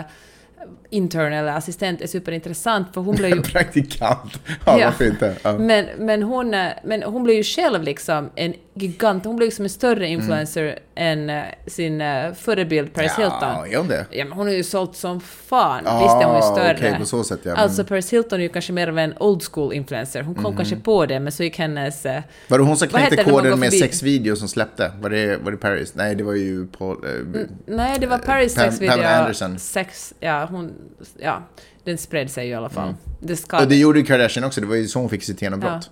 intern 0.89 1.33
eller 1.33 1.51
assistent 1.51 2.01
är 2.01 2.07
superintressant 2.07 2.87
för 2.93 3.01
hon 3.01 3.15
blev 3.15 3.35
ju... 3.35 3.41
Praktikant. 3.53 4.39
Ja, 4.65 4.79
varför 4.85 5.05
inte? 5.07 5.35
Ja. 5.43 5.57
Men, 5.57 5.85
men, 5.97 6.23
hon, 6.23 6.53
eh, 6.53 6.67
men 6.83 7.03
hon 7.03 7.23
blev 7.23 7.35
ju 7.35 7.43
själv 7.43 7.83
liksom 7.83 8.29
en 8.35 8.53
gigant, 8.73 9.25
hon 9.25 9.35
blev 9.35 9.47
liksom 9.47 9.65
en 9.65 9.69
större 9.69 10.07
influencer 10.07 10.79
än 10.95 11.29
eh, 11.29 11.43
sin 11.67 12.01
uh, 12.01 12.33
förebild 12.33 12.93
Paris 12.93 13.11
Mm. 13.17 13.29
Ja, 13.31 13.39
Hilton. 13.63 13.73
är 13.73 13.77
hon 13.77 13.87
det? 13.87 14.05
Ja, 14.11 14.25
men 14.25 14.33
hon 14.37 14.47
har 14.47 14.53
ju 14.53 14.63
sålt 14.63 14.95
som 14.95 15.21
fan. 15.21 15.87
Ah, 15.87 15.99
Visst 16.03 16.15
är 16.15 16.25
hon 16.25 16.35
ju 16.35 16.41
större. 16.41 16.75
okej, 16.77 16.95
på 16.99 17.05
så 17.05 17.23
sätt, 17.23 17.39
ja. 17.43 17.51
Men- 17.51 17.59
Alltså 17.63 17.83
Paris 17.83 18.13
Hilton 18.13 18.39
är 18.39 18.43
ju 18.43 18.49
kanske 18.49 18.73
mer 18.73 18.87
av 18.87 18.99
en 18.99 19.13
old 19.19 19.43
school 19.43 19.73
influencer. 19.73 20.21
Hon 20.21 20.35
kom 20.35 20.43
Mhm. 20.43 20.55
kanske 20.57 20.75
på 20.75 21.05
det, 21.05 21.19
men 21.19 21.31
så 21.31 21.43
gick 21.43 21.57
hennes... 21.59 22.05
eh, 22.05 22.21
Var 22.47 22.57
det 22.57 22.63
hon 22.63 22.77
som 22.77 22.87
knäckte 22.87 23.23
koden 23.23 23.59
med 23.59 23.73
sex 23.73 24.03
videos 24.03 24.39
som 24.39 24.47
släppte? 24.47 24.91
Var 25.01 25.09
det, 25.09 25.37
var 25.37 25.51
det 25.51 25.57
Paris? 25.57 25.95
Nej, 25.95 26.15
det 26.15 26.23
var 26.23 26.33
ju 26.33 26.67
Paul... 26.67 26.97
Eh, 27.05 27.41
Nej, 27.65 27.97
det 27.99 28.07
var 28.07 28.17
Paris 28.17 28.57
Pam- 28.57 28.61
sexvideo. 28.61 28.91
Pamela 28.91 29.19
Anderson. 29.19 29.59
Sex, 29.59 30.13
ja, 30.19 30.45
hon, 30.51 30.73
ja, 31.19 31.43
den 31.83 31.97
spred 31.97 32.31
sig 32.31 32.45
ju 32.45 32.51
i 32.51 32.55
alla 32.55 32.69
fall. 32.69 32.93
Det 33.19 33.53
Mm. 33.53 33.63
och 33.63 33.69
det 33.69 33.75
gjorde 33.75 33.99
ju 33.99 34.05
Kardashian 34.05 34.43
också. 34.45 34.61
Det 34.61 34.67
var 34.67 34.75
ju 34.75 34.87
så 34.87 34.99
hon 34.99 35.09
fick 35.09 35.23
sitt 35.23 35.41
genombrott. 35.41 35.89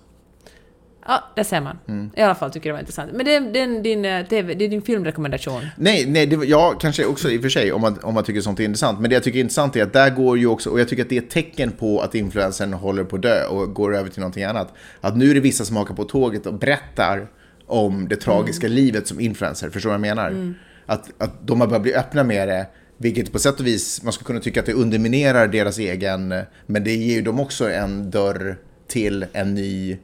Ja, 1.06 1.24
det 1.36 1.44
ser 1.44 1.60
man. 1.60 1.78
Mm. 1.88 2.10
I 2.16 2.20
alla 2.22 2.34
fall 2.34 2.50
tycker 2.50 2.68
jag 2.68 2.72
det 2.74 2.76
var 2.76 2.80
intressant. 2.80 3.10
Men 3.14 3.26
det 3.26 3.34
är, 3.36 3.40
det 3.40 3.60
är 3.60 3.82
din, 3.82 4.04
eh, 4.04 4.26
TV, 4.26 4.54
det 4.54 4.64
är 4.64 4.68
din 4.68 4.82
filmrekommendation. 4.82 5.62
Nej, 5.76 6.06
nej 6.06 6.26
det 6.26 6.46
ja, 6.46 6.74
kanske 6.80 7.04
också 7.04 7.30
i 7.30 7.38
och 7.38 7.42
för 7.42 7.48
sig 7.48 7.72
om 7.72 7.80
man, 7.80 7.98
om 8.02 8.14
man 8.14 8.24
tycker 8.24 8.40
sånt 8.40 8.60
är 8.60 8.64
intressant. 8.64 9.00
Men 9.00 9.10
det 9.10 9.14
jag 9.16 9.22
tycker 9.22 9.38
är 9.38 9.40
intressant 9.40 9.76
är 9.76 9.82
att 9.82 9.92
där 9.92 10.10
går 10.10 10.38
ju 10.38 10.46
också, 10.46 10.70
och 10.70 10.80
jag 10.80 10.88
tycker 10.88 11.02
att 11.02 11.08
det 11.08 11.16
är 11.18 11.22
ett 11.22 11.30
tecken 11.30 11.70
på 11.72 12.00
att 12.00 12.14
influencern 12.14 12.72
håller 12.72 13.04
på 13.04 13.16
att 13.16 13.22
dö 13.22 13.46
och 13.46 13.74
går 13.74 13.96
över 13.96 14.10
till 14.10 14.20
någonting 14.20 14.44
annat. 14.44 14.72
Att 15.00 15.16
nu 15.16 15.30
är 15.30 15.34
det 15.34 15.40
vissa 15.40 15.64
som 15.64 15.76
hakar 15.76 15.94
på 15.94 16.04
tåget 16.04 16.46
och 16.46 16.54
berättar 16.54 17.28
om 17.66 18.08
det 18.08 18.16
tragiska 18.16 18.66
Mm. 18.66 18.76
livet 18.76 19.06
som 19.08 19.20
influencer. 19.20 19.70
Förstår 19.70 19.90
du 19.90 19.98
vad 19.98 20.06
jag 20.08 20.16
menar? 20.16 20.54
Att, 20.86 21.22
att 21.22 21.46
de 21.46 21.60
har 21.60 21.68
börjat 21.68 21.82
bli 21.82 21.94
öppna 21.94 22.24
med 22.24 22.48
det. 22.48 22.66
Vilket 23.00 23.32
på 23.32 23.38
sätt 23.38 23.60
och 23.60 23.66
vis, 23.66 24.02
man 24.02 24.12
skulle 24.12 24.26
kunna 24.26 24.40
tycka 24.40 24.60
att 24.60 24.66
det 24.66 24.72
underminerar 24.72 25.48
deras 25.48 25.78
egen, 25.78 26.34
men 26.66 26.84
det 26.84 26.94
ger 26.94 27.14
ju 27.14 27.22
dem 27.22 27.40
också 27.40 27.70
en 27.70 28.10
dörr 28.10 28.58
till 28.88 29.26
en 29.32 29.54
ny 29.54 29.98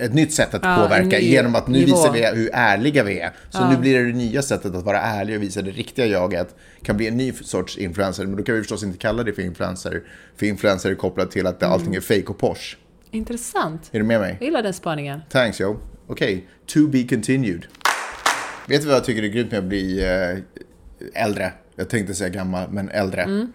ett 0.00 0.14
nytt 0.14 0.32
sätt 0.32 0.54
att 0.54 0.64
Ja, 0.64 0.76
påverka 0.82 1.18
genom 1.18 1.54
att 1.54 1.68
nu 1.68 1.78
nivå. 1.78 1.96
visar 1.96 2.12
vi 2.12 2.26
hur 2.26 2.50
ärliga 2.52 3.04
vi 3.04 3.20
är. 3.20 3.32
Så 3.50 3.70
nu 3.70 3.76
blir 3.76 3.98
det 3.98 4.06
det 4.06 4.18
nya 4.18 4.42
sättet 4.42 4.74
att 4.74 4.84
vara 4.84 5.00
ärlig 5.00 5.36
och 5.36 5.42
visa 5.42 5.62
det 5.62 5.70
riktiga 5.70 6.06
jaget. 6.06 6.54
Kan 6.82 6.96
bli 6.96 7.08
en 7.08 7.16
ny 7.16 7.32
sorts 7.32 7.78
influencer, 7.78 8.26
men 8.26 8.36
då 8.36 8.42
kan 8.42 8.54
vi 8.54 8.60
förstås 8.60 8.82
inte 8.82 8.98
kalla 8.98 9.22
det 9.22 9.32
för 9.32 9.42
influencer. 9.42 10.02
För 10.36 10.46
influencer 10.46 10.90
är 10.90 10.94
kopplat 10.94 11.30
till 11.30 11.46
att 11.46 11.62
allting 11.62 11.94
är 11.94 12.00
fake 12.00 12.24
och 12.26 12.38
posh. 12.38 12.76
Intressant. 13.10 13.88
Är 13.92 13.98
du 13.98 14.04
med 14.04 14.20
mig? 14.20 14.36
Jag 14.40 14.46
gillar 14.46 14.62
den 14.62 14.74
spaningen. 14.74 15.20
Thanks 15.30 15.60
yo. 15.60 15.76
Okej, 16.06 16.48
to 16.66 16.88
be 16.88 17.02
continued. 17.02 17.66
Vet 18.68 18.80
du 18.82 18.86
vad 18.86 18.96
jag 18.96 19.04
tycker 19.04 19.22
är 19.22 19.28
grymt 19.28 19.50
med 19.50 19.58
att 19.58 19.64
bli 19.64 20.04
eh, 20.04 21.24
äldre? 21.24 21.52
Jag 21.76 21.88
tänkte 21.90 22.14
säga 22.14 22.28
gammal, 22.28 22.68
men 22.70 22.88
äldre. 22.88 23.46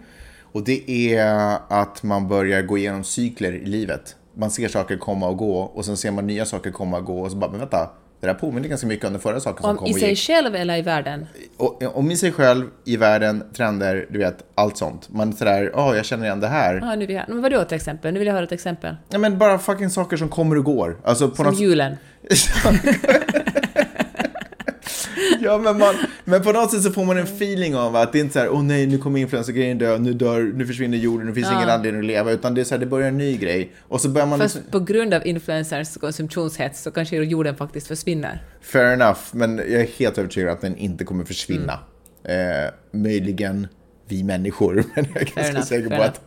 Och 0.52 0.64
det 0.64 0.90
är 1.14 1.58
att 1.68 2.02
man 2.02 2.28
börjar 2.28 2.62
gå 2.62 2.78
igenom 2.78 3.04
cykler 3.04 3.52
i 3.52 3.64
livet. 3.66 4.16
Man 4.34 4.50
ser 4.50 4.68
saker 4.68 4.96
komma 4.96 5.28
och 5.28 5.36
gå 5.36 5.58
och 5.60 5.84
sen 5.84 5.96
ser 5.96 6.10
man 6.10 6.26
nya 6.26 6.44
saker 6.44 6.70
komma 6.70 6.98
och 6.98 7.04
gå 7.04 7.20
och 7.20 7.30
så 7.30 7.36
bara, 7.36 7.50
men 7.50 7.60
vänta, 7.60 7.90
det 8.20 8.26
där 8.26 8.34
påminner 8.34 8.68
ganska 8.68 8.86
mycket 8.86 9.06
om 9.06 9.12
den 9.12 9.22
förra 9.22 9.40
saken 9.40 9.62
som 9.62 9.70
Om 9.70 9.76
kom 9.76 9.86
i 9.86 9.92
och 9.92 9.96
sig 9.96 10.08
gick. 10.08 10.18
själv 10.18 10.54
eller 10.54 10.76
i 10.76 10.82
världen? 10.82 11.26
Och, 11.56 11.96
om 11.96 12.10
i 12.10 12.16
sig 12.16 12.32
själv, 12.32 12.66
i 12.84 12.96
världen, 12.96 13.44
trender, 13.56 14.06
du 14.10 14.18
vet, 14.18 14.44
allt 14.54 14.76
sånt. 14.76 15.08
Man 15.08 15.32
sådär, 15.32 15.70
ja, 15.74 15.96
jag 15.96 16.04
känner 16.04 16.24
igen 16.24 16.40
det 16.40 16.48
här. 16.48 16.74
Ja, 16.82 16.94
nu 16.94 17.06
vill 17.06 17.16
jag, 17.16 17.24
men 17.28 17.42
vadå 17.42 17.64
till 17.64 17.76
exempel? 17.76 18.12
Nu 18.12 18.18
vill 18.18 18.26
jag 18.28 18.34
höra 18.34 18.44
ett 18.44 18.52
exempel. 18.52 18.96
Ja, 19.08 19.18
men 19.18 19.38
bara 19.38 19.58
fucking 19.58 19.90
saker 19.90 20.16
som 20.16 20.28
kommer 20.28 20.58
och 20.58 20.64
går. 20.64 20.96
Alltså 21.04 21.28
på 21.28 21.36
Som 21.36 21.46
något 21.46 21.60
julen. 21.60 21.96
Ja, 25.40 25.58
men, 25.58 25.78
man, 25.78 25.94
men 26.24 26.42
på 26.42 26.52
något 26.52 26.70
sätt 26.70 26.82
så 26.82 26.90
får 26.92 27.04
man 27.04 27.16
en 27.18 27.24
feeling 27.24 27.76
av 27.76 27.96
att 27.96 28.12
det 28.12 28.18
inte 28.18 28.38
är 28.38 28.42
så 28.44 28.48
här, 28.48 28.54
åh 28.54 28.62
nej, 28.62 28.86
nu 28.86 28.98
kommer 28.98 29.20
influencergrejen 29.20 29.78
dö, 29.78 29.98
nu 29.98 30.12
dör, 30.12 30.40
nu 30.54 30.66
försvinner 30.66 30.98
jorden, 30.98 31.26
nu 31.26 31.34
finns 31.34 31.46
Ja. 31.50 31.56
ingen 31.56 31.68
anledning 31.70 32.00
att 32.00 32.06
leva, 32.06 32.30
utan 32.32 32.54
det 32.54 32.60
är 32.60 32.64
så 32.64 32.74
här, 32.74 32.80
det 32.80 32.86
börjar 32.86 33.08
en 33.08 33.18
ny 33.18 33.36
grej. 33.36 33.72
Och 33.88 34.00
så 34.00 34.08
börjar 34.08 34.26
man 34.26 34.38
liksom, 34.38 34.60
Fast 34.60 34.72
på 34.72 34.80
grund 34.80 35.14
av 35.14 35.26
influencers 35.26 35.96
konsumtionshets 35.96 36.82
så 36.82 36.90
kanske 36.90 37.16
jorden 37.16 37.56
faktiskt 37.56 37.86
försvinner. 37.86 38.42
fair 38.62 38.92
enough, 38.92 39.18
men 39.32 39.56
jag 39.56 39.70
är 39.70 39.86
helt 39.98 40.18
övertygad 40.18 40.52
att 40.52 40.60
den 40.60 40.76
inte 40.76 41.04
kommer 41.04 41.24
försvinna. 41.24 41.78
Mm. 42.24 42.64
Eh, 42.66 42.70
möjligen 42.92 43.68
vi 44.08 44.22
människor, 44.24 44.74
men 44.94 45.06
jag 45.14 45.22
är 45.22 45.24
ganska 45.24 45.48
enough, 45.48 45.64
säker 45.66 45.84
på 45.84 45.90
fair 45.96 46.04
att 46.08 46.20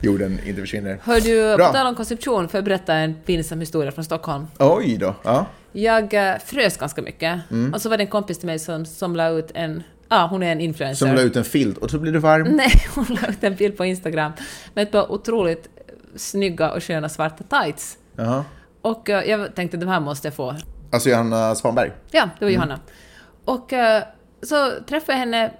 jorden 0.00 0.38
inte 0.46 0.60
försvinner. 0.60 0.98
Hör 1.02 1.20
du, 1.20 1.56
Bra. 1.56 1.66
på 1.66 1.72
tal 1.72 1.86
om 1.86 1.94
konsumtion, 1.94 2.48
får 2.48 2.58
jag 2.58 2.64
berätta 2.64 2.94
en 2.94 3.14
pinsam 3.26 3.60
historia 3.60 3.92
från 3.92 4.04
Stockholm. 4.04 4.46
Oj 4.58 4.96
då, 5.00 5.14
ja. 5.24 5.46
Jag 5.72 6.14
eh, 6.14 6.38
frös 6.38 6.76
ganska 6.76 7.02
mycket. 7.02 7.40
Mm. 7.50 7.74
Och 7.74 7.82
så 7.82 7.88
var 7.88 7.96
det 7.96 8.02
en 8.02 8.08
kompis 8.10 8.38
till 8.38 8.46
mig 8.46 8.58
som, 8.58 8.86
som 8.86 9.16
la 9.16 9.28
ut 9.28 9.50
en... 9.54 9.82
Ja, 10.08 10.26
hon 10.30 10.42
är 10.42 10.52
en 10.52 10.60
influencer. 10.60 11.06
Som 11.06 11.14
la 11.14 11.22
ut 11.22 11.36
en 11.36 11.44
filt 11.44 11.78
och 11.78 11.90
så 11.90 11.98
blir 11.98 12.12
du 12.12 12.18
varm. 12.18 12.48
Nej, 12.48 12.72
hon 12.94 13.04
la 13.22 13.28
ut 13.28 13.44
en 13.44 13.54
bild 13.54 13.76
på 13.76 13.84
Instagram 13.84 14.32
med 14.74 14.82
ett 14.82 14.92
par 14.92 15.12
otroligt 15.12 15.68
snygga 16.16 16.70
och 16.70 16.82
sköna 16.82 17.08
svarta 17.08 17.44
tights. 17.62 17.98
Jaha. 18.16 18.44
Och 18.82 19.10
eh, 19.10 19.24
jag 19.30 19.54
tänkte 19.54 19.76
de 19.76 19.88
här 19.88 20.00
måste 20.00 20.26
jag 20.28 20.34
få. 20.34 20.56
Alltså 20.92 21.08
Johanna 21.08 21.54
Svanberg. 21.54 21.90
Ja, 22.10 22.28
det 22.38 22.44
var 22.44 22.50
Mm. 22.50 22.54
Johanna. 22.54 22.80
Och 23.44 23.72
eh, 23.72 24.02
så 24.42 24.70
träffade 24.88 25.12
jag 25.12 25.18
henne 25.18 25.52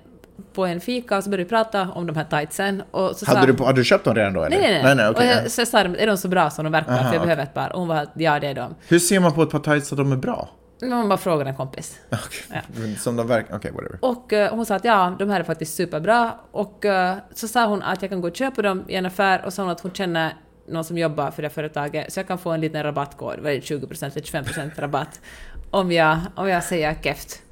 på 0.53 0.67
en 0.67 0.81
fika 0.81 1.17
och 1.17 1.25
så 1.25 1.31
började 1.31 1.45
vi 1.45 1.49
prata 1.49 1.89
om 1.95 2.07
de 2.07 2.17
här 2.17 2.25
tightsen. 2.25 2.83
Och 2.91 3.17
så 3.17 3.27
Hade 3.27 3.41
sa, 3.41 3.47
du, 3.47 3.65
hade 3.65 3.81
du 3.81 3.85
köpt 3.85 4.05
dem 4.05 4.15
redan 4.15 4.33
då 4.33 4.43
eller? 4.43 4.59
Nej, 4.59 4.73
nej, 4.73 4.83
nej. 4.83 4.95
nej, 4.95 5.09
okej, 5.09 5.29
och 5.29 5.37
ja. 5.37 5.43
jag, 5.43 5.51
så 5.51 5.61
jag 5.61 5.69
sa, 5.69 5.79
är 5.79 6.07
de 6.07 6.17
så 6.17 6.29
bra 6.29 6.51
som 6.51 6.65
de 6.65 6.73
verkar? 6.73 6.93
Aha, 6.93 6.99
för 6.99 7.05
jag 7.05 7.15
okej. 7.15 7.21
behöver 7.21 7.43
ett 7.43 7.55
par. 7.55 7.73
Och 7.73 7.79
hon 7.79 7.89
var 7.89 8.07
ja, 8.15 8.41
det 8.41 8.47
är 8.47 8.55
de. 8.55 8.75
Hur 8.89 8.99
ser 8.99 9.21
man 9.21 9.33
på 9.33 9.43
ett 9.43 9.51
par 9.51 9.59
tights 9.59 9.93
att 9.93 9.99
de 9.99 10.13
är 10.13 10.17
bra? 10.17 10.49
Man 10.83 11.09
bara 11.09 11.19
frågar 11.19 11.47
en 11.47 11.57
kompis. 11.57 11.99
Okej, 12.11 12.63
men 12.77 12.97
som 12.97 13.17
de 13.17 13.27
verkar, 13.27 13.57
okej 13.57 13.71
whatever. 13.73 13.99
Och 14.01 14.33
eh, 14.33 14.55
hon 14.55 14.67
sa 14.67 14.75
att 14.75 14.85
ja, 14.85 15.17
de 15.19 15.31
här 15.31 15.41
är 15.41 15.45
faktiskt 15.45 15.75
superbra. 15.75 16.33
Och 16.51 16.85
eh, 16.85 17.17
så 17.35 17.49
sa 17.49 17.67
hon 17.67 17.83
att 17.83 18.03
jag 18.03 18.11
kan 18.11 18.21
gå 18.21 18.29
och 18.29 18.37
köpa 18.37 18.63
dem 18.63 18.85
i 18.89 18.95
en 18.95 19.07
affär 19.07 19.45
och 19.45 19.53
sa 19.53 19.63
hon 19.63 19.73
att 19.73 19.81
hon 19.81 19.93
känner 19.93 20.35
någon 20.71 20.85
som 20.85 20.99
jobbar 20.99 21.31
för 21.31 21.43
det 21.43 21.51
företaget, 21.51 22.13
så 22.13 22.21
jag 22.21 22.29
kan 22.29 22.39
få 22.39 22.51
en 22.51 22.61
liten 22.61 22.83
rabattkod, 22.83 23.41
vad 23.43 23.53
är 23.53 23.57
det, 23.57 23.61
20% 23.61 24.05
eller 24.05 24.43
25% 24.43 24.81
rabatt, 24.81 25.21
om 25.71 25.93
jag, 25.93 26.19
om 26.35 26.49
jag 26.49 26.65
säger 26.65 26.95
KEFT. 27.03 27.43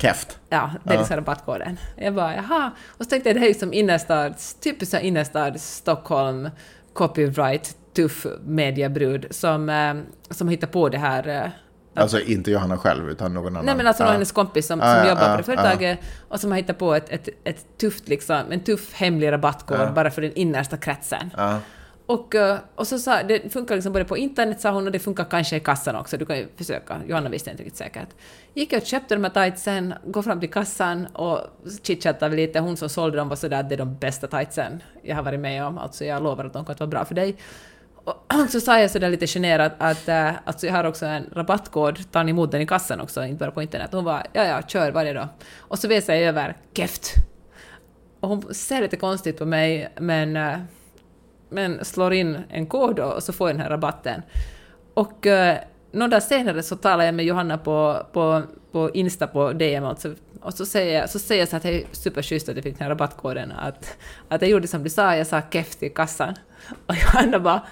Keft. 0.00 0.38
Ja, 0.48 0.70
det 0.84 0.94
är 0.94 0.98
liksom 0.98 1.16
rabattkoden. 1.16 1.78
Jag 1.96 2.14
bara 2.14 2.34
jaha. 2.36 2.70
Och 2.88 3.04
så 3.04 3.10
tänkte 3.10 3.28
jag 3.28 3.36
det 3.36 3.40
här 3.40 3.46
är 3.46 3.50
liksom 3.50 3.72
innerstads, 3.72 4.54
typiskt 4.54 5.02
innerstads 5.02 5.74
Stockholm, 5.76 6.50
copyright, 6.92 7.76
tuff 7.96 8.26
mediebrud 8.44 9.26
som, 9.30 9.68
eh, 9.68 9.94
som 10.30 10.48
hittar 10.48 10.66
på 10.66 10.88
det 10.88 10.98
här 10.98 11.28
eh, 11.28 11.50
Alltså 11.94 12.20
inte 12.20 12.50
Johanna 12.50 12.78
själv, 12.78 13.10
utan 13.10 13.34
någon 13.34 13.46
annan. 13.46 13.64
Nej 13.66 13.76
men 13.76 13.86
alltså 13.86 14.02
Ja. 14.02 14.06
av 14.06 14.12
hennes 14.12 14.32
kompis 14.32 14.66
som, 14.66 14.80
Ah, 14.80 14.94
som 14.94 15.04
ja, 15.04 15.08
jobbar 15.08 15.22
ah, 15.28 15.30
på 15.30 15.36
det 15.36 15.42
företaget 15.42 15.98
och 16.28 16.40
som 16.40 16.50
har 16.50 16.58
hittat 16.58 16.78
på 16.78 16.94
ett, 16.94 17.10
ett, 17.10 17.28
ett 17.44 17.64
tufft 17.80 18.08
liksom, 18.08 18.42
en 18.50 18.60
tuff 18.60 18.92
hemlig 18.94 19.32
rabattkod 19.32 19.94
bara 19.94 20.10
för 20.10 20.22
den 20.22 20.32
innersta 20.32 20.76
kretsen. 20.76 21.30
Och, 22.08 22.34
eh, 22.34 22.58
och 22.74 22.86
så 22.86 22.98
sa, 22.98 23.22
det 23.22 23.52
funkar 23.52 23.74
liksom 23.74 23.92
både 23.92 24.04
på 24.04 24.16
internet 24.16 24.60
sa 24.60 24.70
hon 24.70 24.86
och 24.86 24.92
det 24.92 24.98
funkar 24.98 25.24
kanske 25.24 25.56
i 25.56 25.60
kassan 25.60 25.96
också, 25.96 26.16
du 26.16 26.26
kan 26.26 26.36
ju 26.36 26.48
försöka. 26.56 27.00
Johanna 27.06 27.28
visste 27.28 27.50
inte 27.50 27.62
riktigt 27.62 27.78
säkert. 27.78 28.08
Gick 28.54 28.72
jag 28.72 28.80
och 28.80 28.86
köpte 28.86 29.14
de 29.14 29.24
här 29.24 29.30
tightsen, 29.30 29.94
går 30.04 30.22
fram 30.22 30.40
till 30.40 30.50
kassan 30.50 31.06
och 31.06 31.40
chitchattade 31.82 32.36
lite. 32.36 32.60
Hon 32.60 32.76
som 32.76 32.88
sålde 32.88 33.16
dem 33.16 33.28
var 33.28 33.36
sådär 33.36 33.60
att 33.60 33.68
det 33.68 33.74
är 33.74 33.78
de 33.78 33.96
bästa 33.96 34.26
tightsen 34.26 34.82
jag 35.02 35.16
har 35.16 35.22
varit 35.22 35.40
med 35.40 35.64
om, 35.64 35.78
alltså 35.78 36.04
jag 36.04 36.22
lovar 36.22 36.44
att 36.44 36.52
de 36.52 36.64
kommer 36.64 36.74
att 36.74 36.80
vara 36.80 36.90
bra 36.90 37.04
för 37.04 37.14
dig. 37.14 37.36
Och 37.94 38.24
så 38.50 38.60
sa 38.60 38.80
jag 38.80 38.90
sådär 38.90 39.10
lite 39.10 39.26
generat 39.26 39.72
att 39.78 40.08
äh, 40.08 40.30
alltså 40.44 40.66
jag 40.66 40.74
har 40.74 40.84
också 40.84 41.06
en 41.06 41.30
rabattkod, 41.32 42.12
tar 42.12 42.24
ni 42.24 42.30
emot 42.30 42.52
den 42.52 42.60
i 42.60 42.66
kassan 42.66 43.00
också, 43.00 43.24
inte 43.24 43.38
bara 43.38 43.50
på 43.50 43.62
internet? 43.62 43.88
Hon 43.92 44.04
var 44.04 44.26
ja 44.32 44.44
ja, 44.44 44.62
kör, 44.62 44.90
vad 44.90 45.06
är 45.06 45.14
det 45.14 45.20
då? 45.20 45.28
Och 45.58 45.78
så 45.78 45.88
visade 45.88 46.18
jag 46.18 46.28
över 46.28 46.56
KEFT. 46.72 47.12
Och 48.20 48.28
hon 48.28 48.54
ser 48.54 48.80
lite 48.80 48.96
konstigt 48.96 49.38
på 49.38 49.44
mig, 49.44 49.92
men, 50.00 50.36
äh, 50.36 50.58
men 51.48 51.84
slår 51.84 52.12
in 52.12 52.38
en 52.50 52.66
kod 52.66 53.00
och 53.00 53.22
så 53.22 53.32
får 53.32 53.48
jag 53.48 53.56
den 53.56 53.62
här 53.62 53.70
rabatten. 53.70 54.22
Och 54.94 55.26
eh, 55.26 55.58
några 55.92 56.08
dagar 56.08 56.20
senare 56.20 56.62
så 56.62 56.76
talar 56.76 57.04
jag 57.04 57.14
med 57.14 57.24
Johanna 57.24 57.58
på, 57.58 58.06
på, 58.12 58.42
på 58.72 58.90
Insta 58.94 59.26
på 59.26 59.52
DM 59.52 59.84
och 59.84 59.98
så, 59.98 60.14
och 60.40 60.54
så 60.54 60.66
säger 60.66 61.00
jag, 61.00 61.10
så 61.10 61.18
säger 61.18 61.42
jag 61.42 61.48
så 61.48 61.56
att 61.56 61.62
det 61.62 61.82
är 61.82 61.84
superschysst 61.92 62.48
att 62.48 62.56
jag 62.56 62.64
fick 62.64 62.78
den 62.78 62.82
här 62.82 62.90
rabattkoden, 62.90 63.52
att, 63.52 63.96
att 64.28 64.42
jag 64.42 64.50
gjorde 64.50 64.68
som 64.68 64.82
du 64.82 64.90
sa, 64.90 65.16
jag 65.16 65.26
sa 65.26 65.42
KEFT 65.50 65.82
i 65.82 65.88
kassan. 65.88 66.34
Och 66.86 66.94
Johanna 66.94 67.38
bara 67.38 67.62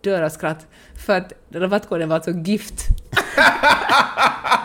dör 0.00 0.22
av 0.22 0.28
skratt, 0.28 0.66
för 1.06 1.16
att 1.16 1.32
rabattkoden 1.50 2.08
var 2.08 2.16
alltså 2.16 2.30
GIFT. 2.30 2.80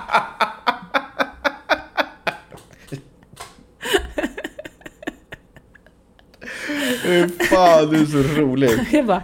Fan, 7.60 7.90
du 7.90 8.02
är 8.02 8.06
så 8.06 8.42
rolig. 8.42 8.70
Jag 8.92 9.06
bara 9.06 9.24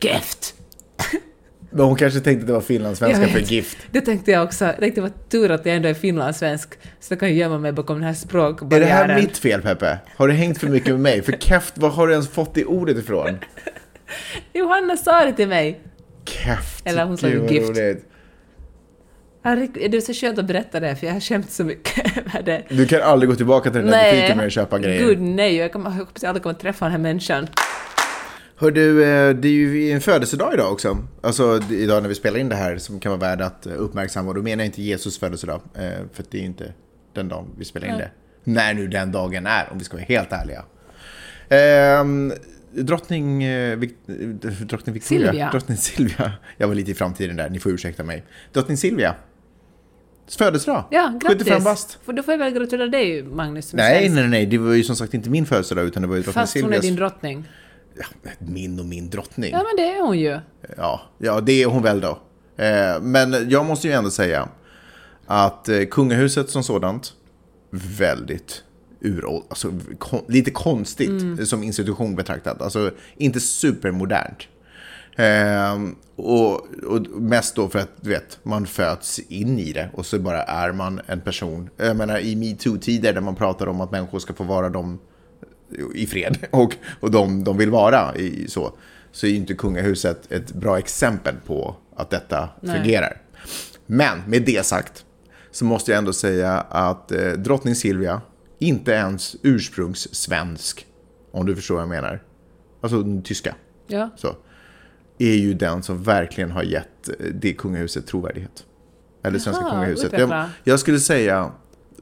GIFT! 0.00 0.54
Men 1.70 1.84
hon 1.84 1.96
kanske 1.96 2.20
tänkte 2.20 2.42
att 2.42 2.46
det 2.46 2.52
var 2.52 2.60
finlandssvenska 2.60 3.28
för 3.28 3.38
gift. 3.38 3.78
Det 3.90 4.00
tänkte 4.00 4.30
jag 4.30 4.44
också. 4.44 4.64
Jag 4.64 4.78
tänkte 4.78 5.00
det 5.00 5.02
var 5.02 5.12
tur 5.28 5.50
att 5.50 5.66
jag 5.66 5.76
ändå 5.76 5.88
är 5.88 5.94
finlandssvensk, 5.94 6.68
så 7.00 7.12
jag 7.12 7.20
kan 7.20 7.34
gömma 7.34 7.58
mig 7.58 7.72
bakom 7.72 7.96
den 7.96 8.02
här 8.04 8.10
Är 8.10 8.14
det 8.14 8.18
språkbarriären. 8.18 9.10
här 9.10 9.20
mitt 9.20 9.38
fel 9.38 9.62
Peppe? 9.62 9.98
Har 10.16 10.28
du 10.28 10.34
hängt 10.34 10.58
för 10.58 10.68
mycket 10.68 10.88
med 10.90 11.00
mig? 11.00 11.22
För 11.22 11.32
keft, 11.32 11.78
var 11.78 11.90
har 11.90 12.06
du 12.06 12.12
ens 12.12 12.28
fått 12.28 12.54
det 12.54 12.64
ordet 12.64 12.96
ifrån? 12.98 13.38
Johanna 14.52 14.96
sa 14.96 15.24
det 15.24 15.32
till 15.32 15.48
mig. 15.48 15.80
Keft. 16.24 16.86
Eller 16.86 17.04
hon 17.04 17.18
sa 17.18 17.26
vad 17.26 17.50
gift. 17.52 17.68
roligt. 17.70 18.08
Det 19.44 19.96
är 19.96 20.00
så 20.00 20.12
skönt 20.12 20.38
att 20.38 20.46
berätta 20.46 20.80
det, 20.80 20.96
för 20.96 21.06
jag 21.06 21.14
har 21.14 21.20
skämt 21.20 21.50
så 21.50 21.64
mycket 21.64 22.16
över 22.16 22.42
det. 22.42 22.64
Du 22.68 22.86
kan 22.86 23.02
aldrig 23.02 23.30
gå 23.30 23.36
tillbaka 23.36 23.70
till 23.70 23.80
den 23.80 23.90
där 23.90 24.12
butiken 24.12 24.36
med 24.36 24.46
att 24.46 24.52
köpa 24.52 24.78
grejer. 24.78 25.06
Gud 25.06 25.20
nej, 25.20 25.56
jag, 25.56 25.72
kommer, 25.72 25.90
jag 25.90 25.96
hoppas 25.96 26.22
jag 26.22 26.28
aldrig 26.28 26.42
kommer 26.42 26.54
träffa 26.54 26.84
den 26.84 26.92
här 26.92 26.98
människan. 26.98 27.46
Hör 28.56 28.70
du, 28.70 29.04
eh, 29.04 29.34
det 29.34 29.48
är 29.48 29.52
ju 29.52 29.90
en 29.90 30.00
födelsedag 30.00 30.54
idag 30.54 30.72
också. 30.72 30.98
Alltså 31.22 31.60
idag 31.70 32.02
när 32.02 32.08
vi 32.08 32.14
spelar 32.14 32.38
in 32.38 32.48
det 32.48 32.56
här 32.56 32.76
som 32.76 33.00
kan 33.00 33.10
vara 33.10 33.20
värd 33.20 33.40
att 33.40 33.66
eh, 33.66 33.72
uppmärksamma. 33.76 34.28
Och 34.28 34.34
då 34.34 34.42
menar 34.42 34.64
jag 34.64 34.68
inte 34.68 34.82
Jesus 34.82 35.18
födelsedag, 35.18 35.60
eh, 35.74 35.82
för 36.12 36.24
det 36.30 36.38
är 36.38 36.40
ju 36.40 36.46
inte 36.46 36.72
den 37.14 37.28
dagen 37.28 37.46
vi 37.58 37.64
spelar 37.64 37.88
in 37.88 37.98
det. 37.98 38.10
När 38.44 38.74
nu 38.74 38.86
den 38.86 39.12
dagen 39.12 39.46
är, 39.46 39.68
om 39.72 39.78
vi 39.78 39.84
ska 39.84 39.96
vara 39.96 40.04
helt 40.04 40.32
ärliga. 40.32 40.64
Ehm, 41.48 42.32
drottning, 42.70 43.44
drottning 44.60 44.94
Victoria. 44.94 45.30
Silvia. 45.30 45.50
Drottning 45.50 45.76
Silvia. 45.76 46.32
Jag 46.56 46.68
var 46.68 46.74
lite 46.74 46.90
i 46.90 46.94
framtiden 46.94 47.36
där, 47.36 47.50
ni 47.50 47.58
får 47.58 47.72
ursäkta 47.72 48.04
mig. 48.04 48.24
Drottning 48.52 48.76
Silvia. 48.76 49.14
Födelsedag. 50.28 50.84
Ja, 50.90 51.12
grattis! 51.20 51.38
75 51.38 51.64
bast. 51.64 51.98
För 52.04 52.12
då 52.12 52.22
får 52.22 52.32
jag 52.32 52.38
väl 52.38 52.52
gratulera 52.52 52.88
dig, 52.88 53.22
Magnus, 53.22 53.72
Nej, 53.72 54.08
nej, 54.08 54.28
nej, 54.28 54.46
det 54.46 54.58
var 54.58 54.74
ju 54.74 54.84
som 54.84 54.96
sagt 54.96 55.14
inte 55.14 55.30
min 55.30 55.46
födelsedag 55.46 55.84
utan 55.84 56.02
det 56.02 56.08
var 56.08 56.16
ju 56.16 56.22
drottning 56.22 56.42
Fast 56.42 56.54
hon 56.54 56.62
är 56.62 56.66
Silvias. 56.66 56.82
din 56.84 56.96
drottning. 56.96 57.48
Ja, 57.98 58.30
min 58.38 58.78
och 58.78 58.86
min 58.86 59.10
drottning. 59.10 59.50
Ja, 59.52 59.56
men 59.56 59.76
det 59.76 59.92
är 59.96 60.02
hon 60.02 60.18
ju. 60.18 60.38
Ja, 60.76 61.02
ja, 61.18 61.40
det 61.40 61.62
är 61.62 61.66
hon 61.66 61.82
väl 61.82 62.00
då. 62.00 62.18
Eh, 62.56 63.00
men 63.00 63.50
jag 63.50 63.66
måste 63.66 63.88
ju 63.88 63.92
ändå 63.92 64.10
säga 64.10 64.48
att 65.26 65.68
eh, 65.68 65.84
kungahuset 65.84 66.50
som 66.50 66.62
sådant, 66.62 67.12
väldigt 67.70 68.62
uråld, 69.00 69.44
alltså 69.48 69.72
lite 70.28 70.50
konstigt 70.50 71.48
som 71.48 71.62
institution 71.62 72.16
betraktat. 72.16 72.62
Alltså 72.62 72.90
inte 73.16 73.40
supermodernt. 73.40 74.38
Eh, 75.16 75.82
och, 76.16 76.52
och 76.84 77.00
mest 77.08 77.56
då 77.56 77.68
för 77.68 77.78
att 77.78 77.90
du 78.00 78.10
vet, 78.10 78.38
man 78.42 78.66
föds 78.66 79.18
in 79.18 79.58
i 79.58 79.72
det 79.72 79.88
och 79.94 80.06
så 80.06 80.18
bara 80.18 80.42
är 80.42 80.72
man 80.72 81.00
en 81.06 81.20
person. 81.20 81.70
Jag 81.76 81.96
menar 81.96 82.18
i 82.18 82.36
metoo-tider 82.36 83.12
där 83.12 83.20
man 83.20 83.34
pratar 83.34 83.66
om 83.66 83.80
att 83.80 83.90
människor 83.90 84.18
ska 84.18 84.34
få 84.34 84.44
vara 84.44 84.68
de 84.68 84.98
i 85.94 86.06
fred 86.06 86.38
och, 86.50 86.76
och 87.00 87.10
de, 87.10 87.44
de 87.44 87.58
vill 87.58 87.70
vara 87.70 88.16
i, 88.16 88.48
så, 88.48 88.72
så 89.12 89.26
är 89.26 89.30
ju 89.30 89.36
inte 89.36 89.54
kungahuset 89.54 90.32
ett 90.32 90.52
bra 90.52 90.78
exempel 90.78 91.34
på 91.46 91.76
att 91.96 92.10
detta 92.10 92.48
Nej. 92.60 92.76
fungerar. 92.76 93.20
Men 93.86 94.22
med 94.26 94.42
det 94.42 94.66
sagt 94.66 95.04
så 95.50 95.64
måste 95.64 95.90
jag 95.90 95.98
ändå 95.98 96.12
säga 96.12 96.52
att 96.60 97.12
eh, 97.12 97.32
drottning 97.32 97.74
Silvia 97.74 98.20
inte 98.58 98.92
ens 98.92 99.36
ursprungssvensk, 99.42 100.86
om 101.30 101.46
du 101.46 101.56
förstår 101.56 101.74
vad 101.74 101.82
jag 101.82 101.88
menar, 101.88 102.22
alltså 102.80 103.04
tyska, 103.24 103.54
Ja. 103.86 104.10
så, 104.16 104.36
är 105.32 105.36
ju 105.36 105.54
den 105.54 105.82
som 105.82 106.02
verkligen 106.02 106.50
har 106.50 106.62
gett 106.62 107.08
eh, 107.08 107.14
det 107.34 107.52
kungahuset 107.52 108.06
trovärdighet. 108.06 108.64
Eller 109.22 109.38
svenska 109.38 109.62
Jaha, 109.62 109.70
kungahuset. 109.70 110.12
Jag, 110.12 110.48
jag 110.64 110.80
skulle 110.80 111.00
säga 111.00 111.52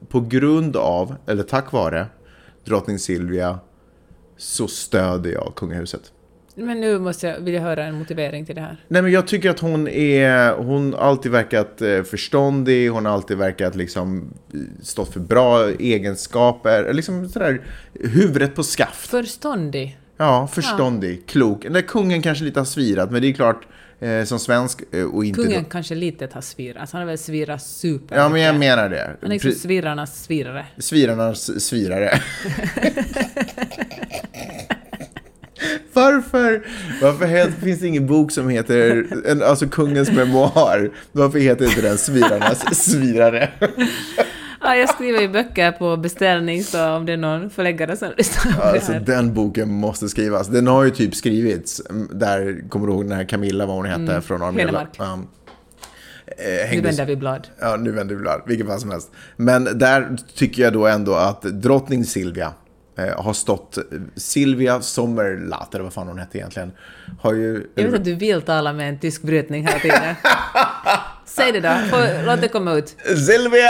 på 0.09 0.21
grund 0.21 0.75
av, 0.75 1.15
eller 1.27 1.43
tack 1.43 1.71
vare, 1.71 2.07
drottning 2.65 2.99
Silvia 2.99 3.59
så 4.37 4.67
stöder 4.67 5.31
jag 5.31 5.53
kungahuset. 5.55 6.11
Men 6.55 6.81
nu 6.81 6.99
måste 6.99 7.27
jag, 7.27 7.39
vill 7.39 7.53
jag 7.53 7.61
höra 7.61 7.85
en 7.85 7.95
motivering 7.95 8.45
till 8.45 8.55
det 8.55 8.61
här. 8.61 8.77
Nej 8.87 9.01
men 9.01 9.11
jag 9.11 9.27
tycker 9.27 9.49
att 9.49 9.59
hon 9.59 9.87
är, 9.87 10.53
hon 10.53 10.95
alltid 10.95 11.31
verkat 11.31 11.81
eh, 11.81 12.03
förståndig, 12.03 12.89
hon 12.89 13.05
har 13.05 13.13
alltid 13.13 13.37
verkat 13.37 13.75
liksom 13.75 14.33
eh, 14.53 14.59
stått 14.81 15.13
för 15.13 15.19
bra 15.19 15.69
egenskaper, 15.69 16.93
liksom 16.93 17.29
sådär 17.29 17.61
huvudet 17.93 18.55
på 18.55 18.63
skaft. 18.63 19.09
Förståndig. 19.09 19.97
Ja, 20.23 20.47
förståndig, 20.47 21.27
klok. 21.27 21.63
Den 21.63 21.73
där 21.73 21.81
kungen 21.81 22.21
kanske 22.21 22.43
lite 22.43 22.59
har 22.59 22.65
svirat, 22.65 23.11
men 23.11 23.21
det 23.21 23.27
är 23.27 23.33
klart 23.33 23.67
eh, 23.99 24.23
som 24.23 24.39
svensk 24.39 24.81
eh, 24.91 25.03
och 25.03 25.25
inte... 25.25 25.41
Kungen 25.41 25.63
Då, 25.63 25.69
kanske 25.69 25.95
lite 25.95 26.29
har 26.33 26.41
svirat. 26.41 26.81
Alltså 26.81 26.97
han 26.97 27.01
har 27.01 27.07
väl 27.07 27.17
svirat 27.17 27.61
super 27.61 28.15
ja 28.15 28.29
men 28.29 28.41
jag 28.41 28.55
menar 28.55 28.89
det. 28.89 29.17
Han 29.21 29.31
är 29.31 29.33
liksom 29.33 29.51
svirarnas 29.51 30.23
svirare. 30.23 30.65
Svirarnas 30.77 31.63
svirare. 31.63 32.09
Varför, 35.93 36.67
varför 37.01 37.51
finns 37.61 37.79
det 37.79 37.87
ingen 37.87 38.07
bok 38.07 38.31
som 38.31 38.49
heter, 38.49 39.07
en, 39.25 39.43
alltså 39.43 39.67
kungens 39.67 40.11
memoar? 40.11 40.91
Varför 41.11 41.39
heter 41.39 41.65
inte 41.65 41.81
den 41.81 41.97
Svirarnas 41.97 42.83
svirare? 42.85 43.49
Ja, 44.63 44.75
jag 44.75 44.89
skriver 44.89 45.21
ju 45.21 45.29
böcker 45.29 45.71
på 45.71 45.97
beställning, 45.97 46.63
så 46.63 46.89
om 46.89 47.05
det 47.05 47.13
är 47.13 47.17
någon 47.17 47.49
förläggare 47.49 47.97
som 47.97 48.09
lyssnar 48.17 48.53
på 48.53 48.61
Alltså 48.61 48.91
det 48.91 48.97
här. 48.97 49.05
den 49.05 49.33
boken 49.33 49.69
måste 49.73 50.09
skrivas. 50.09 50.47
Den 50.47 50.67
har 50.67 50.83
ju 50.83 50.89
typ 50.89 51.15
skrivits, 51.15 51.81
mm, 51.89 52.07
där, 52.11 52.69
kommer 52.69 52.87
du 52.87 52.93
ihåg 52.93 53.03
den 53.03 53.17
här 53.17 53.23
Camilla, 53.23 53.65
vad 53.65 53.75
hon 53.75 53.85
hette, 53.85 54.21
från 54.21 54.41
Armé? 54.41 54.59
Henemark. 54.61 54.89
Ja. 54.97 55.19
Eh, 56.27 56.75
Nu 56.75 56.81
vänder 56.81 57.05
vi 57.05 57.15
blad. 57.15 57.47
Ja, 57.59 57.75
nu 57.75 57.91
vänder 57.91 58.15
vi 58.15 58.21
blad, 58.21 58.41
vilket 58.47 58.67
fall 58.67 58.79
som 58.79 58.91
helst. 58.91 59.11
Men 59.35 59.63
där 59.79 60.17
tycker 60.35 60.63
jag 60.63 60.73
då 60.73 60.87
ändå 60.87 61.13
att 61.15 61.41
drottning 61.41 62.05
Silvia 62.05 62.53
eh, 62.97 63.23
har 63.23 63.33
stått, 63.33 63.77
Silvia 64.15 64.81
Sommerlath, 64.81 65.69
eller 65.73 65.83
vad 65.83 65.93
fan 65.93 66.07
hon 66.07 66.19
hette 66.19 66.37
egentligen, 66.37 66.71
har 67.21 67.33
ju... 67.33 67.67
Jag 67.75 67.83
vet 67.83 67.93
att 67.93 68.03
du 68.05 68.15
vill 68.15 68.41
tala 68.41 68.73
med 68.73 68.89
en 68.89 68.99
tysk 68.99 69.21
brytning 69.21 69.67
hela 69.67 69.79
tiden. 69.79 70.15
Säg 71.35 71.51
det 71.51 71.59
då, 71.59 71.69
Få, 71.89 72.25
låt 72.25 72.41
det 72.41 72.47
komma 72.47 72.73
ut. 72.73 72.95
Silvia! 73.27 73.69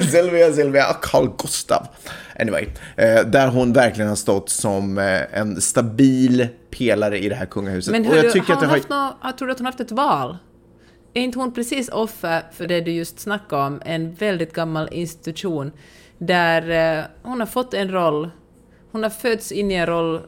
Silvia, 0.10 0.52
Silvia, 0.52 0.96
Carl 1.02 1.28
Gustav. 1.38 1.86
Anyway, 2.40 2.66
eh, 2.96 3.20
där 3.26 3.48
hon 3.48 3.72
verkligen 3.72 4.08
har 4.08 4.16
stått 4.16 4.50
som 4.50 4.98
eh, 4.98 5.38
en 5.38 5.60
stabil 5.60 6.48
pelare 6.70 7.18
i 7.18 7.28
det 7.28 7.34
här 7.34 7.46
kungahuset. 7.46 7.92
Men 7.92 8.04
hur, 8.04 8.16
jag 8.16 8.32
tycker 8.32 8.54
har 8.54 8.60
hon 8.60 8.68
har... 8.68 8.76
haft 8.76 8.88
nå, 8.88 9.16
jag 9.22 9.38
tror 9.38 9.50
att 9.50 9.58
hon 9.58 9.66
haft 9.66 9.80
ett 9.80 9.90
val? 9.90 10.36
Är 11.14 11.22
inte 11.22 11.38
hon 11.38 11.54
precis 11.54 11.88
offer 11.88 12.42
för 12.52 12.66
det 12.66 12.80
du 12.80 12.90
just 12.92 13.20
snackade 13.20 13.62
om, 13.62 13.82
en 13.84 14.14
väldigt 14.14 14.52
gammal 14.52 14.88
institution 14.92 15.72
där 16.18 16.98
eh, 16.98 17.04
hon 17.22 17.40
har 17.40 17.46
fått 17.46 17.74
en 17.74 17.92
roll, 17.92 18.30
hon 18.92 19.02
har 19.02 19.10
fötts 19.10 19.52
in 19.52 19.70
i 19.70 19.74
en 19.74 19.86
roll 19.86 20.20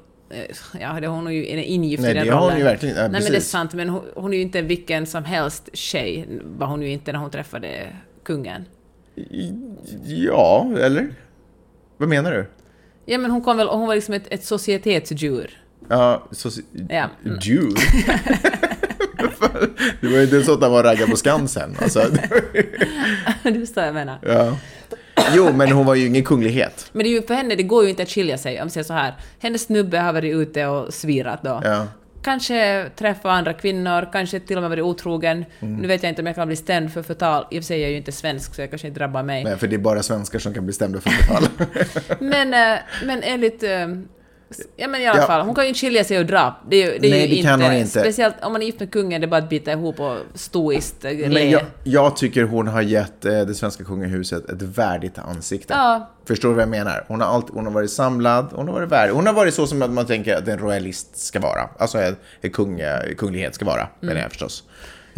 Ja, 0.81 0.99
det 1.01 1.07
hon 1.07 1.27
är 1.27 1.31
ju 1.31 1.45
ingift 1.65 2.03
Nej, 2.03 2.11
i 2.11 2.15
den 2.15 2.27
det 2.27 2.33
har 2.33 2.39
hon 2.41 2.47
rollen. 2.49 2.59
ju 2.59 2.65
verkligen- 2.65 2.97
ja, 2.97 3.03
Nej, 3.03 3.11
men 3.11 3.21
det 3.21 3.27
är 3.29 3.33
precis. 3.33 3.51
sant, 3.51 3.75
men 3.75 3.89
hon, 3.89 4.03
hon 4.15 4.33
är 4.33 4.37
ju 4.37 4.43
inte 4.43 4.63
vilken 4.63 5.07
som 5.07 5.25
helst 5.25 5.69
tjej, 5.73 6.29
var 6.59 6.67
hon 6.67 6.83
ju 6.83 6.89
inte 6.91 7.13
när 7.13 7.19
hon 7.19 7.31
träffade 7.31 7.87
kungen. 8.23 8.65
Ja, 10.05 10.71
eller? 10.81 11.09
Vad 11.97 12.09
menar 12.09 12.33
du? 12.33 12.47
Ja, 13.05 13.19
men 13.19 13.31
hon 13.31 13.43
kom 13.45 13.57
väl, 13.57 13.69
hon 13.69 13.87
var 13.87 13.95
liksom 13.95 14.15
ett, 14.15 14.27
ett 14.31 14.45
societetsdjur. 14.45 15.63
Ja, 15.89 16.29
så... 16.31 16.51
Ja. 16.89 17.11
Mm. 17.25 17.39
Djur? 17.43 17.75
det 20.01 20.07
var 20.09 20.17
ju 20.17 20.23
inte 20.23 20.43
så 20.43 20.55
att 20.55 20.63
han 20.63 20.73
var 20.73 20.83
raggad 20.85 21.11
på 21.11 21.17
Skansen. 21.17 21.77
Alltså, 21.83 22.01
du 23.43 23.61
förstår 23.61 23.75
vad 23.81 23.87
jag 23.87 23.95
menar. 23.95 24.19
ja. 24.23 24.57
Jo, 25.35 25.53
men 25.53 25.73
hon 25.73 25.87
var 25.87 25.95
ju 25.95 26.07
ingen 26.07 26.25
kunglighet. 26.25 26.91
Men 26.93 27.03
det 27.03 27.09
är 27.09 27.13
ju, 27.13 27.23
för 27.23 27.35
henne, 27.35 27.55
det 27.55 27.63
går 27.63 27.85
ju 27.85 27.91
inte 27.91 28.03
att 28.03 28.09
skilja 28.09 28.39
sig. 28.39 28.63
Om 28.63 28.71
säger 28.71 28.85
så 28.85 28.93
här, 28.93 29.15
hennes 29.39 29.63
snubbe 29.63 29.99
har 29.99 30.13
varit 30.13 30.35
ute 30.35 30.67
och 30.67 30.95
svirat 30.95 31.43
då. 31.43 31.61
Ja. 31.65 31.87
Kanske 32.23 32.91
träffa 32.97 33.31
andra 33.31 33.53
kvinnor, 33.53 34.09
kanske 34.13 34.41
till 34.41 34.57
och 34.57 34.63
med 34.63 34.71
varit 34.71 34.85
otrogen. 34.85 35.45
Mm. 35.61 35.77
Nu 35.77 35.89
vet 35.89 36.03
jag 36.03 36.11
inte 36.11 36.23
om 36.23 36.27
jag 36.27 36.37
kan 36.37 36.47
bli 36.47 36.57
stämd 36.57 36.93
för 36.93 37.03
förtal. 37.03 37.47
I 37.51 37.59
och 37.59 37.63
för 37.63 37.67
sig 37.67 37.79
är 37.79 37.83
jag 37.83 37.91
ju 37.91 37.97
inte 37.97 38.13
svensk, 38.13 38.55
så 38.55 38.61
jag 38.61 38.71
kanske 38.71 38.89
inte 38.89 39.01
drabbar 39.01 39.23
mig. 39.23 39.45
Nej, 39.45 39.57
för 39.57 39.67
det 39.67 39.77
är 39.77 39.79
bara 39.79 40.03
svenskar 40.03 40.39
som 40.39 40.55
kan 40.55 40.65
bli 40.65 40.73
stämda 40.73 41.01
för 41.01 41.11
förfall. 41.11 41.49
Men, 42.19 42.55
eh, 42.55 42.79
men 43.05 43.23
enligt... 43.23 43.63
eh, 44.51 44.57
Ja 44.77 44.89
men 44.89 45.01
i 45.01 45.07
alla 45.07 45.21
Ja. 45.21 45.27
fall, 45.27 45.41
hon 45.47 45.55
kan 45.55 45.65
ju 45.65 45.69
inte 45.69 45.81
skilja 45.81 46.05
sig 46.05 46.19
och 46.19 46.27
dra. 46.27 46.57
Det 46.71 46.77
är 46.77 46.93
ju, 46.93 46.99
det 46.99 47.07
är 47.07 47.11
Nej, 47.11 47.29
ju 47.29 47.37
det 47.37 47.43
kan 47.43 47.63
hon 47.63 47.73
inte. 47.73 48.01
Speciellt 48.01 48.35
om 48.43 48.53
man 48.53 48.63
är 48.63 48.67
gift 48.67 48.81
med 48.81 48.91
kungen, 48.93 49.21
det 49.21 49.25
är 49.25 49.29
bara 49.29 49.43
att 49.43 49.49
bita 49.49 49.73
ihop 49.73 50.01
och 50.01 50.17
stoiskt 50.35 51.05
eh. 51.05 51.13
Men 51.13 51.51
jag, 51.51 51.63
jag 51.85 52.17
tycker 52.17 52.43
hon 52.43 52.69
har 52.69 52.83
gett 52.83 53.25
eh, 53.25 53.41
det 53.41 53.55
svenska 53.55 53.85
kungahuset 53.85 54.51
ett 54.51 54.63
värdigt 54.63 55.19
ansikte. 55.19 55.75
Ja. 55.75 56.11
Förstår 56.29 56.49
du 56.49 56.55
vad 56.55 56.63
jag 56.63 56.69
menar? 56.69 57.05
Hon 57.09 57.21
har, 57.21 57.29
alltid, 57.29 57.55
hon 57.55 57.65
har 57.67 57.73
varit 57.73 57.91
samlad, 57.91 58.49
hon 58.53 58.67
har 58.69 58.75
varit 58.75 58.89
värdig. 58.89 59.13
Hon 59.15 59.27
har 59.27 59.35
varit 59.35 59.55
så 59.55 59.67
som 59.67 59.83
att 59.83 59.91
man 59.91 60.07
tänker 60.07 60.37
att 60.37 60.49
en 60.49 60.59
royalist 60.59 61.17
ska 61.27 61.41
vara. 61.41 61.69
Alltså 61.79 61.99
en, 61.99 62.17
en 62.41 62.51
kung, 62.51 62.81
kunglighet 63.17 63.55
ska 63.55 63.65
vara, 63.65 63.89
menar 64.01 64.21
jag 64.21 64.31
förstås. 64.31 64.65
Eh, 64.69 64.69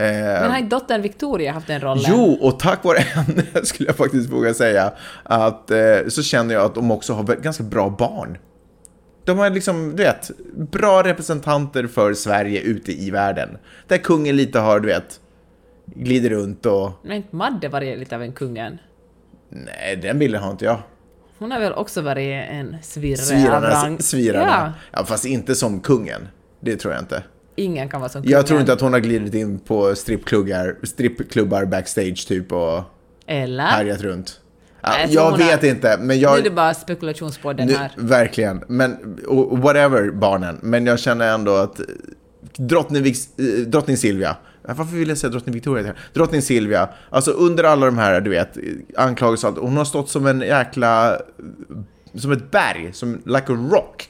Mm. 0.00 0.22
Men 0.42 0.50
har 0.50 0.58
inte 0.58 0.76
dottern 0.76 1.02
Victoria 1.02 1.52
haft 1.52 1.66
den 1.66 1.80
rollen? 1.80 2.04
Jo, 2.08 2.38
och 2.40 2.58
tack 2.58 2.84
vare 2.84 2.98
henne 3.14 3.42
skulle 3.62 3.88
jag 3.88 3.96
faktiskt 3.96 4.30
våga 4.30 4.54
säga 4.54 4.92
att 5.22 5.70
eh, 5.70 5.78
så 6.08 6.22
känner 6.22 6.54
jag 6.54 6.64
att 6.64 6.74
de 6.74 6.90
också 6.90 7.12
har 7.12 7.24
ganska 7.24 7.62
bra 7.64 7.90
barn. 7.98 8.38
De 9.24 9.38
har 9.38 9.50
liksom, 9.50 9.96
du 9.96 10.02
vet, 10.02 10.30
bra 10.54 11.02
representanter 11.02 11.86
för 11.86 12.14
Sverige 12.14 12.60
ute 12.60 12.92
i 12.92 13.10
världen. 13.10 13.48
Där 13.88 13.98
kungen 13.98 14.36
lite 14.36 14.58
har, 14.58 14.80
du 14.80 14.86
vet, 14.88 15.20
glider 15.86 16.30
runt 16.30 16.66
och... 16.66 16.90
Men 17.02 17.12
inte 17.16 17.36
Madde 17.36 17.68
varit 17.68 17.98
lite 17.98 18.16
av 18.16 18.22
en 18.22 18.32
kungen? 18.32 18.78
Nej, 19.48 19.96
den 19.96 20.18
bilden 20.18 20.42
har 20.42 20.50
inte 20.50 20.64
jag. 20.64 20.78
Hon 21.38 21.50
har 21.52 21.60
väl 21.60 21.72
också 21.72 22.00
varit 22.02 22.44
en 22.50 22.76
svirre 22.82 23.56
av 23.56 23.62
rang? 23.62 23.72
Svirarna, 23.72 23.98
svirarna. 23.98 24.74
Ja, 24.92 24.98
Ja. 25.00 25.04
fast 25.04 25.24
inte 25.24 25.54
som 25.54 25.80
kungen. 25.80 26.28
Det 26.60 26.76
tror 26.76 26.94
jag 26.94 27.02
inte. 27.02 27.22
ingen 27.56 27.88
kan 27.88 28.00
vara 28.00 28.08
som 28.10 28.22
kungen. 28.22 28.36
Jag 28.36 28.46
tror 28.46 28.60
inte 28.60 28.72
att 28.72 28.80
hon 28.80 28.92
har 28.92 29.00
glidit 29.00 29.34
in 29.34 29.58
på 29.58 29.94
strippklubbar, 29.94 30.76
strippklubbar 30.82 31.64
backstage 31.64 32.28
typ 32.28 32.52
och 32.52 32.82
Eller? 33.26 33.64
härjat 33.64 34.00
runt. 34.00 34.40
Nej, 34.82 35.06
jag 35.10 35.38
vet 35.38 35.62
har- 35.62 35.68
inte, 35.68 35.96
men 35.96 36.06
Nu 36.08 36.14
jag... 36.14 36.38
är 36.38 36.42
det 36.42 36.50
bara 36.50 36.74
spekulationspodden 36.74 37.66
Nu, 37.66 37.74
här. 37.74 37.92
verkligen. 37.96 38.62
Men, 38.68 39.18
whatever 39.50 40.10
barnen. 40.10 40.58
Men 40.62 40.86
jag 40.86 40.98
känner 40.98 41.34
ändå 41.34 41.54
att 41.56 41.80
eh, 41.80 41.86
drottning, 42.58 43.06
eh, 43.06 43.44
drottning 43.66 43.96
Silvia, 43.96 44.36
varför 44.62 44.96
vill 44.96 45.08
jag 45.08 45.18
säga 45.18 45.30
drottning 45.30 45.54
Victoria? 45.54 45.92
Drottning 46.14 46.42
Silvia, 46.42 46.88
alltså 47.10 47.30
under 47.30 47.64
alla 47.64 47.86
de 47.86 47.98
här, 47.98 48.20
du 48.20 48.30
vet, 48.30 48.56
anklagelser 48.96 49.48
och 49.48 49.54
allt, 49.54 49.62
hon 49.62 49.76
har 49.76 49.84
stått 49.84 50.08
som 50.10 50.26
en 50.26 50.40
jäkla, 50.40 51.18
som 52.14 52.32
ett 52.32 52.50
berg, 52.50 52.92
som 52.92 53.22
like 53.24 53.52
a 53.52 53.68
rock. 53.72 54.08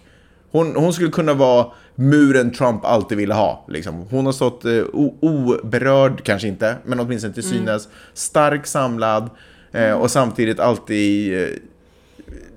Hon, 0.52 0.76
hon 0.76 0.92
skulle 0.92 1.10
kunna 1.10 1.34
vara 1.34 1.66
muren 1.94 2.50
Trump 2.52 2.84
alltid 2.84 3.18
ville 3.18 3.34
ha. 3.34 3.64
Liksom. 3.68 3.94
Hon 4.10 4.26
har 4.26 4.32
stått 4.32 4.64
eh, 4.64 4.82
oberörd, 5.20 6.22
kanske 6.24 6.48
inte, 6.48 6.76
men 6.84 7.00
åtminstone 7.00 7.34
till 7.34 7.42
synes, 7.42 7.88
stark, 8.14 8.66
samlad 8.66 9.30
eh, 9.72 9.92
och 9.92 10.10
samtidigt 10.10 10.60
alltid 10.60 11.42
eh, 11.42 11.48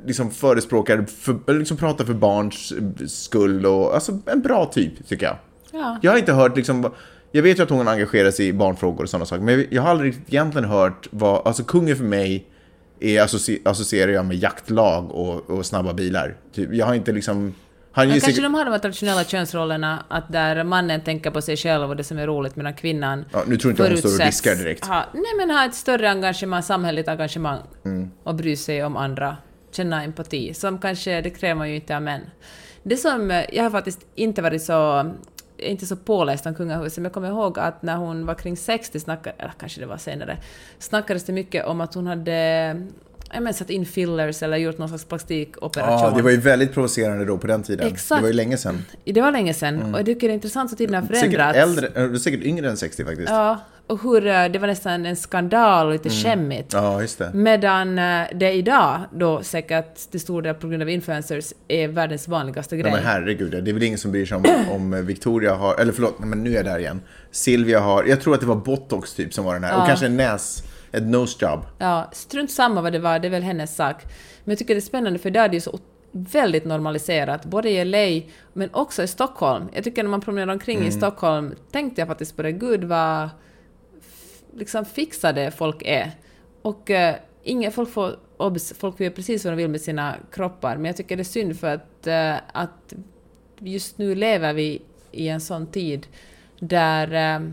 liksom 0.05 0.31
förespråkar, 0.31 1.05
för, 1.05 1.53
liksom 1.53 1.77
pratar 1.77 2.05
för 2.05 2.13
barns 2.13 2.71
eh, 2.71 3.07
skull 3.07 3.65
och 3.65 3.95
alltså 3.95 4.19
en 4.25 4.41
bra 4.41 4.65
typ 4.65 5.07
tycker 5.07 5.25
jag. 5.25 5.37
Ja. 5.71 5.99
Jag 6.01 6.11
har 6.11 6.17
inte 6.17 6.33
hört 6.33 6.57
liksom, 6.57 6.91
jag 7.31 7.43
vet 7.43 7.59
ju 7.59 7.63
att 7.63 7.69
hon 7.69 7.87
engagerar 7.87 8.31
sig 8.31 8.47
i 8.47 8.53
barnfrågor 8.53 9.03
och 9.03 9.09
sådana 9.09 9.25
saker, 9.25 9.43
men 9.43 9.65
jag 9.69 9.81
har 9.81 9.89
aldrig 9.89 10.15
egentligen 10.27 10.69
hört 10.69 11.07
vad, 11.11 11.47
alltså 11.47 11.63
kungen 11.63 11.95
för 11.95 12.03
mig 12.03 12.45
är 12.99 13.21
associ, 13.21 13.61
associerar 13.65 14.11
jag 14.11 14.25
med 14.25 14.37
jaktlag 14.37 15.11
och, 15.11 15.49
och 15.49 15.65
snabba 15.65 15.93
bilar. 15.93 16.35
Typ, 16.53 16.73
jag 16.73 16.85
har 16.85 16.93
inte 16.93 17.11
liksom, 17.11 17.53
han 17.95 18.07
Men 18.07 18.19
kanske 18.19 18.41
de 18.41 18.53
har 18.53 18.65
de 18.65 18.71
här 18.71 18.79
traditionella 18.79 19.23
könsrollerna, 19.23 20.03
att 20.07 20.31
där 20.31 20.63
mannen 20.63 21.01
tänker 21.01 21.31
på 21.31 21.41
sig 21.41 21.57
själv 21.57 21.89
och 21.89 21.95
det 21.95 22.03
som 22.03 22.17
är 22.17 22.27
roligt, 22.27 22.55
medan 22.55 22.73
kvinnan 22.73 23.25
Ja, 23.33 23.43
nu 23.47 23.57
tror 23.57 23.71
inte 23.71 23.83
jag 23.83 23.89
hon 23.89 23.97
står 23.97 24.13
och 24.19 24.25
diskar 24.25 24.55
direkt. 24.55 24.85
Ha, 24.85 25.05
nej, 25.13 25.23
men 25.37 25.49
ha 25.49 25.65
ett 25.65 25.75
större 25.75 26.09
engagemang, 26.09 26.63
samhälleligt 26.63 27.09
engagemang 27.09 27.59
Mm. 27.85 28.11
och 28.23 28.35
bry 28.35 28.55
sig 28.55 28.83
om 28.83 28.97
andra, 28.97 29.37
känna 29.71 30.03
empati, 30.03 30.53
som 30.53 30.77
kanske, 30.79 31.21
det 31.21 31.29
kräver 31.29 31.55
man 31.55 31.69
ju 31.69 31.75
inte 31.75 31.95
av 31.95 32.01
män. 32.01 32.21
Det 32.83 32.97
som, 32.97 33.31
eh, 33.31 33.43
jag 33.53 33.63
har 33.63 33.69
faktiskt 33.71 33.99
inte 34.15 34.41
varit 34.41 34.63
så 34.63 35.11
inte 35.57 35.85
så 35.85 35.95
påläst 35.95 36.45
om 36.45 36.55
kungahuset, 36.55 36.97
men 36.97 37.03
jag 37.03 37.13
kommer 37.13 37.27
ihåg 37.29 37.59
att 37.59 37.81
när 37.81 37.95
hon 37.95 38.25
var 38.25 38.35
kring 38.35 38.57
60 38.57 38.99
snackade, 38.99 39.35
eller 39.39 39.53
kanske 39.59 39.79
det 39.79 39.85
var 39.85 39.97
senare, 39.97 40.37
snackades 40.79 41.23
det 41.23 41.33
mycket 41.33 41.65
om 41.65 41.81
att 41.81 41.93
hon 41.93 42.07
hade 42.07 42.75
men, 43.41 43.53
satt 43.53 43.69
in 43.69 43.85
fillers 43.85 44.43
eller 44.43 44.57
gjort 44.57 44.77
någon 44.77 44.89
slags 44.89 45.05
plastikoperation. 45.05 45.99
ja, 45.99 46.13
det 46.15 46.21
var 46.21 46.31
ju 46.31 46.37
väldigt 46.37 46.73
provocerande 46.73 47.25
då 47.25 47.37
på 47.37 47.47
den 47.47 47.63
tiden. 47.63 47.87
Exakt. 47.87 48.19
Det 48.19 48.21
var 48.21 48.27
ju 48.29 48.33
länge 48.33 48.57
sedan. 48.57 48.85
Det 49.05 49.21
var 49.21 49.31
länge 49.31 49.53
sedan 49.53 49.93
och 49.93 49.99
jag 49.99 50.05
tycker 50.05 50.27
det 50.27 50.31
är 50.31 50.35
intressant 50.35 50.71
att 50.71 50.77
tiden 50.77 50.95
har 50.95 51.01
Säkert 51.01 51.19
förändrats. 51.19 51.57
äldre, 51.57 51.87
eh, 52.05 52.13
säkert 52.13 52.43
yngre 52.43 52.69
än 52.69 52.77
60 52.77 53.05
faktiskt. 53.05 53.29
Ja, 53.29 53.59
och 53.87 54.01
hur 54.03 54.27
eh, 54.27 54.45
det 54.45 54.59
var 54.59 54.67
nästan 54.67 55.05
en 55.05 55.15
skandal 55.15 55.87
och 55.87 55.93
lite 55.93 56.09
skämmigt. 56.09 56.73
Ja, 56.73 57.01
just 57.01 57.17
det. 57.17 57.31
Medan 57.33 57.99
eh, 57.99 58.21
det 58.35 58.51
idag, 58.51 58.99
då 59.13 59.43
säkert 59.43 60.11
till 60.11 60.19
stor 60.19 60.41
del 60.41 60.53
på 60.55 60.67
grund 60.67 60.81
av 60.81 60.89
influencers, 60.89 61.53
är 61.67 61.87
världens 61.87 62.27
vanligaste 62.27 62.75
grej. 62.77 62.83
Nej, 62.83 63.01
men 63.01 63.03
herregud, 63.11 63.51
det 63.63 63.71
är 63.71 63.73
väl 63.73 63.83
ingen 63.83 63.99
som 63.99 64.11
bryr 64.11 64.25
sig 64.25 64.37
om, 64.37 64.45
om 64.71 65.05
Victoria 65.05 65.53
har, 65.55 65.75
eller 65.75 65.93
förlåt, 65.93 66.19
men 66.19 66.43
nu 66.43 66.49
är 66.51 66.55
jag 66.55 66.65
där 66.65 66.79
igen. 66.79 67.01
Silvia 67.31 67.79
har, 67.79 68.03
jag 68.03 68.21
tror 68.21 68.33
att 68.33 68.39
det 68.39 68.45
var 68.47 68.55
botox 68.55 69.13
typ 69.13 69.33
som 69.33 69.45
var 69.45 69.53
den 69.53 69.63
här, 69.63 69.75
och 69.75 69.81
Ja. 69.81 69.87
kanske 69.87 70.09
näs, 70.09 70.63
Ett 70.93 71.03
nose 71.03 71.45
job. 71.45 71.65
Ja, 71.77 72.09
strunt 72.11 72.51
samma 72.51 72.81
vad 72.81 72.91
det 72.91 72.99
var, 72.99 73.19
det 73.19 73.27
är 73.27 73.29
väl 73.29 73.43
hennes 73.43 73.75
sak. 73.75 74.03
Men 74.43 74.51
jag 74.51 74.59
tycker 74.59 74.75
det 74.75 74.79
är 74.79 74.81
spännande 74.81 75.19
för 75.19 75.29
där 75.31 75.43
är 75.43 75.49
det 75.49 75.55
ju 75.55 75.61
så 75.61 75.79
väldigt 76.11 76.65
normaliserat, 76.65 77.45
både 77.45 77.69
i 77.69 77.85
LA 77.85 78.31
men 78.53 78.69
också 78.73 79.03
i 79.03 79.07
Stockholm. 79.07 79.69
Jag 79.73 79.83
tycker 79.83 80.03
när 80.03 80.09
man 80.09 80.21
promenerar 80.21 80.53
omkring 80.53 80.77
Mm. 80.77 80.89
i 80.89 80.91
Stockholm 80.91 81.55
tänkte 81.71 82.01
jag 82.01 82.07
faktiskt 82.07 82.35
på 82.35 82.41
det, 82.41 82.51
gud 82.51 82.83
vad 82.83 83.29
liksom 84.55 84.85
fixade 84.85 85.51
folk 85.51 85.81
är. 85.85 86.11
Och 86.61 86.89
uh, 86.89 87.11
inga, 87.43 87.71
folk 87.71 87.89
får 87.89 88.15
obs, 88.37 88.73
folk 88.79 88.99
göra 88.99 89.11
precis 89.11 89.45
vad 89.45 89.53
de 89.53 89.57
vill 89.57 89.69
med 89.69 89.81
sina 89.81 90.15
kroppar, 90.31 90.75
men 90.75 90.85
jag 90.85 90.97
tycker 90.97 91.15
det 91.15 91.21
är 91.21 91.23
synd 91.23 91.59
för 91.59 91.73
att, 91.73 92.07
eh, 92.07 92.35
att 92.51 92.93
just 93.59 93.97
nu 93.97 94.15
lever 94.15 94.53
vi 94.53 94.81
i 95.11 95.27
en 95.27 95.41
sån 95.41 95.67
tid 95.67 96.07
där 96.59 97.35
eh, 97.35 97.49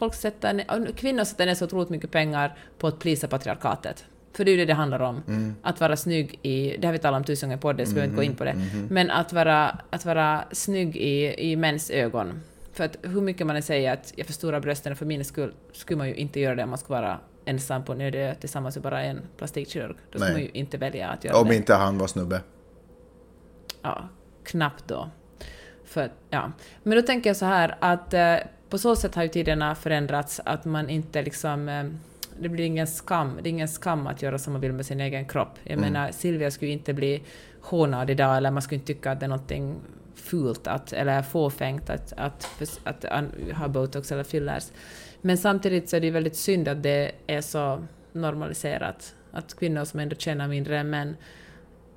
folk 0.00 0.14
sätter 0.14 0.92
kvinnor 0.92 1.24
sätter 1.24 1.46
ner 1.46 1.54
så 1.54 1.64
otroligt 1.64 1.90
mycket 1.90 2.10
pengar 2.10 2.58
på 2.78 2.86
att 2.86 2.98
plisa 2.98 3.28
patriarkatet. 3.28 4.04
För 4.32 4.44
det 4.44 4.50
är 4.50 4.52
ju 4.52 4.58
det 4.58 4.64
det 4.64 4.74
handlar 4.74 5.00
om. 5.00 5.22
Mm. 5.28 5.54
Att 5.62 5.80
vara 5.80 5.96
snygg 5.96 6.38
i, 6.42 6.76
det 6.76 6.86
har 6.86 6.92
vi 6.92 6.98
talat 6.98 7.18
om 7.18 7.24
tusen 7.24 7.48
gånger 7.48 7.60
på 7.60 7.72
det, 7.72 7.86
så 7.86 7.90
vi 7.90 7.94
behöver 7.94 8.12
inte 8.12 8.16
gå 8.16 8.22
in 8.22 8.36
på 8.36 8.44
det. 8.44 8.52
Mm-hmm. 8.52 8.86
Men 8.90 9.10
att 9.10 9.32
vara, 9.32 9.78
att 9.90 10.04
vara 10.04 10.44
snygg 10.52 10.96
i, 10.96 11.34
i 11.50 11.56
mäns 11.56 11.90
ögon. 11.90 12.40
För 12.72 12.84
att 12.84 12.96
hur 13.02 13.20
mycket 13.20 13.46
man 13.46 13.56
än 13.56 13.62
säger 13.62 13.92
att 13.92 14.12
jag 14.16 14.26
förstorar 14.26 14.60
brösten 14.60 14.96
för 14.96 15.06
min 15.06 15.24
skull, 15.24 15.54
skulle 15.72 15.98
man 15.98 16.08
ju 16.08 16.14
inte 16.14 16.40
göra 16.40 16.54
det 16.54 16.62
om 16.62 16.70
man 16.70 16.78
skulle 16.78 17.00
vara 17.00 17.18
ensam 17.44 17.84
på 17.84 17.92
en 17.92 18.00
öde 18.00 18.36
tillsammans 18.40 18.76
med 18.76 18.82
bara 18.82 19.02
en 19.02 19.20
plastikkirurg. 19.36 19.96
Då 20.10 20.18
skulle 20.18 20.32
man 20.32 20.42
ju 20.42 20.50
inte 20.52 20.76
välja 20.78 21.08
att 21.08 21.24
göra 21.24 21.36
Om 21.36 21.48
det. 21.48 21.56
inte 21.56 21.74
han 21.74 21.98
var 21.98 22.06
snubbe. 22.06 22.40
Ja, 23.82 24.08
knappt 24.44 24.88
då. 24.88 25.10
För, 25.84 26.10
ja. 26.30 26.52
Men 26.82 26.96
då 26.96 27.02
tänker 27.02 27.30
jag 27.30 27.36
så 27.36 27.46
här 27.46 27.76
att 27.80 28.14
eh, 28.14 28.36
på 28.70 28.78
så 28.78 28.96
sätt 28.96 29.14
har 29.14 29.22
ju 29.22 29.28
tiderna 29.28 29.74
förändrats 29.74 30.40
att 30.44 30.64
man 30.64 30.90
inte 30.90 31.22
liksom... 31.22 31.68
Eh, 31.68 31.84
det 32.38 32.48
blir 32.48 32.64
ingen 32.64 32.86
skam. 32.86 33.38
Det 33.42 33.48
är 33.48 33.50
ingen 33.50 33.68
skam 33.68 34.06
att 34.06 34.22
göra 34.22 34.38
som 34.38 34.52
man 34.52 34.62
vill 34.62 34.72
med 34.72 34.86
sin 34.86 35.00
egen 35.00 35.24
kropp. 35.24 35.58
Jag 35.64 35.78
menar, 35.78 36.10
Silvia 36.12 36.50
skulle 36.50 36.70
inte 36.70 36.94
bli 36.94 37.22
hånad 37.60 38.10
idag, 38.10 38.36
eller 38.36 38.50
man 38.50 38.62
skulle 38.62 38.76
inte 38.76 38.86
tycka 38.86 39.10
att 39.10 39.20
det 39.20 39.26
är 39.26 39.28
någonting 39.28 39.76
fult 40.14 40.66
att, 40.66 40.92
eller 40.92 41.22
fåfängt 41.22 41.90
att, 41.90 42.12
att, 42.16 42.48
att, 42.84 43.04
att 43.04 43.24
ha 43.54 43.68
botox 43.68 44.12
eller 44.12 44.24
fillers. 44.24 44.68
Men 45.20 45.38
samtidigt 45.38 45.88
så 45.88 45.96
är 45.96 46.00
det 46.00 46.06
ju 46.06 46.12
väldigt 46.12 46.36
synd 46.36 46.68
att 46.68 46.82
det 46.82 47.12
är 47.26 47.40
så 47.40 47.84
normaliserat. 48.12 49.14
Att 49.32 49.58
kvinnor 49.58 49.84
som 49.84 50.00
ändå 50.00 50.16
tjänar 50.16 50.48
mindre 50.48 50.78
än 50.78 50.90
män 50.90 51.16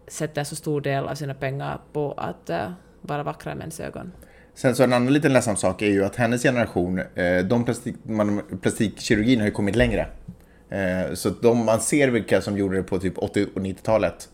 sätter 0.08 0.44
så 0.44 0.56
stor 0.56 0.82
del 0.82 1.08
av 1.08 1.16
sina 1.16 1.34
pengar 1.34 1.80
på 1.94 2.12
att 2.12 2.50
uh, 2.50 2.72
vara 3.02 3.24
vackra 3.24 3.52
i 3.52 3.56
mäns 3.56 3.80
ögon. 3.80 4.12
Sen 4.56 4.76
så 4.76 4.84
en 4.84 4.94
annan 4.94 5.14
liten 5.14 5.34
ledsam 5.34 5.56
sak 5.56 5.82
är 5.82 5.88
ju 5.90 6.06
att 6.06 6.16
hennes 6.16 6.44
generation, 6.44 7.00
eh, 7.16 7.38
de 7.46 7.66
plastik, 7.66 7.96
man, 8.04 8.42
plastikkirurgin 8.62 9.40
har 9.40 9.46
ju 9.46 9.52
kommit 9.52 9.76
längre. 9.76 10.08
Eh, 10.70 11.14
så 11.14 11.30
de, 11.30 11.66
man 11.66 11.80
ser 11.80 12.08
vilka 12.08 12.42
som 12.42 12.58
gjorde 12.58 12.78
det 12.78 12.84
på 12.84 13.00
typ 13.00 13.18
80 13.18 13.46
och 13.56 13.62
90-talet 13.62 14.30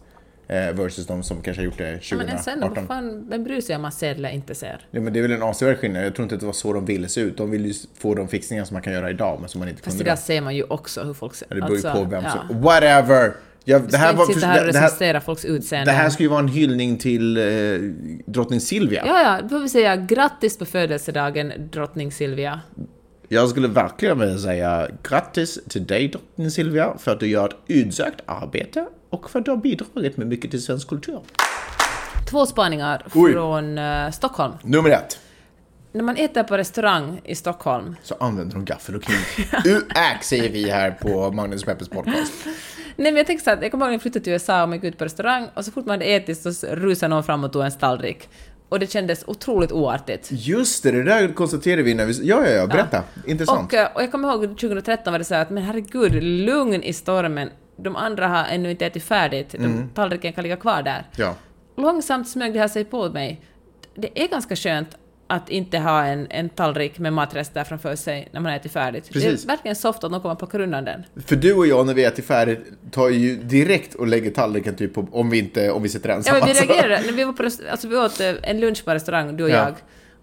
eh, 0.47 0.71
versus 0.71 1.07
de 1.07 1.23
som 1.23 1.41
kanske 1.41 1.61
har 1.61 1.65
gjort 1.65 1.77
det 1.77 1.99
Ja, 2.11 2.17
men 2.17 2.27
en 2.27 2.39
sen, 2.39 2.59
2018. 2.61 2.75
vad 2.75 2.97
fan, 2.97 3.29
vem 3.29 3.43
bryr 3.43 3.61
sig 3.61 3.75
om 3.75 3.81
man 3.81 3.91
ser 3.91 4.15
eller 4.15 4.29
inte 4.29 4.55
ser? 4.55 4.87
Ja, 4.91 5.01
men 5.01 5.13
det 5.13 5.19
är 5.19 5.21
väl 5.21 5.31
en 5.31 5.41
avsevärd 5.43 5.77
skillnad. 5.77 6.05
Jag 6.05 6.15
tror 6.15 6.23
inte 6.23 6.35
att 6.35 6.41
det 6.41 6.45
var 6.47 6.53
så 6.53 6.73
de 6.73 6.85
ville 6.85 7.07
se 7.07 7.21
ut. 7.21 7.37
De 7.37 7.51
vill 7.51 7.65
ju 7.65 7.73
få 7.97 8.15
de 8.15 8.27
fixningar 8.27 8.65
som 8.65 8.73
man 8.75 8.81
kan 8.81 8.93
göra 8.93 9.09
idag, 9.09 9.37
men 9.39 9.49
som 9.49 9.59
man 9.59 9.69
inte 9.69 9.81
Fast 9.81 9.97
kunde 9.97 10.03
idag 10.03 10.17
då. 10.17 10.21
ser 10.21 10.41
man 10.41 10.55
ju 10.55 10.63
också 10.63 11.03
hur 11.03 11.13
folk 11.13 11.35
ser 11.35 11.47
Ja, 11.49 11.55
Det 11.55 11.61
beror 11.61 11.77
ju 11.77 11.87
alltså, 11.87 12.03
på 12.03 12.09
vem 12.09 12.23
ja. 12.23 12.43
som... 12.47 12.61
Whatever! 12.61 13.33
Ja, 13.69 13.79
Vi 13.79 13.87
det, 13.87 13.97
här 13.97 14.13
var, 14.13 14.25
sitta 14.25 14.47
här 14.47 14.67
och 14.67 14.73
det, 14.73 14.79
här, 14.79 14.85
recensera 14.85 15.21
folks 15.21 15.45
utseende. 15.45 15.91
det 15.91 15.97
här 15.97 16.09
ska 16.09 16.23
ju 16.23 16.29
vara 16.29 16.39
en 16.39 16.47
hyllning 16.47 16.97
till 16.97 17.37
eh, 17.37 17.43
drottning 18.25 18.61
Silvia. 18.61 19.03
Ja, 19.05 19.21
ja, 19.21 19.41
då 19.41 19.49
får 19.49 19.59
vi 19.59 19.69
säga 19.69 19.95
grattis 19.95 20.57
på 20.57 20.65
födelsedagen, 20.65 21.53
drottning 21.71 22.11
Silvia. 22.11 22.59
Jag 23.27 23.49
skulle 23.49 23.67
verkligen 23.67 24.19
vilja 24.19 24.37
säga 24.37 24.87
grattis 25.03 25.59
till 25.69 25.87
dig 25.87 26.07
drottning 26.07 26.51
Silvia 26.51 26.93
för 26.97 27.11
att 27.11 27.19
du 27.19 27.27
gör 27.27 27.47
ett 27.47 27.55
utsökt 27.67 28.21
arbete 28.25 28.85
och 29.09 29.29
för 29.29 29.39
att 29.39 29.45
du 29.45 29.51
har 29.51 29.57
bidragit 29.57 30.17
med 30.17 30.27
mycket 30.27 30.51
till 30.51 30.63
svensk 30.63 30.87
kultur. 30.87 31.19
Två 32.29 32.45
spaningar 32.45 33.05
Oj. 33.13 33.33
från 33.33 33.77
eh, 33.77 34.11
Stockholm. 34.11 34.53
Nummer 34.63 34.89
ett. 34.89 35.19
När 35.91 36.03
man 36.03 36.17
äter 36.17 36.43
på 36.43 36.57
restaurang 36.57 37.21
i 37.23 37.35
Stockholm, 37.35 37.95
Så 38.03 38.15
använder 38.19 38.55
de 38.55 38.65
gaffel 38.65 38.95
och 38.95 39.03
kniv. 39.03 39.17
Uäk 39.65 40.23
säger 40.23 40.49
vi 40.49 40.69
här 40.69 40.91
på 40.91 41.31
Magnus 41.31 41.63
Peppers 41.63 41.89
podcast. 41.89 42.33
Nej 42.99 43.11
men 43.11 43.17
jag 43.17 43.27
tänker 43.27 43.43
så 43.43 43.51
att 43.51 43.61
jag 43.61 43.71
kommer 43.71 43.85
ihåg 43.85 43.89
när 43.89 43.95
jag 43.95 44.01
flyttade 44.01 44.23
till 44.23 44.33
USA 44.33 44.63
och 44.63 44.69
man 44.69 44.77
gick 44.77 44.83
ut 44.83 44.97
på 44.97 45.05
restaurang 45.05 45.47
och 45.53 45.65
så 45.65 45.71
fort 45.71 45.85
man 45.85 45.93
hade 45.93 46.05
ätit 46.05 46.37
så 46.37 46.67
rusade 46.67 47.07
någon 47.07 47.23
fram 47.23 47.43
och 47.43 47.53
tog 47.53 47.63
en 47.63 47.71
tallrik. 47.71 48.29
Och 48.69 48.79
det 48.79 48.91
kändes 48.91 49.23
otroligt 49.27 49.71
oartigt. 49.71 50.27
Just 50.31 50.83
det, 50.83 50.91
det 50.91 51.03
där 51.03 51.33
konstaterade 51.33 51.83
vi 51.83 51.93
när 51.93 52.05
vi... 52.05 52.27
Ja, 52.27 52.45
ja, 52.45 52.51
ja, 52.51 52.67
berätta. 52.67 53.03
Intressant. 53.27 53.73
Och, 53.73 53.79
eh, 53.79 53.87
och 53.95 54.03
jag 54.03 54.11
kommer 54.11 54.29
ihåg 54.29 54.41
2013 54.41 55.13
var 55.13 55.19
det 55.19 55.25
så 55.25 55.35
här 55.35 55.41
att 55.41 55.49
men 55.49 55.63
herregud, 55.63 56.23
lugn 56.23 56.83
i 56.83 56.93
stormen. 56.93 57.49
De 57.77 57.95
andra 57.95 58.27
har 58.27 58.45
ännu 58.45 58.71
inte 58.71 58.85
ätit 58.85 59.03
färdigt. 59.03 59.51
De, 59.51 59.89
Tallriken 59.95 60.33
kan 60.33 60.43
ligga 60.43 60.57
kvar 60.57 60.83
där. 60.83 61.07
Ja. 61.15 61.35
Långsamt 61.77 62.29
smög 62.29 62.53
det 62.53 62.59
här 62.59 62.67
sig 62.67 62.85
på 62.85 63.09
mig. 63.09 63.41
Det 63.95 64.23
är 64.23 64.27
ganska 64.27 64.55
skönt 64.55 64.97
att 65.29 65.49
inte 65.49 65.77
ha 65.79 66.03
en, 66.05 66.27
en 66.29 66.49
tallrik 66.49 66.99
med 66.99 67.13
matrester 67.13 67.63
framför 67.63 67.95
sig 67.95 68.29
när 68.31 68.39
man 68.39 68.51
ätit 68.53 68.71
färdigt. 68.71 69.09
Precis. 69.13 69.41
Det 69.43 69.45
är 69.45 69.55
verkligen 69.55 69.75
soft 69.75 70.03
att 70.03 70.11
någon 70.11 70.21
kommer 70.21 70.35
plocka 70.35 70.57
undan 70.57 70.85
den. 70.85 71.03
För 71.25 71.35
du 71.35 71.53
och 71.53 71.67
jag 71.67 71.85
när 71.85 71.93
vi 71.93 72.03
äter 72.03 72.23
färdigt 72.23 72.59
tar 72.91 73.09
ju 73.09 73.35
direkt 73.35 73.95
och 73.95 74.07
lägger 74.07 74.31
tallriken 74.31 74.75
typ 74.75 74.93
på, 74.93 75.07
om 75.11 75.29
vi 75.29 75.39
inte, 75.39 75.71
om 75.71 75.83
vi 75.83 75.89
sitter 75.89 76.09
Ja, 76.09 76.15
ensamma. 76.15 76.39
men 76.39 76.47
vi 76.47 76.53
reagerade 76.53 77.01
när 77.05 77.11
vi 77.13 77.23
var 77.23 77.33
på 77.33 77.43
alltså 77.71 77.87
vi 77.87 77.97
åt 77.97 78.19
eh, 78.19 78.33
en 78.43 78.59
lunch 78.59 78.85
på 78.85 78.91
restaurang, 78.91 79.37
du 79.37 79.43
och 79.43 79.49
Ja. 79.49 79.55
jag. 79.55 79.73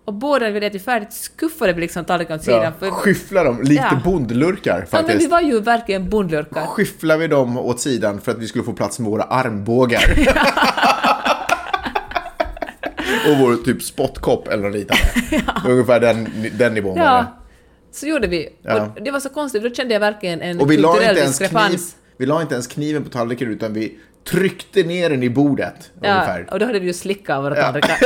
Och 0.05 0.15
båda 0.15 0.45
när 0.45 0.53
vi 0.53 0.57
hade 0.57 0.67
ätit 0.67 0.85
färdigt 0.85 1.13
skuffade 1.13 1.73
vi 1.73 1.81
liksom 1.81 2.05
tallriken 2.05 2.37
åt 2.37 2.43
sidan. 2.45 2.63
Ja, 2.63 2.73
för, 2.79 2.91
skyfflar 2.91 3.45
dem, 3.45 3.63
likt 3.63 3.83
Ja. 3.91 4.01
bondlurkar 4.05 4.79
ja, 4.79 4.87
men 4.93 5.03
vi 5.07 5.09
faktiskt. 5.13 5.31
var 5.31 5.41
ju 5.41 5.61
verkligen 5.61 6.11
bondlurkar. 6.11 6.67
Skyfflar 6.67 7.17
vi 7.17 7.27
dem 7.27 7.59
åt 7.59 7.81
sidan 7.81 8.21
för 8.21 8.33
att 8.33 8.39
vi 8.39 8.47
skulle 8.49 8.65
få 8.65 8.73
plats 8.73 8.99
med 8.99 9.11
våra 9.11 9.23
armbågar. 9.23 10.03
och 13.33 13.39
vår 13.39 13.57
typ 13.65 13.83
spottkopp 13.83 14.49
eller 14.49 14.63
något 14.63 14.75
liknande. 14.75 15.03
Ungefär 15.69 16.01
den, 16.01 16.29
den 16.59 16.75
nivån 16.75 16.99
var 16.99 17.05
det. 17.05 17.11
Ja, 17.11 17.43
så 17.93 18.07
gjorde 18.07 18.27
vi. 18.27 18.49
Ja. 18.63 18.93
Och 18.97 19.03
det 19.03 19.11
var 19.11 19.21
så 19.21 19.29
konstigt, 19.29 19.63
då 19.63 19.71
kände 19.71 19.93
jag 19.95 20.01
verkligen 20.01 20.43
en 20.43 20.61
Och 20.61 20.71
vi 20.71 20.77
la, 20.77 20.93
kulturell 20.93 21.11
inte 21.11 21.23
ens 21.23 21.39
kniv, 21.39 21.49
diskrepans. 21.49 21.97
vi 22.17 22.27
la 22.27 22.43
inte 22.43 22.55
ens 22.55 22.67
kniven 22.67 23.05
på 23.05 23.11
tallriken 23.11 23.51
utan 23.51 23.73
vi 23.73 23.99
tryckte 24.31 24.83
ner 24.83 25.11
den 25.11 25.23
i 25.23 25.31
bordet. 25.31 25.91
Ja, 26.03 26.15
Ungefär. 26.15 26.47
och 26.53 26.59
då 26.59 26.67
hade 26.67 26.79
vi 26.79 26.87
ju 26.87 26.93
slickat 26.93 27.37
av 27.37 27.43
våra 27.43 27.57
Ja. 27.57 27.63
tallrikar. 27.63 27.97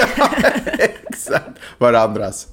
Exakt. 1.11 1.49
Varandras. 1.79 2.47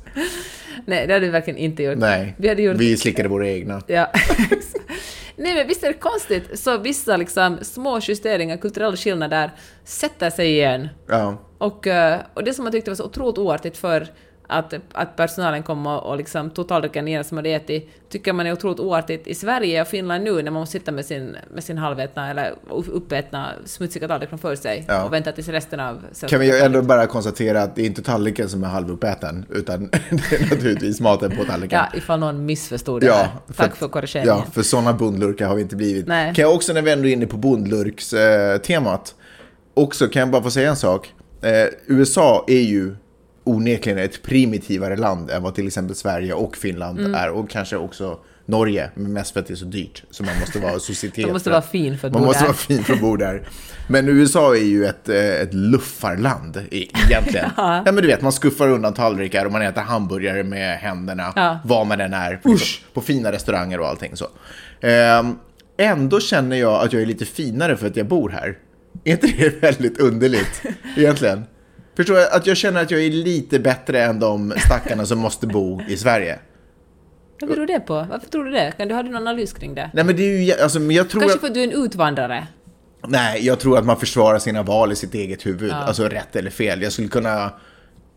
Nej, 0.85 1.07
det 1.07 1.13
hade 1.13 1.25
vi 1.25 1.31
verkligen 1.31 1.57
inte 1.59 1.83
gjort. 1.83 1.97
Nej, 1.97 2.35
Vi 2.37 2.47
hade 2.49 2.61
gjort... 2.61 2.77
vi 2.77 2.97
slickade 2.97 3.29
våra 3.29 3.47
egna. 3.49 3.81
Ja. 3.87 4.11
Nej 5.39 5.53
men 5.55 5.67
visst 5.67 5.83
är 5.83 5.87
det 5.87 5.93
konstigt, 5.93 6.59
så 6.59 6.77
vissa 6.77 7.17
liksom 7.17 7.57
små 7.61 7.99
justeringar, 8.01 8.57
kulturella 8.57 8.95
skillnader, 8.97 9.51
sätter 9.85 10.29
sig 10.29 10.51
igen. 10.51 10.87
Ja. 11.09 11.37
Och, 11.57 11.87
eh, 11.87 12.19
och 12.33 12.43
det 12.43 12.53
som 12.53 12.63
man 12.63 12.71
tyckte 12.71 12.91
var 12.91 12.95
så 12.95 13.03
otroligt 13.05 13.37
oartigt 13.37 13.77
för 13.77 14.07
att, 14.49 14.73
att 14.93 15.15
personalen 15.15 15.63
kom 15.63 15.87
och, 15.87 16.03
och 16.09 16.17
liksom 16.17 16.49
tog 16.49 16.67
tallriken 16.67 17.23
som 17.23 17.37
hade 17.37 17.49
ätit, 17.49 17.89
tycker 18.09 18.33
man 18.33 18.47
är 18.47 18.51
otroligt 18.53 18.79
oartigt 18.79 19.27
i 19.27 19.35
Sverige 19.35 19.81
och 19.81 19.87
Finland 19.87 20.23
nu 20.23 20.33
när 20.41 20.51
man 20.51 20.53
måste 20.59 20.71
sitta 20.79 20.91
med 20.91 21.05
sin, 21.05 21.37
med 21.53 21.63
sin 21.63 21.77
halvätna 21.77 22.29
eller 22.29 22.53
uppätna 22.69 23.53
smutsiga 23.65 24.07
tallrik 24.07 24.29
framför 24.29 24.55
sig 24.55 24.85
Ja. 24.87 25.03
och 25.05 25.13
vänta 25.13 25.31
tills 25.31 25.47
resten 25.47 25.79
av 25.79 26.03
Kan 26.27 26.39
vi 26.39 26.61
ändå 26.61 26.81
bara 26.81 27.07
konstatera 27.07 27.61
att 27.61 27.75
det 27.75 27.81
är 27.81 27.85
inte 27.85 28.01
tallriken 28.01 28.49
som 28.49 28.63
är 28.63 28.67
halvuppäten, 28.67 29.45
utan 29.49 29.89
det 30.29 30.35
är 30.35 30.41
naturligtvis 30.55 30.99
maten 31.01 31.31
på 31.37 31.43
tallriken. 31.43 31.79
Ja, 31.91 31.97
ifall 31.97 32.19
någon 32.19 32.45
missförstod 32.45 33.01
det 33.01 33.07
Ja, 33.07 33.13
här. 33.15 33.29
Tack 33.55 33.75
för 33.75 33.87
korrigeringen. 33.87 34.35
Ja, 34.37 34.45
för 34.51 34.61
sådana 34.61 34.93
bondlurkar 34.93 35.47
har 35.47 35.55
vi 35.55 35.61
inte 35.61 35.75
blivit. 35.75 36.07
Nej. 36.07 36.35
Kan 36.35 36.41
jag 36.43 36.53
också, 36.55 36.73
när 36.73 36.81
vi 36.81 36.91
ändå 36.91 37.07
är 37.07 37.13
inne 37.13 37.27
på 37.27 37.37
bondlurks-temat, 37.37 39.15
också 39.73 40.07
kan 40.07 40.19
jag 40.19 40.29
bara 40.29 40.41
få 40.43 40.51
säga 40.51 40.69
en 40.69 40.75
sak. 40.75 41.13
Eh, 41.41 41.67
USA 41.87 42.45
är 42.47 42.61
ju 42.61 42.95
onekligen 43.43 43.99
ett 43.99 44.23
primitivare 44.23 44.95
land 44.95 45.29
än 45.31 45.43
vad 45.43 45.55
till 45.55 45.67
exempel 45.67 45.95
Sverige 45.95 46.33
och 46.33 46.57
Finland 46.57 46.99
Mm. 46.99 47.15
är, 47.15 47.29
och 47.29 47.49
kanske 47.49 47.77
också 47.77 48.19
Norge, 48.45 48.89
men 48.95 49.13
mest 49.13 49.33
för 49.33 49.39
att 49.39 49.47
det 49.47 49.53
är 49.53 49.55
så 49.55 49.65
dyrt. 49.65 50.03
Så 50.11 50.23
man 50.23 50.39
måste 50.39 50.59
vara 50.59 50.79
societet. 50.79 51.23
Man 51.25 51.33
måste 51.33 51.49
vara 51.49 51.61
fin 51.61 51.97
för 51.97 52.07
att 52.07 52.13
Man 52.13 52.21
bo 52.21 52.25
måste 52.27 52.41
där. 52.43 52.47
vara 52.47 52.57
fin 52.57 52.83
för 52.83 52.93
att 52.93 53.01
bo 53.01 53.15
där. 53.15 53.47
Men 53.89 54.09
USA 54.09 54.55
är 54.55 54.59
ju 54.63 54.85
ett, 54.85 55.09
eh, 55.09 55.15
ett 55.41 55.53
luffarland 55.53 56.61
egentligen. 56.71 57.49
ja. 57.57 57.81
men 57.85 57.95
du 57.95 58.07
vet, 58.07 58.21
man 58.21 58.31
skuffar 58.31 58.67
undan 58.69 58.93
tallrikar 58.93 59.45
och 59.45 59.51
man 59.51 59.61
äter 59.61 59.81
hamburgare 59.81 60.43
med 60.43 60.77
händerna, 60.79 61.33
Ja. 61.35 61.59
var 61.65 61.85
man 61.85 62.01
än 62.01 62.13
är, 62.13 62.41
liksom, 62.43 62.83
på 62.93 63.01
fina 63.01 63.31
restauranger 63.31 63.79
och 63.79 63.87
allting 63.87 64.15
så. 64.15 64.27
Ehm, 64.81 65.35
ändå 65.77 66.19
känner 66.19 66.55
jag 66.57 66.85
att 66.85 66.93
jag 66.93 67.01
är 67.01 67.05
lite 67.05 67.25
finare 67.25 67.77
för 67.77 67.87
att 67.87 67.97
jag 67.97 68.07
bor 68.07 68.29
här. 68.29 68.57
Är 69.07 69.11
inte 69.11 69.27
det 69.27 69.63
väldigt 69.63 69.99
underligt 69.99 70.61
egentligen? 70.97 71.45
Förstår 71.95 72.17
jag? 72.17 72.33
Att 72.33 72.47
jag 72.47 72.57
känner 72.57 72.81
att 72.81 72.91
jag 72.91 73.01
är 73.01 73.09
lite 73.09 73.59
bättre 73.59 74.03
än 74.03 74.19
de 74.19 74.53
stackarna 74.65 75.05
som 75.05 75.19
måste 75.19 75.47
bo 75.47 75.81
i 75.87 75.97
Sverige. 75.97 76.39
Vad 77.41 77.49
beror 77.49 77.67
det 77.67 77.79
på? 77.79 77.93
Varför 77.93 78.27
tror 78.29 78.45
du 78.45 78.51
det? 78.51 78.73
Kan 78.77 78.87
du 78.87 78.95
ha 78.95 79.01
någon 79.01 79.15
analys 79.15 79.53
kring 79.53 79.75
det? 79.75 79.91
Nej 79.93 80.03
men 80.03 80.15
det 80.15 80.23
är 80.23 80.41
ju, 80.41 80.53
alltså, 80.61 80.79
jag 80.79 81.09
tror 81.09 81.21
Kanske 81.21 81.39
för 81.39 81.47
att 81.47 81.53
du 81.53 81.59
är 81.59 81.63
en 81.63 81.83
utvandrare? 81.83 82.47
Nej, 83.07 83.45
jag 83.45 83.59
tror 83.59 83.77
att 83.77 83.85
man 83.85 83.99
försvarar 83.99 84.39
sina 84.39 84.63
val 84.63 84.91
i 84.91 84.95
sitt 84.95 85.13
eget 85.13 85.45
huvud. 85.45 85.71
Alltså 85.71 86.03
rätt 86.03 86.35
eller 86.35 86.49
fel. 86.49 86.81
Jag 86.81 86.91
skulle 86.91 87.07
kunna 87.07 87.51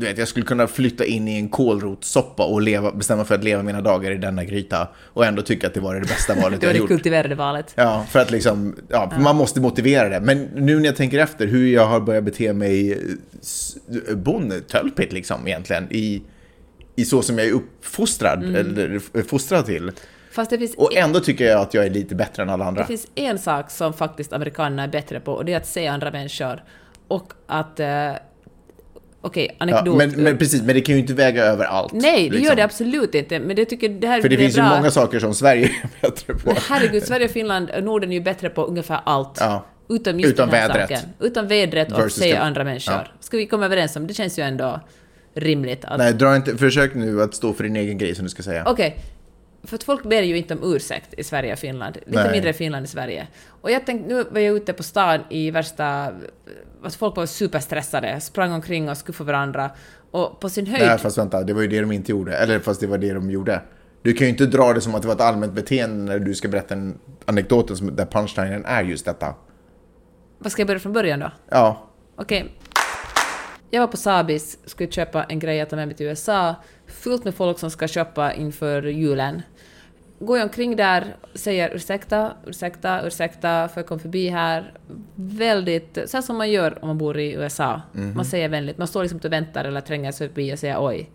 Du 0.01 0.07
vet, 0.07 0.18
jag 0.18 0.28
skulle 0.28 0.46
kunna 0.46 0.66
flytta 0.66 1.05
in 1.05 1.28
i 1.28 1.36
en 1.38 1.48
kålrotssoppa 1.48 2.44
och 2.44 2.62
leva, 2.62 2.92
bestämma 2.92 3.24
för 3.24 3.34
att 3.34 3.44
leva 3.44 3.62
mina 3.62 3.80
dagar 3.80 4.11
i 4.11 4.16
denna 4.16 4.44
gryta 4.44 4.88
och 5.05 5.26
ändå 5.26 5.42
tycka 5.42 5.66
att 5.66 5.74
det 5.74 5.80
var 5.80 5.94
det 5.94 6.01
bästa 6.01 6.34
valet 6.34 6.61
Det 6.61 6.66
jag 6.66 6.68
var 6.68 6.72
det 6.74 6.78
gjort. 6.78 6.88
kultiverade 6.88 7.34
valet. 7.34 7.72
Ja, 7.74 8.07
för 8.11 8.18
att 8.18 8.30
liksom, 8.30 8.76
ja, 8.88 9.11
för 9.11 9.20
man 9.20 9.36
måste 9.36 9.61
motivera 9.61 10.09
det. 10.09 10.20
Men 10.20 10.42
nu 10.42 10.78
när 10.78 10.86
jag 10.86 10.96
tänker 10.96 11.18
efter 11.18 11.46
hur 11.46 11.66
jag 11.72 11.86
har 11.86 12.01
börjat 12.01 12.24
bete 12.24 12.53
mig 12.53 12.92
eh, 12.92 14.16
bondtölpigt 14.16 15.12
liksom 15.12 15.46
egentligen 15.48 15.86
i, 15.90 16.22
i 16.96 17.05
så 17.05 17.22
som 17.22 17.38
jag 17.38 17.46
är 17.46 17.53
uppfostrad, 17.53 18.42
Mm. 18.42 18.55
eller 18.55 19.22
fostrad 19.22 19.66
till. 19.66 19.92
Fast 20.32 20.51
det 20.51 20.59
finns, 20.59 20.74
Och 20.74 20.96
ändå 20.96 21.20
tycker 21.20 21.44
jag 21.44 21.61
att 21.61 21.74
jag 21.74 21.86
är 21.86 21.90
lite 21.90 22.14
bättre 22.14 22.42
än 22.42 22.51
alla 22.51 22.64
andra. 22.64 22.82
det 22.82 22.86
finns 22.86 23.07
en 23.14 23.38
sak 23.38 23.70
som 23.70 23.92
faktiskt 23.92 24.32
amerikanerna 24.32 24.82
är 24.82 24.88
bättre 24.88 25.20
på 25.20 25.32
och 25.32 25.44
det 25.44 25.53
är 25.53 25.57
att 25.57 25.66
se 25.66 25.86
andra 25.86 26.11
människor. 26.11 26.64
Och 27.09 27.32
att... 27.46 27.80
Eh, 27.80 28.12
Okej, 29.23 29.47
Ja, 29.51 29.55
anekdot. 29.59 29.97
men, 29.97 30.11
men 30.11 30.39
precis, 30.39 30.62
men 30.62 30.75
det 30.75 30.81
kan 30.81 30.95
ju 30.95 31.01
inte 31.01 31.14
väga 31.14 31.45
över 31.45 31.64
allt. 31.64 31.93
Nej, 31.93 32.25
det 32.25 32.31
liksom. 32.31 32.43
gör 32.45 32.57
det 32.57 32.64
absolut 32.64 33.14
inte. 33.14 33.39
Men 33.41 33.57
det 33.57 33.64
tycker 33.64 33.89
det 33.89 34.07
här 34.07 34.21
För 34.21 34.29
det, 34.29 34.37
finns 34.37 34.55
bra. 34.55 34.64
ju 34.64 34.71
många 34.77 34.91
saker 34.91 35.18
som 35.21 35.35
Sverige 35.35 35.64
är 35.66 35.89
bättre 36.11 36.35
på. 36.35 36.41
Men 36.53 36.57
herregud, 36.68 37.03
Sverige 37.03 37.25
och 37.27 37.31
Finland 37.31 37.71
Norden 37.83 38.11
är 38.11 38.14
ju 38.14 38.21
bättre 38.21 38.49
på 38.49 38.64
ungefär 38.64 39.01
allt. 39.05 39.37
Ja. 39.41 39.66
Utom 39.89 40.21
just 40.21 40.33
Utom 40.33 40.49
den 40.51 40.59
här 40.61 40.68
vädret. 40.68 40.89
saken. 40.89 41.11
Utom 41.21 41.49
vädret 41.49 41.93
och 41.93 41.99
Versus 41.99 42.14
se 42.14 42.33
det- 42.33 42.39
andra 42.39 42.64
människor. 42.64 42.95
Ja. 42.95 43.07
Ska 43.21 43.37
vi 43.37 43.47
komma 43.47 43.64
överens 43.64 43.97
om? 43.97 44.07
Det 44.07 44.14
känns 44.14 44.39
ju 44.39 44.43
ändå 44.43 44.81
rimligt 45.35 45.85
att... 45.85 45.99
Nej, 45.99 46.12
dra 46.14 46.37
inte, 46.37 46.57
försök 46.57 46.95
nu 46.95 47.23
att 47.23 47.35
stå 47.35 47.53
för 47.53 47.64
din 47.64 47.77
egen 47.77 47.99
grej 47.99 48.14
som 48.14 48.25
du 48.25 48.31
ska 48.31 48.43
säga. 48.43 48.64
Okej. 48.66 48.97
För 49.64 49.75
att 49.75 49.83
folk 49.83 50.03
ber 50.03 50.23
ju 50.23 50.37
inte 50.37 50.55
om 50.55 50.75
ursäkt 50.75 51.14
i 51.16 51.25
Sverige 51.25 51.53
och 51.53 51.59
Finland. 51.59 51.97
Lite 52.07 52.23
Nej. 52.23 52.33
mindre 52.33 52.51
i 52.51 52.53
Finland 52.53 52.85
i 52.85 52.89
Sverige. 52.89 53.27
Och 53.61 53.71
jag 53.71 53.87
tänkte, 53.87 54.14
nu 54.14 54.25
var 54.31 54.41
jag 54.41 54.57
ute 54.57 54.73
på 54.73 54.83
stan 54.83 55.21
i 55.31 55.51
värsta... 55.51 56.12
Att 56.83 56.95
folk 56.95 57.16
var 57.16 57.26
superstressade, 57.26 58.20
sprang 58.20 58.53
omkring 58.53 58.89
och 58.89 58.97
skuffade 58.97 59.33
varandra. 59.33 59.70
Och 60.11 60.41
på 60.41 60.49
sin 60.49 60.66
höjd... 60.66 60.87
Nej, 60.87 60.99
fast 60.99 61.18
vänta, 61.18 61.43
det 61.43 61.53
var 61.53 61.62
ju 61.62 61.68
det 61.68 61.81
de 61.81 61.93
inte 61.93 62.11
gjorde. 62.11 62.37
Eller 62.37 62.59
fast 62.59 62.81
det 62.81 62.87
var 62.87 62.99
det 62.99 63.12
de 63.12 63.31
gjorde. 63.31 63.62
Du 64.03 64.12
kan 64.12 64.26
ju 64.26 64.31
inte 64.31 64.47
dra 64.47 64.72
det 64.72 64.81
som 64.81 64.95
att 64.95 65.03
det 65.03 65.09
var 65.09 65.14
ett 65.14 65.20
allmänt 65.20 65.53
beteende 65.53 66.12
när 66.12 66.18
du 66.18 66.35
ska 66.35 66.49
berätta 66.49 66.74
en 66.74 66.99
anekdoten 67.24 67.76
som, 67.76 67.97
där 67.97 68.07
punchlinen 68.07 68.64
är 68.64 68.83
just 68.83 69.05
detta. 69.05 69.35
Vad 70.39 70.53
ska 70.53 70.61
jag 70.61 70.66
börja 70.66 70.81
från 70.81 70.93
början 70.93 71.20
då? 71.20 71.31
Ja, 71.51 71.91
Okej. 72.20 72.53
Jag 73.70 73.81
var 73.81 73.87
på 73.87 73.97
Sabis, 73.97 74.59
skulle 74.64 74.91
köpa 74.91 75.24
en 75.24 75.39
grej 75.39 75.61
att 75.61 75.70
ta 75.70 75.76
med 75.76 75.89
mig 75.89 75.97
till 75.97 76.07
USA. 76.07 76.55
Fullt 76.87 77.24
med 77.24 77.35
folk 77.35 77.59
som 77.59 77.70
ska 77.70 77.89
shoppa 77.89 78.33
inför 78.33 78.83
julen. 78.83 79.43
Går 80.23 80.39
jag 80.39 80.45
omkring 80.45 80.77
där, 80.77 81.16
säger 81.35 81.75
ursäkta, 81.75 82.33
ursäkta, 82.47 83.07
ursäkta, 83.07 83.68
för 83.68 83.81
jag 83.81 83.87
kom 83.87 83.99
förbi 83.99 84.29
här. 84.29 84.73
Väldigt, 85.14 85.99
så 86.07 86.16
här 86.16 86.23
som 86.23 86.37
man 86.37 86.51
gör 86.51 86.79
om 86.83 86.89
man 86.89 86.99
bor 86.99 87.18
i 87.18 87.33
USA. 87.33 87.81
Man 88.14 88.25
säger 88.25 88.49
vänligt, 88.49 88.79
man 88.79 88.87
står 88.89 89.03
liksom 89.03 89.21
och 89.25 89.33
väntar 89.33 89.64
eller 89.64 89.81
tränger 89.81 90.12
sig 90.12 90.29
förbi 90.29 90.55
och 90.55 90.59
säger 90.59 90.77
oj. 90.87 91.11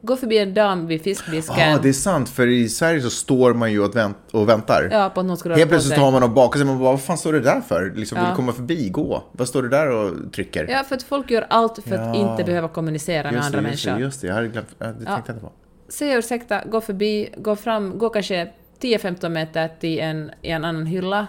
Går 0.00 0.16
förbi 0.16 0.38
en 0.38 0.54
dam 0.54 0.86
vid 0.86 1.02
fiskdisken. 1.02 1.74
ah, 1.74 1.78
det 1.82 1.88
är 1.88 1.92
sant. 1.92 2.28
För 2.28 2.46
i 2.46 2.68
Sverige 2.68 3.00
så 3.00 3.10
står 3.10 3.54
man 3.54 3.72
ju 3.72 3.80
och, 3.84 3.96
vänt, 3.96 4.16
och 4.32 4.48
väntar. 4.48 4.88
Ja, 4.92 5.10
på 5.14 5.20
att 5.20 5.26
någon 5.26 5.36
ska 5.36 5.54
Helt 5.54 5.68
plötsligt 5.70 5.94
sig. 5.94 5.98
tar 5.98 6.10
man 6.12 6.20
dem 6.20 6.34
bakom 6.34 6.58
sig. 6.58 6.66
Man 6.66 6.78
bara, 6.78 6.90
vad 6.90 7.02
fan 7.02 7.18
står 7.18 7.32
det 7.32 7.40
där 7.40 7.60
för? 7.60 7.92
Liksom, 7.96 8.18
Ja. 8.18 8.26
vill 8.26 8.34
komma 8.36 8.52
förbi, 8.52 8.88
gå. 8.88 9.22
Vad 9.32 9.48
står 9.48 9.62
det 9.62 9.68
där 9.68 9.90
och 9.90 10.32
trycker? 10.32 10.66
Ja, 10.70 10.84
för 10.84 10.94
att 10.96 11.02
folk 11.02 11.30
gör 11.30 11.46
allt 11.50 11.78
för 11.86 11.94
att 11.94 12.16
Ja. 12.16 12.30
inte 12.32 12.44
behöva 12.44 12.68
kommunicera 12.68 13.22
med 13.22 13.32
just 13.34 13.46
andra 13.46 13.60
det, 13.60 13.68
just 13.70 13.84
människor. 13.86 13.98
det, 14.00 14.04
just 14.04 14.20
det. 14.20 14.26
Jag 14.26 14.34
hade 14.34 14.48
glömt, 14.48 14.68
ja, 14.78 14.86
det 14.86 14.92
tänkte 14.92 15.12
Ja. 15.12 15.22
jag 15.26 15.34
inte 15.36 15.46
på. 15.46 15.52
Säger 15.94 16.18
ursäkta, 16.18 16.64
gå 16.64 16.80
förbi, 16.80 17.28
gå 17.36 17.56
fram, 17.56 17.98
gå 17.98 18.08
kanske 18.08 18.48
10-15 18.80 19.28
meter 19.28 19.70
till 19.80 19.98
en, 20.00 20.30
i 20.42 20.50
en 20.50 20.64
annan 20.64 20.86
hylla. 20.86 21.26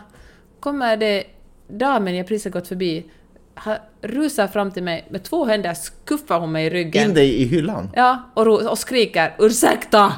Kommer 0.59 0.97
det 0.97 1.23
damen 1.67 2.15
jag 2.15 2.27
precis 2.27 2.45
har 2.45 2.51
gått 2.51 2.67
förbi, 2.67 3.05
ha, 3.55 3.77
rusar 4.01 4.47
fram 4.47 4.71
till 4.71 4.83
mig 4.83 5.07
med 5.09 5.23
två 5.23 5.45
händer, 5.45 5.73
skuffar 5.73 6.39
hon 6.39 6.51
mig 6.51 6.65
i 6.65 6.69
ryggen. 6.69 7.09
In 7.09 7.13
dig 7.13 7.41
i 7.41 7.45
hyllan. 7.45 7.89
Ja, 7.95 8.31
och, 8.33 8.47
och 8.47 8.77
skriker 8.77 9.35
ursäkta! 9.39 10.13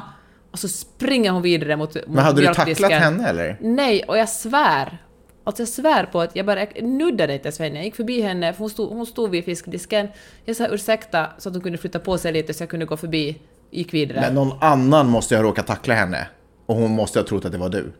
Och 0.50 0.58
så 0.58 0.68
springer 0.68 1.30
hon 1.30 1.42
vidare 1.42 1.76
mot, 1.76 1.94
mot 1.94 2.06
Men 2.06 2.24
hade 2.24 2.40
du 2.40 2.54
tacklat 2.54 2.92
henne 2.92 3.28
eller? 3.28 3.56
Nej, 3.60 4.04
och 4.08 4.18
jag 4.18 4.28
svär. 4.28 4.98
Alltså 5.44 5.62
jag 5.62 5.68
svär 5.68 6.04
på 6.04 6.20
att 6.20 6.36
jag 6.36 6.46
bara 6.46 6.60
jag 6.60 6.82
nuddade 6.82 7.34
inte 7.34 7.46
ens 7.46 7.58
henne. 7.58 7.76
Jag 7.76 7.84
gick 7.84 7.96
förbi 7.96 8.20
henne, 8.20 8.52
för 8.52 8.58
hon 8.58 8.70
stod, 8.70 8.88
hon 8.88 9.06
stod 9.06 9.30
vid 9.30 9.44
fiskdisken. 9.44 10.08
Jag 10.44 10.56
sa 10.56 10.66
ursäkta 10.66 11.26
så 11.38 11.48
att 11.48 11.54
hon 11.54 11.62
kunde 11.62 11.78
flytta 11.78 11.98
på 11.98 12.18
sig 12.18 12.32
lite 12.32 12.54
så 12.54 12.62
jag 12.62 12.70
kunde 12.70 12.86
gå 12.86 12.96
förbi. 12.96 13.36
Gick 13.70 13.94
vidare. 13.94 14.20
Men 14.20 14.34
någon 14.34 14.52
annan 14.60 15.08
måste 15.08 15.34
ju 15.34 15.38
ha 15.38 15.44
råkat 15.48 15.66
tackla 15.66 15.94
henne. 15.94 16.28
Och 16.66 16.76
hon 16.76 16.90
måste 16.90 17.18
ha 17.18 17.26
trott 17.26 17.44
att 17.44 17.52
det 17.52 17.58
var 17.58 17.68
du. 17.68 17.92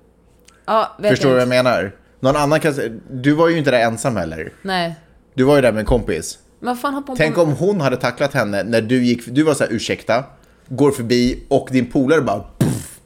ja, 0.67 0.97
vet 0.99 1.11
Förstår 1.11 1.29
du 1.29 1.33
vad 1.35 1.43
jag 1.43 1.49
menar? 1.49 1.93
Någon 2.21 2.37
annan 2.37 2.61
kan 2.61 2.75
du 3.11 3.33
var 3.33 3.49
ju 3.49 3.59
inte 3.59 3.71
där 3.71 3.81
ensam 3.81 4.17
heller. 4.17 4.53
Nej. 4.63 4.95
Du 5.35 5.45
var 5.45 5.57
ju 5.57 5.63
där 5.63 5.73
med 5.73 5.81
en 5.81 5.87
kompis. 5.87 6.39
Men 6.61 6.77
fan 6.77 6.95
har 6.95 7.17
Tänk 7.17 7.39
om 7.39 7.53
hon 7.53 7.81
hade 7.81 7.97
tacklat 7.97 8.35
henne 8.35 8.63
när 8.63 8.81
du 8.83 9.05
gick, 9.05 9.27
du 9.27 9.43
var 9.43 9.55
så 9.55 9.65
här 9.65 9.73
ursäkta, 9.73 10.25
går 10.69 10.91
förbi 10.91 11.45
och 11.49 11.69
din 11.73 11.87
polare 11.91 12.21
bara 12.21 12.45
puff, 12.59 13.01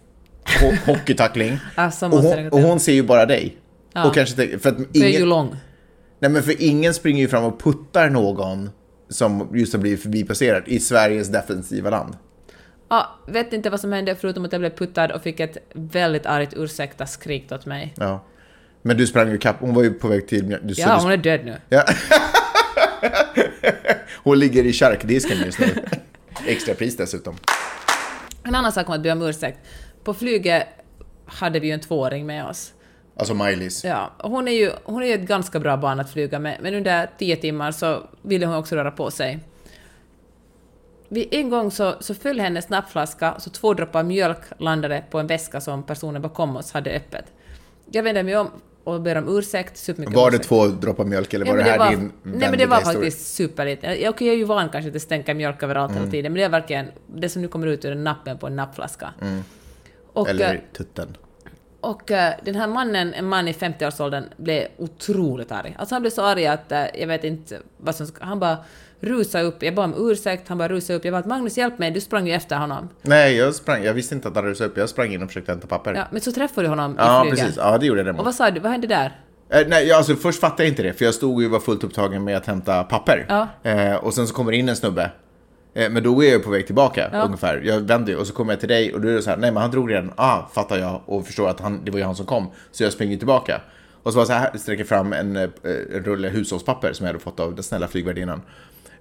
ho- 0.45 0.77
hockeytackling. 0.87 1.59
Ja, 1.77 1.91
så 1.91 2.07
och, 2.07 2.23
hon, 2.23 2.49
och 2.49 2.61
hon 2.61 2.81
ser 2.81 2.93
ju 2.93 3.03
bara 3.03 3.27
dig. 3.27 3.57
Ja. 3.93 4.07
Och 4.09 4.15
kanske 4.15 4.37
tänker- 4.37 4.59
för 4.59 4.69
att 4.69 4.97
ingen, 4.97 5.29
lång. 5.29 5.57
nej 6.19 6.31
men 6.31 6.43
för 6.43 6.63
ingen 6.63 6.95
springer 6.95 7.21
ju 7.23 7.29
fram 7.29 7.45
och 7.45 7.61
puttar 7.61 8.11
någon 8.11 8.71
som 9.09 9.49
just 9.55 9.73
har 9.73 9.81
blivit 9.81 10.03
förbipasserad 10.03 10.63
i 10.67 10.81
Sveriges 10.81 11.29
defensiva 11.29 11.91
land. 11.91 12.17
Ja, 12.93 13.11
vet 13.27 13.53
inte 13.53 13.71
vad 13.71 13.81
som 13.81 13.93
hände 13.93 14.17
förutom 14.17 14.45
att 14.45 14.53
jag 14.53 14.61
blev 14.61 14.71
puttad 14.71 15.13
och 15.13 15.23
fick 15.23 15.41
ett 15.41 15.57
väldigt 15.73 16.27
argt 16.27 16.55
ursäkta 16.57 17.07
skrikt 17.07 17.53
åt 17.53 17.67
mig. 17.67 17.95
Ja. 17.97 18.25
Men 18.83 18.97
du 18.97 19.07
sprang 19.07 19.31
ju 19.31 19.39
kapp, 19.39 19.57
hon 19.61 19.75
var 19.75 19.83
ju 19.83 19.93
på 19.93 20.09
väg 20.09 20.29
till... 20.29 20.49
Du, 20.49 20.75
Ja, 20.77 20.97
du, 20.97 21.03
hon 21.03 21.13
är 21.13 21.17
död 21.17 21.41
nu. 21.45 21.57
Ja. 21.69 21.85
hon 24.23 24.39
ligger 24.39 24.65
i 24.65 24.73
charkdisken 24.73 25.39
just 25.39 25.59
nu. 25.59 25.67
Extra 26.47 26.75
pris 26.75 26.97
dessutom. 26.97 27.37
En 28.43 28.55
annan 28.55 28.73
sak 28.73 28.89
om 28.89 28.95
att 28.95 29.03
be 29.03 29.13
om 29.13 29.23
ursäkt. 29.23 29.59
På 30.05 30.15
flyget 30.15 30.67
hade 31.27 31.61
vi 31.61 31.67
ju 31.67 31.73
en 31.73 31.81
tvååring 31.81 32.27
med 32.27 32.45
oss. 32.45 32.73
Alltså 33.17 33.35
Miley's. 33.35 33.87
Ja, 33.87 34.13
hon 34.19 34.49
är 34.49 34.53
ju, 34.53 34.71
hon 34.85 35.03
är 35.03 35.07
ju 35.07 35.15
ett 35.15 35.29
ganska 35.29 35.61
bra 35.61 35.77
barn 35.77 36.01
att 36.01 36.13
flyga 36.13 36.39
med, 36.39 36.59
men 36.63 36.75
under 36.75 37.11
tio 37.19 37.37
timmar 37.37 37.73
så 37.73 38.03
ville 38.23 38.47
hon 38.47 38.57
också 38.57 38.77
röra 38.77 38.91
på 38.91 39.11
sig. 39.11 39.41
Vid 41.13 41.29
en 41.35 41.51
gång 41.51 41.71
så, 41.71 41.95
så 42.01 42.15
föll 42.15 42.41
hennes 42.41 42.69
nappflaska, 42.69 43.35
så 43.39 43.51
två 43.51 43.75
droppar 43.75 44.03
mjölk 44.03 44.39
landade 44.59 45.05
på 45.11 45.19
en 45.21 45.27
väska 45.27 45.61
som 45.61 45.83
personen 45.83 46.23
bakom 46.23 46.57
oss 46.57 46.73
hade 46.73 46.91
öppet. 46.91 47.25
Jag 47.91 48.03
vänder 48.03 48.23
mig 48.23 48.37
om 48.37 48.51
och 48.85 49.01
ber 49.01 49.17
om 49.19 49.39
ursäkt, 49.39 49.77
supermycket 49.77 50.17
Var 50.17 50.31
det 50.31 50.37
ursäkt. 50.37 50.49
två 50.49 50.67
droppar 50.67 51.05
mjölk 51.05 51.35
eller 51.35 51.47
var 51.47 51.55
men 51.55 51.65
det 51.65 51.71
här 51.71 51.79
var, 51.79 51.91
din 51.91 52.13
Nej 52.23 52.49
men 52.51 52.59
det 52.59 52.67
var 52.67 52.77
historia? 52.77 53.01
faktiskt 53.01 53.35
superlite. 53.35 53.87
Ja, 53.87 54.11
Okej, 54.11 54.27
jag 54.27 54.35
är 54.35 54.39
ju 54.39 54.45
van 54.45 54.69
kanske 54.69 54.87
att 54.89 54.93
det 54.93 55.01
stänker 55.01 55.35
mjölk 55.35 55.63
överallt 55.63 55.91
Mm. 55.91 56.01
hela 56.03 56.11
tiden, 56.11 56.33
men 56.33 56.39
det 56.41 56.45
är 56.45 56.49
verkligen 56.49 56.87
det 57.07 57.29
som 57.29 57.43
nu 57.43 57.49
kommer 57.49 57.67
ut 57.67 57.85
ur 57.85 57.95
nappen 57.95 58.39
på 58.39 58.47
en 58.47 58.57
nappflaska. 58.57 59.09
Och, 60.13 60.29
Mm. 60.29 60.41
Eller 60.41 60.55
eh, 60.55 60.61
tutten. 60.77 61.17
och 61.81 62.11
eh, 62.11 62.35
den 62.45 62.55
här 62.55 62.67
mannen, 62.67 63.15
en 63.15 63.29
man 63.29 63.49
i 63.49 63.53
50-årsåldern, 63.53 64.25
blev 64.37 64.67
otroligt 64.79 65.53
arg. 65.53 65.77
Alltså 65.79 65.95
han 65.95 66.03
blev 66.03 66.11
så 66.11 66.23
arg 66.23 66.47
att 66.47 66.73
eh, 66.73 66.85
jag 67.01 67.07
vet 67.07 67.25
inte 67.25 67.59
vad 67.77 67.95
som 67.95 68.07
ska... 68.07 68.25
Han 68.25 68.41
bara 68.41 68.57
rusade 69.03 69.45
upp, 69.45 69.63
jag 69.63 69.75
bad 69.75 69.85
om 69.85 70.11
ursäkt, 70.11 70.49
han 70.49 70.59
bara 70.59 70.69
rusade 70.69 70.97
upp. 70.99 71.05
Jag 71.05 71.15
bara 71.15 71.27
Magnus 71.29 71.59
hjälp 71.59 71.79
mig, 71.79 71.91
du 71.91 72.01
sprang 72.01 72.27
ju 72.27 72.33
efter 72.33 72.57
honom. 72.57 72.89
Nej, 73.03 73.37
jag 73.37 73.55
sprang. 73.55 73.85
Jag 73.85 73.95
visste 73.95 74.15
inte 74.15 74.29
att 74.29 74.35
han 74.35 74.45
rusade 74.45 74.71
upp. 74.71 74.77
Jag 74.77 74.89
sprang 74.89 75.13
in 75.15 75.23
och 75.23 75.29
försökte 75.29 75.53
hämta 75.53 75.67
papper. 75.67 75.95
Ja, 75.95 76.05
men 76.11 76.21
så 76.21 76.33
träffade 76.33 76.65
du 76.67 76.69
honom 76.69 76.95
Ja, 76.99 77.21
i 77.21 77.29
flyget. 77.31 77.39
precis. 77.45 77.57
Ja, 77.63 77.79
det 77.79 77.87
gjorde 77.87 78.01
jag 78.01 78.05
Och 78.05 78.07
däremot. 78.07 78.25
vad 78.25 78.35
sa 78.35 78.51
du, 78.51 78.61
vad 78.61 78.71
hände 78.73 78.87
där? 78.87 79.19
Eh, 79.51 79.67
nej, 79.69 79.93
alltså 79.93 80.15
först 80.17 80.41
fattade 80.41 80.63
jag 80.63 80.69
inte 80.71 80.83
det, 80.83 80.93
för 80.93 81.05
jag 81.05 81.15
stod 81.15 81.41
ju 81.43 81.47
och 81.47 81.53
var 81.53 81.61
fullt 81.61 81.85
upptagen 81.85 82.25
med 82.25 82.37
att 82.37 82.47
hämta 82.47 82.85
papper. 82.85 83.27
Ja. 83.29 83.49
Eh, 83.71 83.95
och 83.95 84.15
sen 84.15 84.27
så 84.27 84.35
kommer 84.35 84.51
det 84.53 84.57
in 84.59 84.69
en 84.69 84.77
snubbe. 84.77 85.11
Eh, 85.75 85.91
men 85.91 86.03
då 86.03 86.25
är 86.25 86.33
jag 86.33 86.45
på 86.45 86.51
väg 86.51 86.67
tillbaka 86.67 87.11
Ja. 87.13 87.23
ungefär. 87.23 87.61
Jag 87.65 87.81
vänder 87.81 88.13
ju 88.13 88.19
och 88.19 88.27
så 88.27 88.33
kommer 88.35 88.53
jag 88.53 88.61
till 88.61 88.69
dig 88.69 88.95
och 88.95 89.01
då 89.01 89.09
är 89.09 89.13
det 89.13 89.23
så 89.23 89.31
här, 89.31 89.37
nej 89.37 89.51
men 89.53 89.61
han 89.63 89.71
drog 89.71 89.91
redan, 89.91 90.13
ah, 90.17 90.39
fattar 90.55 90.79
jag 90.79 91.03
och 91.07 91.27
förstår 91.27 91.49
att 91.49 91.61
han, 91.61 91.85
det 91.85 91.91
var 91.91 91.99
ju 91.99 92.05
han 92.05 92.17
som 92.17 92.27
kom. 92.27 92.51
Så 92.73 92.83
jag 92.83 92.93
springer 92.93 93.17
tillbaka. 93.17 93.61
Och 94.03 94.13
så 94.13 94.19
var 94.19 94.27
så 94.27 94.33
här, 94.33 94.51
sträcker 94.59 94.85
fram 94.85 95.13
en, 95.13 95.37
eh, 95.37 95.43
en 95.65 96.05
rulle 96.05 96.29
hushållspapper 96.29 96.93
som 96.93 97.07
jag 97.07 97.13
hade 97.13 97.25
fått 97.25 97.41
av 97.41 97.55
den 97.55 97.63
snälla 97.63 97.89
flygvärdinnan. 97.89 98.43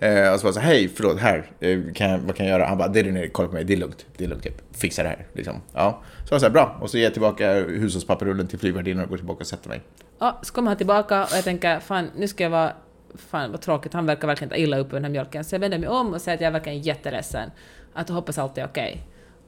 Eh, 0.02 0.34
och 0.34 0.40
så 0.40 0.44
var 0.44 0.48
jag 0.48 0.54
så 0.54 0.60
hej, 0.60 0.90
förlåt, 0.96 1.20
här, 1.20 1.52
eh, 1.60 1.80
kan 1.94 2.10
jag, 2.10 2.20
vad 2.20 2.36
kan 2.36 2.46
jag 2.46 2.60
göra? 2.60 2.68
Han 2.68 2.78
bara, 2.78 2.88
det 2.88 3.00
är 3.00 3.04
din 3.04 3.30
kolla 3.32 3.48
på 3.48 3.54
mig, 3.54 3.64
det 3.64 3.74
är 3.74 3.78
lugnt, 3.78 4.06
det 4.18 4.24
är 4.24 4.28
lugnt, 4.28 4.44
typ. 4.44 4.78
fixa 4.78 5.04
det 5.04 5.10
här. 5.10 5.26
Liksom. 5.34 5.62
Ja. 5.74 6.02
Så 6.30 6.36
jag 6.36 6.40
här, 6.42 6.50
bra. 6.50 6.78
Och 6.82 6.90
så 6.90 6.98
ger 6.98 7.04
jag 7.04 7.14
tillbaka 7.14 7.54
hushållspapperrullen 7.54 8.48
till 8.48 8.60
flygvärdinnan 8.60 9.04
och 9.04 9.10
går 9.10 9.18
tillbaka 9.18 9.40
och 9.40 9.48
sätter 9.48 9.70
mig. 9.70 9.82
Ja, 10.20 10.40
så 10.44 10.54
kommer 10.54 10.68
han 10.72 10.78
tillbaka 10.78 11.24
och 11.24 11.30
jag 11.34 11.44
tänker 11.44 11.80
fan, 11.80 12.10
nu 12.18 12.28
ska 12.28 12.44
jag 12.44 12.50
vara... 12.50 12.72
Fan 13.16 13.52
vad 13.52 13.62
tråkigt, 13.62 13.94
han 13.94 14.06
verkar 14.06 14.28
verkligen 14.28 14.50
ta 14.50 14.56
illa 14.56 14.78
upp 14.78 14.88
över 14.88 14.94
den 14.96 15.04
här 15.04 15.12
mjölken. 15.12 15.44
Så 15.44 15.56
jag 15.56 15.60
vänder 15.60 15.78
mig 15.78 15.90
om 15.90 16.14
och 16.14 16.22
säger 16.22 16.36
att 16.38 16.42
jag 16.42 16.48
är 16.48 16.52
verkligen 16.52 16.82
jätteledsen. 16.82 17.52
Att 17.94 18.10
jag 18.10 18.16
hoppas 18.16 18.38
allt 18.38 18.58
är 18.58 18.66
okej. 18.66 19.04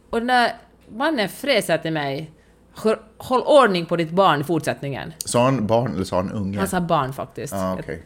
Och 0.09 0.17
den 0.19 0.27
där 0.27 0.51
mannen 0.89 1.29
fräser 1.29 1.77
till 1.77 1.93
mig 1.93 2.31
"Hör- 2.83 3.01
Håll 3.17 3.41
ordning 3.41 3.85
på 3.85 3.95
ditt 3.95 4.09
barn 4.11 4.41
i 4.41 4.43
fortsättningen. 4.43 5.13
Sa 5.17 5.43
han 5.45 5.67
barn 5.67 5.93
eller 5.95 6.03
sa 6.03 6.15
han 6.15 6.31
unge? 6.31 6.57
Han 6.59 6.67
sa 6.67 6.81
barn 6.81 7.13
faktiskt. 7.13 7.53
Ja, 7.53 7.77
okej. 7.79 8.03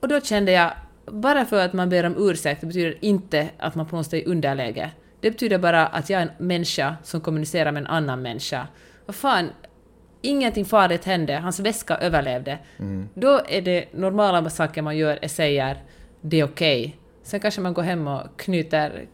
Och 0.00 0.08
då 0.08 0.20
kände 0.20 0.52
jag, 0.52 0.72
bara 1.12 1.44
för 1.44 1.64
att 1.64 1.72
man 1.72 1.88
ber 1.88 2.06
om 2.06 2.14
ursäkt 2.18 2.60
betyder 2.60 2.96
inte 3.00 3.48
att 3.58 3.74
man 3.74 3.86
på 3.86 3.96
något 3.96 4.06
sätt 4.06 4.12
är 4.14 4.18
i 4.18 4.24
underläge. 4.24 4.90
Det 5.20 5.30
betyder 5.30 5.58
bara 5.58 5.86
att 5.86 6.10
jag 6.10 6.22
är 6.22 6.26
en 6.26 6.46
människa 6.46 6.96
som 7.02 7.20
kommunicerar 7.20 7.72
med 7.72 7.80
en 7.80 7.86
annan 7.86 8.22
människa. 8.22 8.66
Vad 9.06 9.16
fan, 9.16 9.50
ingenting 10.22 10.64
farligt 10.64 11.04
hände, 11.04 11.36
hans 11.36 11.60
väska 11.60 11.96
överlevde. 11.96 12.58
Då 13.14 13.40
är 13.48 13.62
det 13.62 13.84
normala 13.92 14.50
saker 14.50 14.82
man 14.82 14.96
gör 14.96 15.18
är 15.22 15.28
säger 15.28 15.76
det 16.20 16.40
är 16.40 16.44
okej. 16.44 16.96
Sen 17.22 17.40
kanske 17.40 17.60
man 17.60 17.74
går 17.74 17.82
hem 17.82 18.08
och 18.08 18.22
knyter 18.36 19.04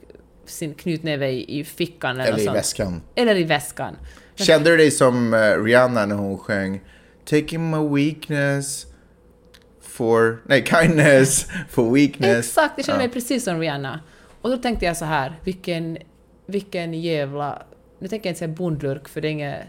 sin 0.45 0.75
knytnäve 0.75 1.31
i, 1.31 1.61
i 1.61 1.65
fickan 1.65 2.21
eller, 2.21 2.33
Eller 2.33 2.39
i 2.39 2.45
sånt. 2.45 2.57
väskan. 2.57 3.03
Eller 3.15 3.37
i 3.37 3.45
väskan. 3.45 3.97
Kände 4.35 4.71
du 4.71 4.77
dig 4.77 4.91
som 4.91 5.35
eh, 5.35 5.63
Rihanna 5.63 6.07
när 6.07 6.17
hon 6.17 6.39
sjöng 6.39 6.81
Taking 7.25 7.71
my 7.71 7.89
weakness 8.05 8.87
for... 9.97 10.39
Nej, 10.47 10.65
kindness 10.67 11.47
for 11.71 11.95
weakness. 11.95 12.39
Exakt, 12.49 12.73
jag 12.77 12.87
känner 12.87 12.99
mig 12.99 13.07
Ja. 13.07 13.13
precis 13.13 13.45
som 13.45 13.61
Rihanna. 13.61 14.01
Och 14.43 14.51
då 14.51 14.57
tänkte 14.57 14.87
jag 14.87 14.97
så 14.97 15.05
här, 15.05 15.41
vilken, 15.45 15.99
vilken 16.47 16.95
jävla... 16.95 17.63
Nu 17.99 18.09
tänker 18.09 18.29
jag 18.29 18.31
inte 18.31 18.39
säga 18.39 18.49
bondlurk 18.49 19.09
för 19.09 19.21
det 19.21 19.29
är 19.29 19.33
inget... 19.33 19.61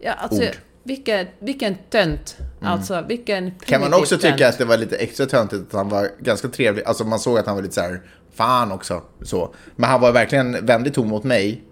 Ja, 0.00 0.12
alltså, 0.12 0.42
Ord. 0.42 0.56
vilken, 0.82 1.26
vilken 1.38 1.74
tönt. 1.90 2.36
Alltså, 2.62 3.04
vilken 3.08 3.38
Mm. 3.44 3.54
Kan 3.64 3.80
man 3.80 3.94
också 3.94 4.16
tycka 4.16 4.36
tönt. 4.36 4.42
att 4.42 4.58
det 4.58 4.64
var 4.64 4.76
lite 4.76 4.96
extra 4.96 5.26
töntigt 5.26 5.62
att 5.68 5.72
han 5.72 5.88
var 5.88 6.08
ganska 6.20 6.48
trevlig? 6.48 6.84
Alltså 6.84 7.04
man 7.04 7.18
såg 7.18 7.38
att 7.38 7.46
han 7.46 7.54
var 7.54 7.62
lite 7.62 7.74
så 7.74 7.80
här, 7.80 8.00
fan 8.34 8.72
också. 8.72 9.02
Så. 9.22 9.54
Men 9.76 9.90
han 9.90 10.00
var 10.00 10.12
verkligen 10.12 10.66
vänlig 10.66 10.94
ton 10.94 11.08
mot 11.08 11.24
mig. 11.24 11.62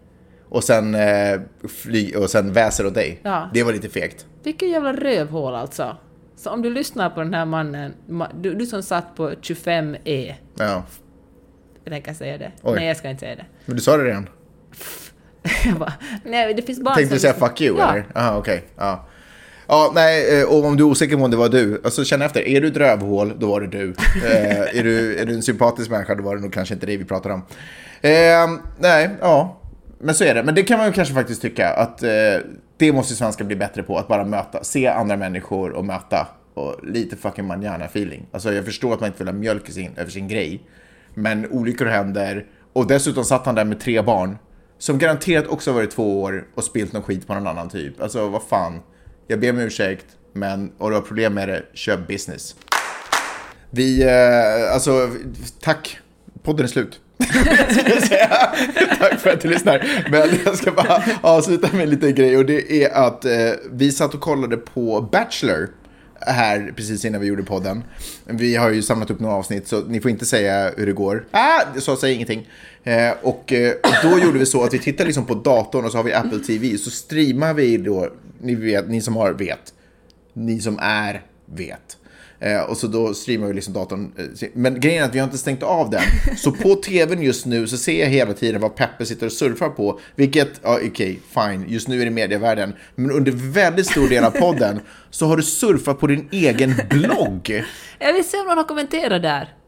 Och 0.49 0.65
sen, 0.65 0.95
eh, 0.95 1.41
fly, 1.83 2.15
och 2.15 2.31
sen 2.31 2.53
väser 2.53 2.87
åt 2.87 2.95
dig. 2.95 3.21
Ja. 3.23 3.51
Det 3.55 3.63
var 3.63 3.73
lite 3.73 3.89
fegt. 3.89 4.27
Vilken 4.43 4.69
jävla 4.69 4.93
rövhål 4.93 5.55
alltså. 5.55 5.97
Så 6.45 6.51
om 6.51 6.63
du 6.63 6.71
lyssnar 6.71 7.11
på 7.11 7.21
den 7.21 7.35
här 7.35 7.45
mannen, 7.45 7.95
ma- 8.09 8.41
du, 8.41 8.55
du 8.55 8.67
som 8.67 8.83
satt 8.83 9.17
på 9.17 9.31
25E, 9.31 10.35
Ja. 10.59 10.83
jag 11.85 11.93
tänker 11.93 12.15
säga 12.15 12.39
det. 12.39 12.53
Oj. 12.63 12.75
Nej, 12.77 12.87
jag 12.89 12.97
ska 12.97 13.09
inte 13.11 13.21
säga 13.21 13.37
det. 13.37 13.45
Men 13.67 13.77
du 13.77 13.83
sa 13.83 13.97
det 13.97 14.05
redan. 14.05 14.29
Jag 15.65 15.75
bara, 15.79 15.93
nej, 16.25 16.55
det 16.55 16.63
finns 16.63 16.81
bara 16.81 16.95
Tänkte 16.95 17.15
du 17.15 17.21
säga 17.21 17.33
fuck 17.35 17.61
you 17.61 17.79
ja. 17.79 17.91
eller? 17.91 18.07
Jaha, 18.15 18.39
okej. 18.39 18.63
Ja. 18.77 19.07
Ja, 19.69 19.93
nej, 19.95 20.41
eh, 20.41 20.47
och 20.49 20.65
om 20.65 20.77
du 20.77 20.85
är 20.85 20.89
osäker 20.89 21.17
på 21.17 21.23
om 21.25 21.31
det 21.31 21.37
var 21.37 21.49
du, 21.49 21.81
alltså 21.85 22.05
känn 22.05 22.23
efter. 22.23 22.49
Är 22.49 22.61
du 22.61 22.69
ett 22.69 22.77
rövhål, 22.77 23.33
då 23.39 23.47
var 23.51 23.61
det 23.61 23.67
du. 23.67 23.95
Eh, 24.25 24.79
är, 24.79 24.83
du 24.83 25.17
är 25.19 25.27
du 25.27 25.35
en 25.35 25.43
sympatisk 25.43 25.91
människa, 25.91 26.15
då 26.15 26.23
var 26.23 26.37
det 26.37 26.43
nog 26.43 26.53
kanske 26.53 26.75
inte 26.75 26.87
det 26.87 26.97
vi 26.97 27.05
pratar 27.05 27.31
om. 27.31 27.43
Eh, 28.03 28.11
nej, 28.79 29.11
ja. 29.21 29.61
Men 29.99 30.15
så 30.15 30.25
är 30.25 30.35
det. 30.35 30.43
Men 30.43 30.55
det 30.55 30.63
kan 30.63 30.79
man 30.79 30.87
ju 30.87 30.93
kanske 30.93 31.15
faktiskt 31.15 31.43
tycka 31.43 31.69
att 31.71 32.03
eh, 32.03 32.11
det 32.77 32.93
måste 32.93 33.15
svenskar 33.15 33.45
bli 33.45 33.57
bättre 33.57 33.83
på. 33.83 33.99
Att 33.99 34.09
bara 34.09 34.25
möta, 34.25 34.65
se 34.65 34.87
andra 34.87 35.17
människor 35.17 35.73
och 35.73 35.85
möta. 35.85 36.29
Och 36.55 36.77
lite 36.83 37.17
fucking 37.17 37.47
manjana 37.47 37.85
feeling. 37.85 38.27
Alltså 38.33 38.53
jag 38.53 38.65
förstår 38.65 38.95
att 38.95 39.01
man 39.01 39.07
inte 39.07 39.19
vill 39.19 39.29
ha 39.29 39.35
mjölk 39.35 39.69
i 39.69 39.73
sin, 39.73 39.97
över 39.97 40.11
sin 40.11 40.29
grej. 40.29 40.63
Men 41.15 41.51
olyckor 41.51 41.87
händer. 41.87 42.47
Och 42.73 42.87
dessutom 42.87 43.25
satt 43.25 43.47
han 43.47 43.55
där 43.55 43.65
med 43.65 43.81
tre 43.81 44.03
barn. 44.03 44.39
Som 44.79 44.99
garanterat 44.99 45.47
också 45.47 45.73
varit 45.73 45.91
två 45.91 46.23
år 46.23 46.47
och 46.55 46.65
spilt 46.65 46.93
någon 46.93 47.03
skit 47.03 47.27
på 47.27 47.35
någon 47.35 47.47
annan 47.47 47.69
typ. 47.69 48.01
Alltså 48.01 48.29
vad 48.29 48.43
fan. 48.43 48.81
Jag 49.27 49.41
ber 49.41 49.51
om 49.51 49.59
ursäkt. 49.59 50.07
Men 50.33 50.73
om 50.79 50.91
du 50.91 50.97
har 50.97 51.03
problem 51.03 51.35
med 51.35 51.49
det, 51.49 51.63
köp 51.75 52.09
business. 52.09 52.57
Vi, 53.71 54.03
eh, 54.03 54.75
alltså 54.75 55.11
tack. 55.61 55.99
Podden 56.43 56.65
är 56.65 56.69
slut. 56.69 57.01
Tack 58.99 59.21
för 59.21 59.31
att 59.31 59.41
du 59.41 59.49
lyssnar. 59.49 59.87
Men 60.11 60.29
jag 60.45 60.57
ska 60.57 60.73
bara 60.73 61.03
avsluta 61.21 61.69
med 61.73 61.83
en 61.83 61.91
liten 61.91 62.15
grej 62.15 62.37
och 62.37 62.47
det 62.47 62.85
är 62.85 62.91
att 62.91 63.25
eh, 63.25 63.33
vi 63.71 63.93
satt 63.93 64.15
och 64.15 64.21
kollade 64.21 64.57
på 64.57 65.09
Bachelor 65.13 65.69
här 66.27 66.73
precis 66.77 67.05
innan 67.05 67.21
vi 67.21 67.27
gjorde 67.27 67.43
podden. 67.43 67.85
Vi 68.25 68.57
har 68.57 68.71
ju 68.71 68.83
samlat 68.83 69.11
upp 69.11 69.21
några 69.21 69.35
avsnitt 69.35 69.69
så 69.69 69.81
ni 69.81 70.01
får 70.01 70.11
inte 70.11 70.27
säga 70.27 70.73
hur 70.77 70.87
det 70.87 70.93
går. 70.93 71.27
Ah, 71.31 71.61
så 71.79 71.97
säg 71.97 72.15
ingenting. 72.15 72.49
Eh, 72.85 73.13
och 73.23 73.53
eh, 73.53 73.75
då 74.03 74.19
gjorde 74.19 74.39
vi 74.39 74.47
så 74.47 74.65
att 74.65 74.75
vi 74.75 74.79
tittar 74.79 75.05
liksom 75.05 75.27
på 75.27 75.35
datorn 75.35 75.85
och 75.85 75.91
så 75.91 75.99
har 75.99 76.05
vi 76.05 76.13
Apple 76.13 76.39
TV 76.39 76.79
så 76.79 76.91
streamar 76.91 77.55
vi 77.55 77.77
då, 77.77 78.09
ni 78.41 78.55
vet, 78.55 78.89
ni 78.89 79.01
som 79.01 79.17
har 79.17 79.33
vet, 79.33 79.75
ni 80.33 80.61
som 80.61 80.79
är 80.83 81.23
vet. 81.47 81.97
Eh, 82.45 82.61
och 82.61 82.77
så 82.77 82.87
då 82.87 83.15
streamar 83.15 83.47
vi 83.47 83.55
liksom 83.55 83.75
datorn. 83.75 84.13
Eh, 84.17 84.49
men 84.53 84.81
grejen 84.81 85.03
är 85.03 85.09
att 85.09 85.15
vi 85.15 85.19
har 85.19 85.25
inte 85.25 85.39
stängt 85.39 85.63
av 85.63 85.91
den. 85.91 86.03
Så 86.37 86.53
på 86.53 86.75
tvn 86.85 87.23
just 87.23 87.47
nu 87.47 87.67
så 87.67 87.77
ser 87.77 88.01
jag 88.01 88.07
hela 88.07 88.33
tiden 88.33 88.61
vad 88.61 88.77
Peppe 88.77 89.07
sitter 89.07 89.27
och 89.27 89.33
surfar 89.33 89.69
på. 89.69 90.01
Vilket, 90.15 90.61
ja 90.63 90.79
okej, 90.87 91.21
fine, 91.35 91.65
just 91.69 91.89
nu 91.89 92.01
är 92.01 92.05
det 92.05 92.11
medievärlden. 92.11 92.75
Men 92.95 93.11
under 93.11 93.33
väldigt 93.33 93.87
stor 93.87 94.09
del 94.09 94.25
av 94.25 94.31
podden 94.31 94.81
så 95.11 95.27
har 95.27 95.37
du 95.37 95.43
surfat 95.43 96.01
på 96.01 96.07
din 96.07 96.29
egen 96.31 96.75
blogg. 96.91 97.65
Jag 97.99 98.13
vill 98.13 98.25
se 98.25 98.41
om 98.41 98.47
någon 98.47 98.57
har 98.57 98.65
kommenterat 98.65 99.23
där. 99.23 99.64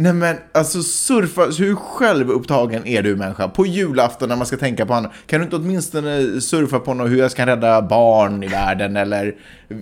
Nej 0.00 0.12
men 0.12 0.36
alltså 0.52 0.82
surfa, 0.82 1.44
hur 1.44 1.74
självupptagen 1.74 2.86
är 2.86 3.02
du 3.02 3.16
människa? 3.16 3.48
På 3.48 3.66
julafton 3.66 4.28
när 4.28 4.36
man 4.36 4.46
ska 4.46 4.56
tänka 4.56 4.86
på 4.86 4.94
annat. 4.94 5.12
Kan 5.26 5.40
du 5.40 5.44
inte 5.44 5.56
åtminstone 5.56 6.40
surfa 6.40 6.78
på 6.78 6.94
något, 6.94 7.10
hur 7.10 7.16
jag 7.18 7.30
ska 7.30 7.46
rädda 7.46 7.82
barn 7.82 8.42
i 8.42 8.46
världen 8.46 8.96
eller 8.96 9.36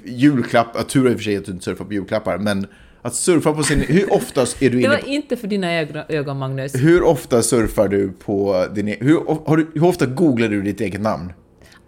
julklapp, 0.05 0.67
ja, 0.75 0.83
tur 0.83 1.11
i 1.11 1.14
och 1.14 1.17
för 1.17 1.25
sig 1.25 1.37
att 1.37 1.45
du 1.45 1.53
inte 1.53 1.64
surfar 1.64 1.85
på 1.85 1.93
julklappar, 1.93 2.39
men 2.39 2.67
att 3.03 3.14
surfa 3.14 3.53
på 3.53 3.62
sin, 3.62 3.81
hur 3.81 4.12
ofta 4.12 4.41
är 4.43 4.47
du 4.61 4.69
Det 4.71 4.79
inne 4.79 4.89
var 4.89 4.97
på, 4.97 5.07
inte 5.09 5.37
för 5.37 5.49
dina 5.49 5.73
ögon, 6.09 6.39
Magnus. 6.39 6.75
hur 6.75 7.03
ofta 7.03 7.43
surfar 7.43 7.89
du 7.89 8.12
på 8.12 8.67
din, 8.75 8.89
e- 8.89 8.97
hur, 9.01 9.57
du, 9.57 9.67
hur 9.75 9.85
ofta 9.85 10.07
googlar 10.07 10.49
du 10.49 10.62
ditt 10.62 10.81
eget 10.81 11.01
namn? 11.01 11.33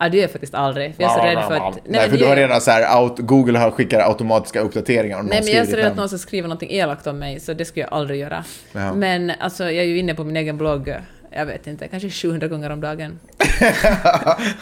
Ja, 0.01 0.09
det 0.09 0.17
gör 0.17 0.25
jag 0.25 0.31
faktiskt 0.31 0.55
aldrig. 0.55 0.97
För 0.97 1.03
jag 1.03 1.13
är 1.13 1.19
så 1.19 1.25
rädd 1.41 1.49
för 1.49 1.69
att... 1.69 1.79
Nej, 1.87 2.11
för 2.11 2.17
du 2.19 2.25
har 2.27 2.37
redan 2.37 2.61
så 2.61 2.71
här, 2.71 3.03
out, 3.03 3.19
Google 3.19 3.59
har 3.59 3.71
skickar 3.71 4.01
automatiska 4.01 4.61
uppdateringar 4.61 5.19
om 5.21 5.27
Nej, 5.27 5.41
men 5.45 5.53
jag 5.55 5.63
är 5.67 5.71
så 5.71 5.77
rädd 5.77 5.87
att 5.87 5.97
någon 5.97 6.09
ska 6.09 6.19
skriva 6.19 6.47
någonting 6.49 6.71
elakt 6.71 7.07
om 7.07 7.19
mig, 7.19 7.41
så 7.41 7.53
det 7.53 7.65
skulle 7.65 7.85
jag 7.85 7.93
aldrig 7.93 8.21
göra. 8.21 8.45
Jaha. 8.73 8.95
Men 8.95 9.33
alltså, 9.41 9.65
jag 9.65 9.85
är 9.85 9.89
ju 9.89 9.99
inne 9.99 10.15
på 10.15 10.25
min 10.25 10.37
egen 10.37 10.57
blogg, 10.59 10.95
jag 11.33 11.47
vet 11.47 11.67
inte, 11.67 11.89
kanske 11.89 12.11
700 12.11 12.49
gånger 12.49 12.71
om 12.71 12.81
dagen. 12.81 13.19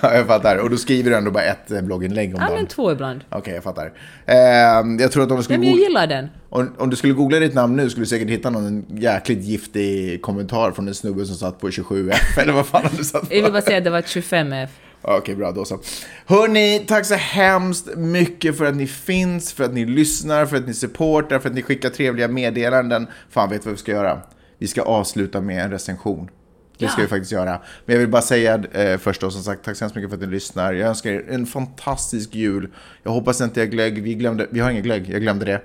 ja, 0.01 0.14
jag 0.14 0.26
fattar. 0.26 0.57
Och 0.57 0.70
då 0.70 0.76
skriver 0.76 1.11
du 1.11 1.16
ändå 1.16 1.30
bara 1.30 1.45
ett 1.45 1.70
eh, 1.70 1.80
blogginlägg 1.80 2.34
om 2.34 2.41
Ja, 2.41 2.47
dagen. 2.47 2.57
men 2.57 2.66
två 2.66 2.93
ibland. 2.93 3.24
Okej, 3.30 3.55
jag 3.55 3.62
fattar. 3.62 3.93
Ehm, 4.26 4.99
jag 4.99 5.12
tror 5.12 5.22
att 5.22 5.30
om 5.30 5.37
du 5.37 5.43
skulle, 5.43 5.59
Nej, 5.59 5.68
men 5.68 5.78
jag 5.78 5.89
gillar 5.89 6.07
den. 6.07 6.28
om, 6.49 6.74
om 6.78 6.91
du 6.91 6.97
skulle 6.97 7.12
googla 7.12 7.39
ditt 7.39 7.55
namn 7.55 7.76
nu 7.76 7.91
skulle 7.91 8.03
du 8.03 8.09
säkert 8.09 8.28
hitta 8.28 8.51
någon 8.51 8.84
jäkligt 8.89 9.43
giftig 9.45 10.22
kommentar 10.22 10.70
från 10.70 10.89
en 10.89 10.95
snubbe 10.95 11.24
som 11.24 11.37
satt 11.37 11.61
på 11.61 11.68
27F, 11.68 12.14
eller 12.43 12.53
vad 12.53 12.66
fan 12.66 12.82
har 12.82 12.99
du 12.99 13.05
satt 13.05 13.28
på? 13.28 13.34
Jag 13.37 13.43
vill 13.43 13.53
bara 13.53 13.62
säga 13.62 13.78
att 13.78 13.84
det 13.84 13.91
var 13.91 14.01
25F. 14.03 14.68
Okej, 15.09 15.34
bra 15.36 15.52
då 15.52 15.64
så. 15.64 15.80
Hörni, 16.26 16.84
tack 16.88 17.07
så 17.07 17.14
hemskt 17.14 17.96
mycket 17.96 18.59
för 18.59 18.64
att 18.64 18.76
ni 18.76 18.86
finns, 18.86 19.52
för 19.52 19.64
att 19.64 19.74
ni 19.74 19.84
lyssnar, 19.84 20.46
för 20.46 20.57
att 20.57 20.66
ni 20.66 20.74
supportar, 20.74 21.38
för 21.38 21.48
att 21.48 21.54
ni 21.54 21.62
skickar 21.62 21.90
trevliga 21.90 22.28
meddelanden. 22.28 23.07
Fan, 23.30 23.50
vet 23.50 23.64
vad 23.64 23.72
vi 23.74 23.78
ska 23.78 23.92
göra? 23.92 24.20
Vi 24.59 24.66
ska 24.66 24.82
avsluta 24.82 25.40
med 25.40 25.64
en 25.64 25.70
recension. 25.70 26.30
Det 26.78 26.88
ska 26.88 27.00
Ja. 27.00 27.02
vi 27.04 27.09
faktiskt 27.09 27.32
göra. 27.32 27.61
Men 27.86 27.94
jag 27.94 28.00
vill 28.00 28.09
bara 28.09 28.22
säga 28.22 28.54
eh, 28.72 28.98
först 28.98 29.20
då, 29.20 29.30
som 29.30 29.42
sagt, 29.42 29.64
tack 29.64 29.76
så 29.76 29.84
hemskt 29.84 29.96
mycket 29.96 30.11
för 30.11 30.16
att 30.16 30.22
ni 30.22 30.28
lyssnar. 30.28 30.72
Jag 30.72 30.88
önskar 30.88 31.11
er 31.11 31.24
en 31.30 31.46
fantastisk 31.46 32.34
jul. 32.34 32.68
Jag 33.02 33.11
hoppas 33.11 33.40
inte 33.40 33.61
jag 33.61 33.70
glögg, 33.70 34.02
vi 34.02 34.14
glömde, 34.14 34.46
vi 34.50 34.61
har 34.61 34.70
ingen 34.70 34.82
glögg, 34.82 35.11
jag 35.11 35.20
glömde 35.20 35.44
det. 35.44 35.61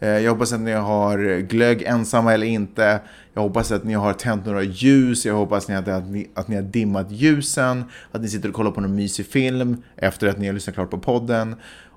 Eh, 0.00 0.08
jag 0.08 0.30
hoppas 0.32 0.52
att 0.52 0.60
ni 0.60 0.72
har 0.72 1.40
glögg 1.40 1.82
ensamma 1.82 2.34
eller 2.34 2.46
inte. 2.46 3.00
Jag 3.34 3.42
hoppas 3.42 3.72
att 3.72 3.84
ni 3.84 3.94
har 3.94 4.12
tänt 4.12 4.46
några 4.46 4.62
ljus. 4.62 5.26
Jag 5.26 5.34
hoppas 5.34 5.70
att 5.70 5.86
ni, 5.86 5.92
att 5.92 6.06
ni, 6.06 6.30
att 6.34 6.48
ni 6.48 6.56
har 6.56 6.62
dimmat 6.62 7.10
ljusen. 7.10 7.84
Att 8.12 8.22
ni 8.22 8.28
sitter 8.28 8.48
och 8.48 8.54
kollar 8.54 8.70
på 8.70 8.80
någon 8.80 8.96
mysig 8.96 9.26
film 9.26 9.82
efter 9.96 10.28
att 10.28 10.38
ni 10.38 10.46
har 10.46 10.54
lyssnat 10.54 10.74
klart 10.74 10.90
på 10.90 10.98
podden. 10.98 11.56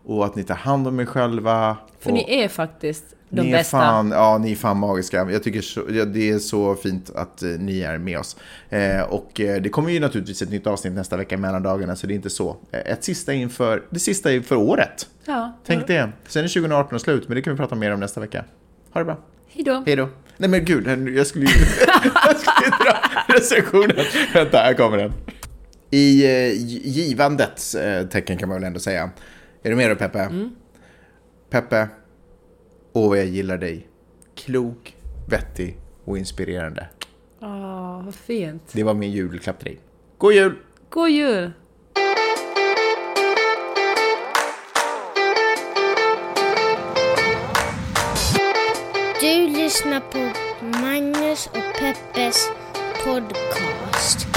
Och 0.10 0.26
att 0.26 0.36
ni 0.36 0.44
tar 0.44 0.56
hand 0.56 0.88
om 0.88 1.00
er 1.00 1.06
själva. 1.06 1.78
För 2.00 2.12
ni 2.12 2.26
är 2.44 2.48
faktiskt 2.48 3.04
de 3.30 3.42
ni 3.42 3.52
bästa. 3.52 3.78
Fan, 3.80 4.12
ja, 4.12 4.38
ni 4.38 4.52
är 4.52 4.56
fan 4.56 4.78
magiska. 4.78 5.28
Jag 5.32 5.44
tycker 5.44 5.62
så, 5.62 5.82
ja, 5.90 6.06
det 6.06 6.30
är 6.30 6.40
så 6.40 6.76
fint 6.76 7.10
att 7.16 7.44
eh, 7.44 7.50
ni 7.50 7.80
är 7.82 7.98
med 7.98 8.20
oss. 8.20 8.38
Eh, 8.70 9.02
och 9.02 9.40
eh, 9.42 9.62
det 9.62 9.70
kommer 9.70 9.90
ju 9.92 10.00
naturligtvis 10.00 10.42
ett 10.42 10.50
nytt 10.52 10.68
avsnitt 10.68 10.94
nästa 10.94 11.18
vecka 11.18 11.38
mellan 11.38 11.64
dagarna, 11.64 11.96
så 11.96 12.08
det 12.08 12.14
är 12.14 12.16
inte 12.16 12.30
så. 12.30 12.58
Eh, 12.72 12.80
ett 12.92 13.04
sista 13.04 13.34
inför, 13.34 13.84
det 13.90 14.00
sista 14.00 14.34
inför 14.34 14.56
året. 14.56 15.08
Ja. 15.26 15.58
Tänk 15.66 15.88
det. 15.88 16.10
Sen 16.28 16.44
är 16.44 16.48
2018 16.48 17.00
slut, 17.00 17.28
men 17.28 17.36
det 17.36 17.42
kan 17.42 17.54
vi 17.54 17.58
prata 17.58 17.76
mer 17.76 17.94
om 17.94 18.00
nästa 18.00 18.22
vecka. 18.22 18.44
Ha 18.94 19.00
det 19.02 19.06
bra. 19.06 19.18
Hejdå. 19.48 19.84
Hej 19.86 19.96
då. 19.96 20.10
Nej 20.38 20.50
men 20.50 20.66
gud, 20.66 20.88
jag 21.18 21.28
skulle 21.28 21.46
ju 21.46 21.52
jag 22.26 22.38
skulle 22.38 22.66
ju 22.66 22.72
dra 22.84 22.98
recensionen. 23.36 24.06
Vänta, 24.34 24.58
här 24.58 24.74
kommer 24.74 24.98
den. 24.98 25.14
I 25.92 26.26
eh, 26.26 26.30
gi- 26.54 26.82
givandets 26.90 27.76
eh, 27.76 28.08
tecken 28.08 28.38
kan 28.38 28.50
man 28.50 28.56
väl 28.58 28.68
ändå 28.68 28.80
säga. 28.80 29.10
Är 29.64 29.70
du 29.70 29.76
med 29.76 29.90
då 29.90 29.96
Peppe? 29.96 30.50
Peppe, 31.50 31.88
åh 32.94 33.18
jag 33.18 33.26
gillar 33.28 33.58
dig. 33.58 33.88
Klok, 34.36 34.96
vettig 35.30 35.78
och 36.06 36.18
inspirerande. 36.18 36.88
Åh, 37.42 38.02
vad 38.06 38.16
fint. 38.16 38.64
Det 38.72 38.84
var 38.84 38.94
min 38.94 39.12
julklapp 39.12 39.60
till 39.60 39.66
dig. 39.66 39.80
God 40.18 40.34
jul! 40.34 40.56
God 40.90 41.10
jul! 41.10 41.52
Du 49.22 49.48
lyssnar 49.48 50.00
på 50.00 50.32
Magnus 50.82 51.48
och 51.48 51.80
Peppes 51.80 52.50
podcast. 53.06 54.29